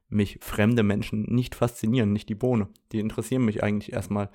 mich 0.09 0.39
fremde 0.41 0.83
Menschen 0.83 1.23
nicht 1.23 1.55
faszinieren, 1.55 2.13
nicht 2.13 2.29
die 2.29 2.35
Bohne. 2.35 2.69
Die 2.93 3.01
interessieren 3.01 3.45
mich 3.45 3.63
eigentlich 3.63 3.93
erstmal 3.93 4.31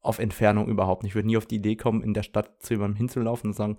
auf 0.00 0.18
Entfernung 0.18 0.68
überhaupt 0.68 1.02
nicht. 1.02 1.12
Ich 1.12 1.14
würde 1.14 1.28
nie 1.28 1.36
auf 1.36 1.46
die 1.46 1.56
Idee 1.56 1.76
kommen, 1.76 2.02
in 2.02 2.14
der 2.14 2.22
Stadt 2.22 2.62
zu 2.62 2.74
jemandem 2.74 2.96
hinzulaufen 2.96 3.50
und 3.50 3.54
sagen, 3.54 3.76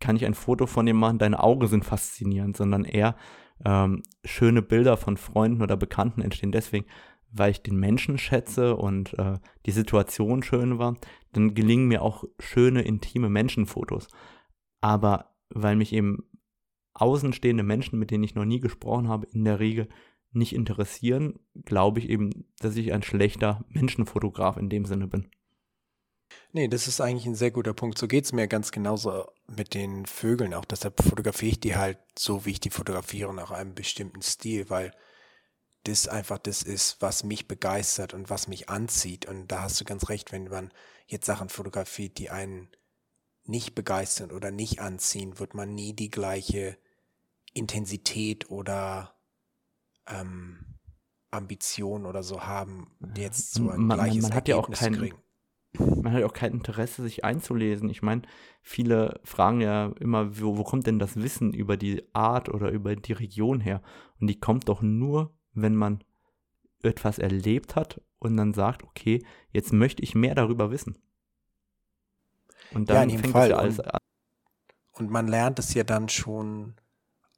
kann 0.00 0.16
ich 0.16 0.24
ein 0.24 0.34
Foto 0.34 0.66
von 0.66 0.84
dem 0.84 0.96
machen, 0.96 1.18
deine 1.18 1.42
Augen 1.42 1.66
sind 1.68 1.84
faszinierend, 1.84 2.56
sondern 2.56 2.84
eher 2.84 3.16
ähm, 3.64 4.02
schöne 4.24 4.62
Bilder 4.62 4.96
von 4.96 5.16
Freunden 5.16 5.62
oder 5.62 5.76
Bekannten 5.76 6.22
entstehen 6.22 6.52
deswegen, 6.52 6.86
weil 7.30 7.50
ich 7.50 7.62
den 7.62 7.76
Menschen 7.76 8.18
schätze 8.18 8.76
und 8.76 9.18
äh, 9.18 9.38
die 9.66 9.70
Situation 9.70 10.42
schön 10.42 10.78
war, 10.78 10.96
dann 11.32 11.54
gelingen 11.54 11.88
mir 11.88 12.02
auch 12.02 12.24
schöne, 12.38 12.82
intime 12.82 13.30
Menschenfotos. 13.30 14.08
Aber 14.80 15.34
weil 15.48 15.76
mich 15.76 15.92
eben 15.92 16.24
außenstehende 16.94 17.62
Menschen, 17.62 17.98
mit 17.98 18.10
denen 18.10 18.24
ich 18.24 18.34
noch 18.34 18.44
nie 18.44 18.60
gesprochen 18.60 19.08
habe, 19.08 19.26
in 19.32 19.44
der 19.44 19.60
Regel 19.60 19.88
nicht 20.32 20.54
interessieren, 20.54 21.38
glaube 21.64 22.00
ich 22.00 22.08
eben, 22.08 22.46
dass 22.58 22.76
ich 22.76 22.92
ein 22.92 23.02
schlechter 23.02 23.64
Menschenfotograf 23.68 24.56
in 24.56 24.68
dem 24.68 24.84
Sinne 24.84 25.06
bin. 25.06 25.28
Nee, 26.54 26.68
das 26.68 26.86
ist 26.86 27.00
eigentlich 27.00 27.24
ein 27.26 27.34
sehr 27.34 27.50
guter 27.50 27.72
Punkt. 27.72 27.96
So 27.96 28.06
geht 28.06 28.24
es 28.26 28.32
mir 28.32 28.46
ganz 28.46 28.72
genauso 28.72 29.26
mit 29.46 29.72
den 29.72 30.04
Vögeln 30.04 30.52
auch. 30.52 30.66
Deshalb 30.66 31.02
fotografiere 31.02 31.52
ich 31.52 31.60
die 31.60 31.76
halt 31.76 31.98
so, 32.16 32.44
wie 32.44 32.50
ich 32.50 32.60
die 32.60 32.70
fotografiere, 32.70 33.32
nach 33.32 33.50
einem 33.50 33.74
bestimmten 33.74 34.20
Stil, 34.20 34.68
weil 34.68 34.92
das 35.84 36.08
einfach 36.08 36.38
das 36.38 36.62
ist, 36.62 37.00
was 37.00 37.24
mich 37.24 37.48
begeistert 37.48 38.12
und 38.12 38.28
was 38.28 38.48
mich 38.48 38.68
anzieht. 38.68 39.24
Und 39.26 39.48
da 39.48 39.62
hast 39.62 39.80
du 39.80 39.84
ganz 39.84 40.10
recht, 40.10 40.30
wenn 40.30 40.44
man 40.44 40.72
jetzt 41.06 41.24
Sachen 41.24 41.48
fotografiert, 41.48 42.18
die 42.18 42.28
einen 42.28 42.68
nicht 43.44 43.74
begeistern 43.74 44.30
oder 44.30 44.50
nicht 44.50 44.80
anziehen, 44.80 45.38
wird 45.38 45.54
man 45.54 45.74
nie 45.74 45.94
die 45.94 46.10
gleiche 46.10 46.76
Intensität 47.54 48.50
oder 48.50 49.16
ähm, 50.06 50.78
Ambition 51.30 52.04
oder 52.04 52.22
so 52.22 52.42
haben, 52.44 52.94
jetzt 53.16 53.54
so 53.54 53.70
ein 53.70 53.84
man, 53.84 53.96
gleiches 53.96 54.22
man, 54.22 54.34
hat 54.34 54.48
Ergebnis 54.48 54.80
ja 54.80 54.84
auch 54.84 54.84
kein, 54.84 54.94
kriegen. 54.94 55.21
Man 55.78 56.12
hat 56.12 56.20
ja 56.20 56.26
auch 56.26 56.34
kein 56.34 56.52
Interesse, 56.52 57.02
sich 57.02 57.24
einzulesen. 57.24 57.88
Ich 57.88 58.02
meine, 58.02 58.22
viele 58.60 59.20
fragen 59.24 59.60
ja 59.60 59.92
immer, 60.00 60.38
wo, 60.38 60.58
wo 60.58 60.64
kommt 60.64 60.86
denn 60.86 60.98
das 60.98 61.16
Wissen 61.16 61.54
über 61.54 61.76
die 61.76 62.02
Art 62.12 62.48
oder 62.50 62.70
über 62.70 62.94
die 62.94 63.12
Region 63.12 63.60
her? 63.60 63.80
Und 64.20 64.26
die 64.26 64.38
kommt 64.38 64.68
doch 64.68 64.82
nur, 64.82 65.34
wenn 65.54 65.74
man 65.74 66.04
etwas 66.82 67.18
erlebt 67.18 67.74
hat 67.74 68.02
und 68.18 68.36
dann 68.36 68.52
sagt, 68.52 68.84
okay, 68.84 69.24
jetzt 69.50 69.72
möchte 69.72 70.02
ich 70.02 70.14
mehr 70.14 70.34
darüber 70.34 70.70
wissen. 70.70 70.98
Und 72.74 72.90
dann 72.90 73.08
ja, 73.08 73.18
fängt 73.18 73.32
Fall. 73.32 73.48
das 73.48 73.56
ja 73.56 73.56
alles 73.56 73.78
und, 73.78 73.94
an. 73.94 74.00
Und 74.92 75.10
man 75.10 75.28
lernt 75.28 75.58
es 75.58 75.72
ja 75.74 75.84
dann 75.84 76.08
schon 76.08 76.74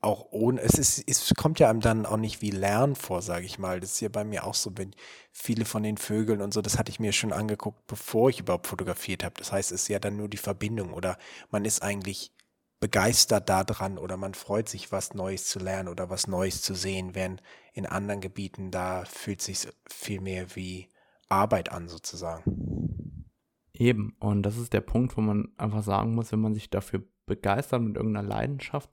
auch 0.05 0.29
ohne, 0.31 0.61
es 0.61 0.79
ist, 0.79 1.03
es 1.09 1.35
kommt 1.35 1.59
ja 1.59 1.69
einem 1.69 1.81
dann 1.81 2.07
auch 2.07 2.17
nicht 2.17 2.43
wie 2.43 2.51
Lernen 2.51 2.95
vor, 2.95 3.23
sage 3.23 3.47
ich 3.47 3.59
mal. 3.59 3.81
Das 3.81 3.93
ist 3.93 4.01
ja 4.01 4.09
bei 4.09 4.25
mir 4.25 4.45
auch 4.45 4.55
so, 4.55 4.71
wenn 4.77 4.95
viele 5.33 5.65
von 5.65 5.83
den 5.83 5.97
Vögeln 5.97 6.41
und 6.41 6.55
so, 6.55 6.63
das 6.63 6.79
hatte 6.79 6.91
ich 6.91 7.01
mir 7.01 7.13
schon 7.13 7.33
angeguckt, 7.33 7.87
bevor 7.87 8.31
ich 8.31 8.41
überhaupt 8.41 8.67
fotografiert 8.67 9.25
habe. 9.25 9.35
Das 9.39 9.53
heißt, 9.53 9.73
es 9.73 9.83
ist 9.83 9.89
ja 9.89 9.99
dann 9.99 10.17
nur 10.17 10.29
die 10.29 10.37
Verbindung 10.37 10.93
oder 10.93 11.19
man 11.51 11.65
ist 11.65 11.83
eigentlich 11.83 12.33
begeistert 12.81 13.49
daran 13.49 13.97
oder 13.99 14.17
man 14.17 14.35
freut 14.35 14.69
sich, 14.69 14.93
was 14.93 15.15
Neues 15.15 15.47
zu 15.47 15.59
lernen 15.59 15.89
oder 15.89 16.11
was 16.11 16.27
Neues 16.27 16.61
zu 16.61 16.75
sehen, 16.75 17.15
während 17.15 17.43
in 17.73 17.87
anderen 17.87 18.21
Gebieten 18.21 18.71
da 18.71 19.05
fühlt 19.07 19.41
sich 19.41 19.69
viel 19.89 20.21
mehr 20.21 20.55
wie 20.55 20.89
Arbeit 21.29 21.73
an 21.73 21.89
sozusagen. 21.89 23.25
Eben. 23.73 24.15
Und 24.21 24.43
das 24.43 24.57
ist 24.57 24.73
der 24.73 24.83
Punkt, 24.83 25.17
wo 25.17 25.21
man 25.21 25.49
einfach 25.57 25.83
sagen 25.83 26.15
muss, 26.15 26.31
wenn 26.31 26.41
man 26.41 26.55
sich 26.55 26.71
dafür 26.71 27.03
begeistert 27.27 27.83
mit 27.83 27.97
irgendeiner 27.97 28.29
Leidenschaft, 28.29 28.91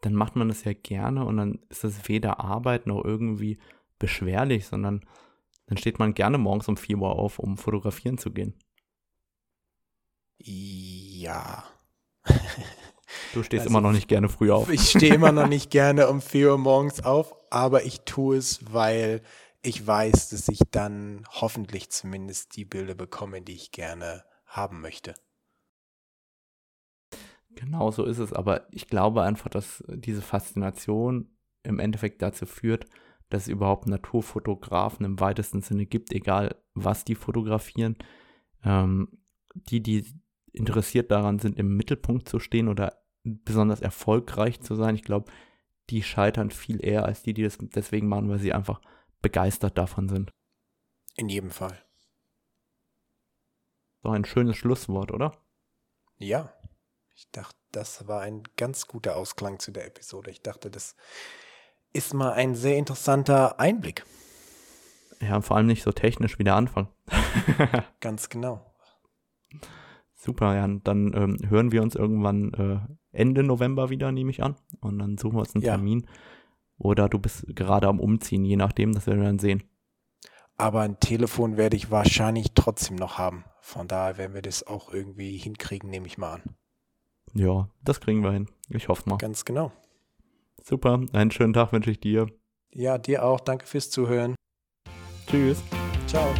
dann 0.00 0.14
macht 0.14 0.36
man 0.36 0.48
das 0.48 0.64
ja 0.64 0.72
gerne 0.72 1.24
und 1.24 1.36
dann 1.36 1.58
ist 1.68 1.84
das 1.84 2.08
weder 2.08 2.40
Arbeit 2.40 2.86
noch 2.86 3.04
irgendwie 3.04 3.58
beschwerlich, 3.98 4.66
sondern 4.66 5.04
dann 5.66 5.78
steht 5.78 5.98
man 5.98 6.14
gerne 6.14 6.38
morgens 6.38 6.68
um 6.68 6.76
4 6.76 6.98
Uhr 6.98 7.10
auf, 7.10 7.38
um 7.38 7.56
fotografieren 7.56 8.18
zu 8.18 8.30
gehen. 8.30 8.54
Ja. 10.38 11.64
Du 13.32 13.42
stehst 13.42 13.62
Also, 13.62 13.70
immer 13.70 13.80
noch 13.80 13.92
nicht 13.92 14.08
gerne 14.08 14.28
früh 14.28 14.50
auf. 14.50 14.70
Ich 14.70 14.90
stehe 14.90 15.14
immer 15.14 15.32
noch 15.32 15.48
nicht 15.48 15.70
gerne 15.70 16.08
um 16.08 16.20
4 16.20 16.52
Uhr 16.52 16.58
morgens 16.58 17.02
auf, 17.02 17.34
aber 17.50 17.84
ich 17.84 18.02
tue 18.02 18.36
es, 18.36 18.60
weil 18.72 19.22
ich 19.62 19.84
weiß, 19.84 20.28
dass 20.28 20.48
ich 20.48 20.60
dann 20.70 21.24
hoffentlich 21.28 21.90
zumindest 21.90 22.56
die 22.56 22.64
Bilder 22.64 22.94
bekomme, 22.94 23.42
die 23.42 23.54
ich 23.54 23.72
gerne 23.72 24.24
haben 24.46 24.80
möchte. 24.80 25.14
Genau 27.56 27.90
so 27.90 28.04
ist 28.04 28.18
es, 28.18 28.32
aber 28.32 28.66
ich 28.70 28.86
glaube 28.86 29.22
einfach, 29.22 29.48
dass 29.48 29.82
diese 29.88 30.22
Faszination 30.22 31.30
im 31.62 31.78
Endeffekt 31.78 32.22
dazu 32.22 32.46
führt, 32.46 32.86
dass 33.30 33.44
es 33.44 33.48
überhaupt 33.48 33.86
Naturfotografen 33.86 35.04
im 35.04 35.18
weitesten 35.18 35.62
Sinne 35.62 35.86
gibt, 35.86 36.12
egal 36.12 36.54
was 36.74 37.04
die 37.04 37.14
fotografieren. 37.14 37.96
Ähm, 38.62 39.08
die, 39.54 39.82
die 39.82 40.06
interessiert 40.52 41.10
daran 41.10 41.38
sind, 41.38 41.58
im 41.58 41.76
Mittelpunkt 41.76 42.28
zu 42.28 42.38
stehen 42.38 42.68
oder 42.68 43.02
besonders 43.24 43.80
erfolgreich 43.80 44.60
zu 44.60 44.74
sein, 44.74 44.94
ich 44.94 45.02
glaube, 45.02 45.32
die 45.90 46.02
scheitern 46.02 46.50
viel 46.50 46.84
eher 46.84 47.04
als 47.04 47.22
die, 47.22 47.32
die 47.34 47.42
das 47.42 47.58
deswegen 47.58 48.06
machen, 48.06 48.28
weil 48.28 48.38
sie 48.38 48.52
einfach 48.52 48.80
begeistert 49.22 49.78
davon 49.78 50.08
sind. 50.08 50.30
In 51.16 51.28
jedem 51.28 51.50
Fall. 51.50 51.78
So 54.02 54.10
ein 54.10 54.24
schönes 54.24 54.56
Schlusswort, 54.56 55.10
oder? 55.10 55.32
Ja. 56.18 56.52
Ich 57.16 57.30
dachte, 57.30 57.56
das 57.72 58.06
war 58.08 58.20
ein 58.20 58.42
ganz 58.58 58.86
guter 58.86 59.16
Ausklang 59.16 59.58
zu 59.58 59.70
der 59.70 59.86
Episode. 59.86 60.30
Ich 60.30 60.42
dachte, 60.42 60.70
das 60.70 60.96
ist 61.94 62.12
mal 62.12 62.32
ein 62.34 62.54
sehr 62.54 62.76
interessanter 62.76 63.58
Einblick. 63.58 64.04
Ja, 65.22 65.40
vor 65.40 65.56
allem 65.56 65.66
nicht 65.66 65.82
so 65.82 65.92
technisch 65.92 66.38
wie 66.38 66.44
der 66.44 66.56
Anfang. 66.56 66.88
Ganz 68.00 68.28
genau. 68.28 68.74
Super, 70.12 70.54
ja, 70.56 70.68
dann 70.68 71.14
ähm, 71.14 71.38
hören 71.48 71.72
wir 71.72 71.80
uns 71.82 71.94
irgendwann 71.94 72.52
äh, 72.52 73.16
Ende 73.16 73.42
November 73.42 73.88
wieder, 73.88 74.12
nehme 74.12 74.30
ich 74.30 74.42
an. 74.42 74.56
Und 74.80 74.98
dann 74.98 75.16
suchen 75.16 75.36
wir 75.36 75.40
uns 75.40 75.54
einen 75.54 75.64
Ja. 75.64 75.72
Termin. 75.72 76.06
Oder 76.76 77.08
du 77.08 77.18
bist 77.18 77.46
gerade 77.48 77.88
am 77.88 77.98
Umziehen, 77.98 78.44
je 78.44 78.56
nachdem, 78.56 78.92
das 78.92 79.06
werden 79.06 79.20
wir 79.20 79.26
dann 79.28 79.38
sehen. 79.38 79.62
Aber 80.58 80.82
ein 80.82 81.00
Telefon 81.00 81.56
werde 81.56 81.76
ich 81.76 81.90
wahrscheinlich 81.90 82.52
trotzdem 82.54 82.96
noch 82.96 83.16
haben. 83.16 83.46
Von 83.62 83.88
daher 83.88 84.18
werden 84.18 84.34
wir 84.34 84.42
das 84.42 84.66
auch 84.66 84.92
irgendwie 84.92 85.38
hinkriegen, 85.38 85.88
nehme 85.88 86.06
ich 86.06 86.18
mal 86.18 86.34
an. 86.34 86.56
Ja, 87.36 87.68
das 87.84 88.00
kriegen 88.00 88.22
wir 88.22 88.32
hin. 88.32 88.48
Ich 88.70 88.88
hoffe 88.88 89.08
mal. 89.08 89.18
Ganz 89.18 89.44
genau. 89.44 89.70
Super, 90.62 91.00
einen 91.12 91.30
schönen 91.30 91.52
Tag 91.52 91.72
wünsche 91.72 91.90
ich 91.90 92.00
dir. 92.00 92.26
Ja, 92.72 92.98
dir 92.98 93.24
auch. 93.24 93.40
Danke 93.40 93.66
fürs 93.66 93.90
Zuhören. 93.90 94.34
Tschüss. 95.26 95.62
Ciao. 96.06 96.34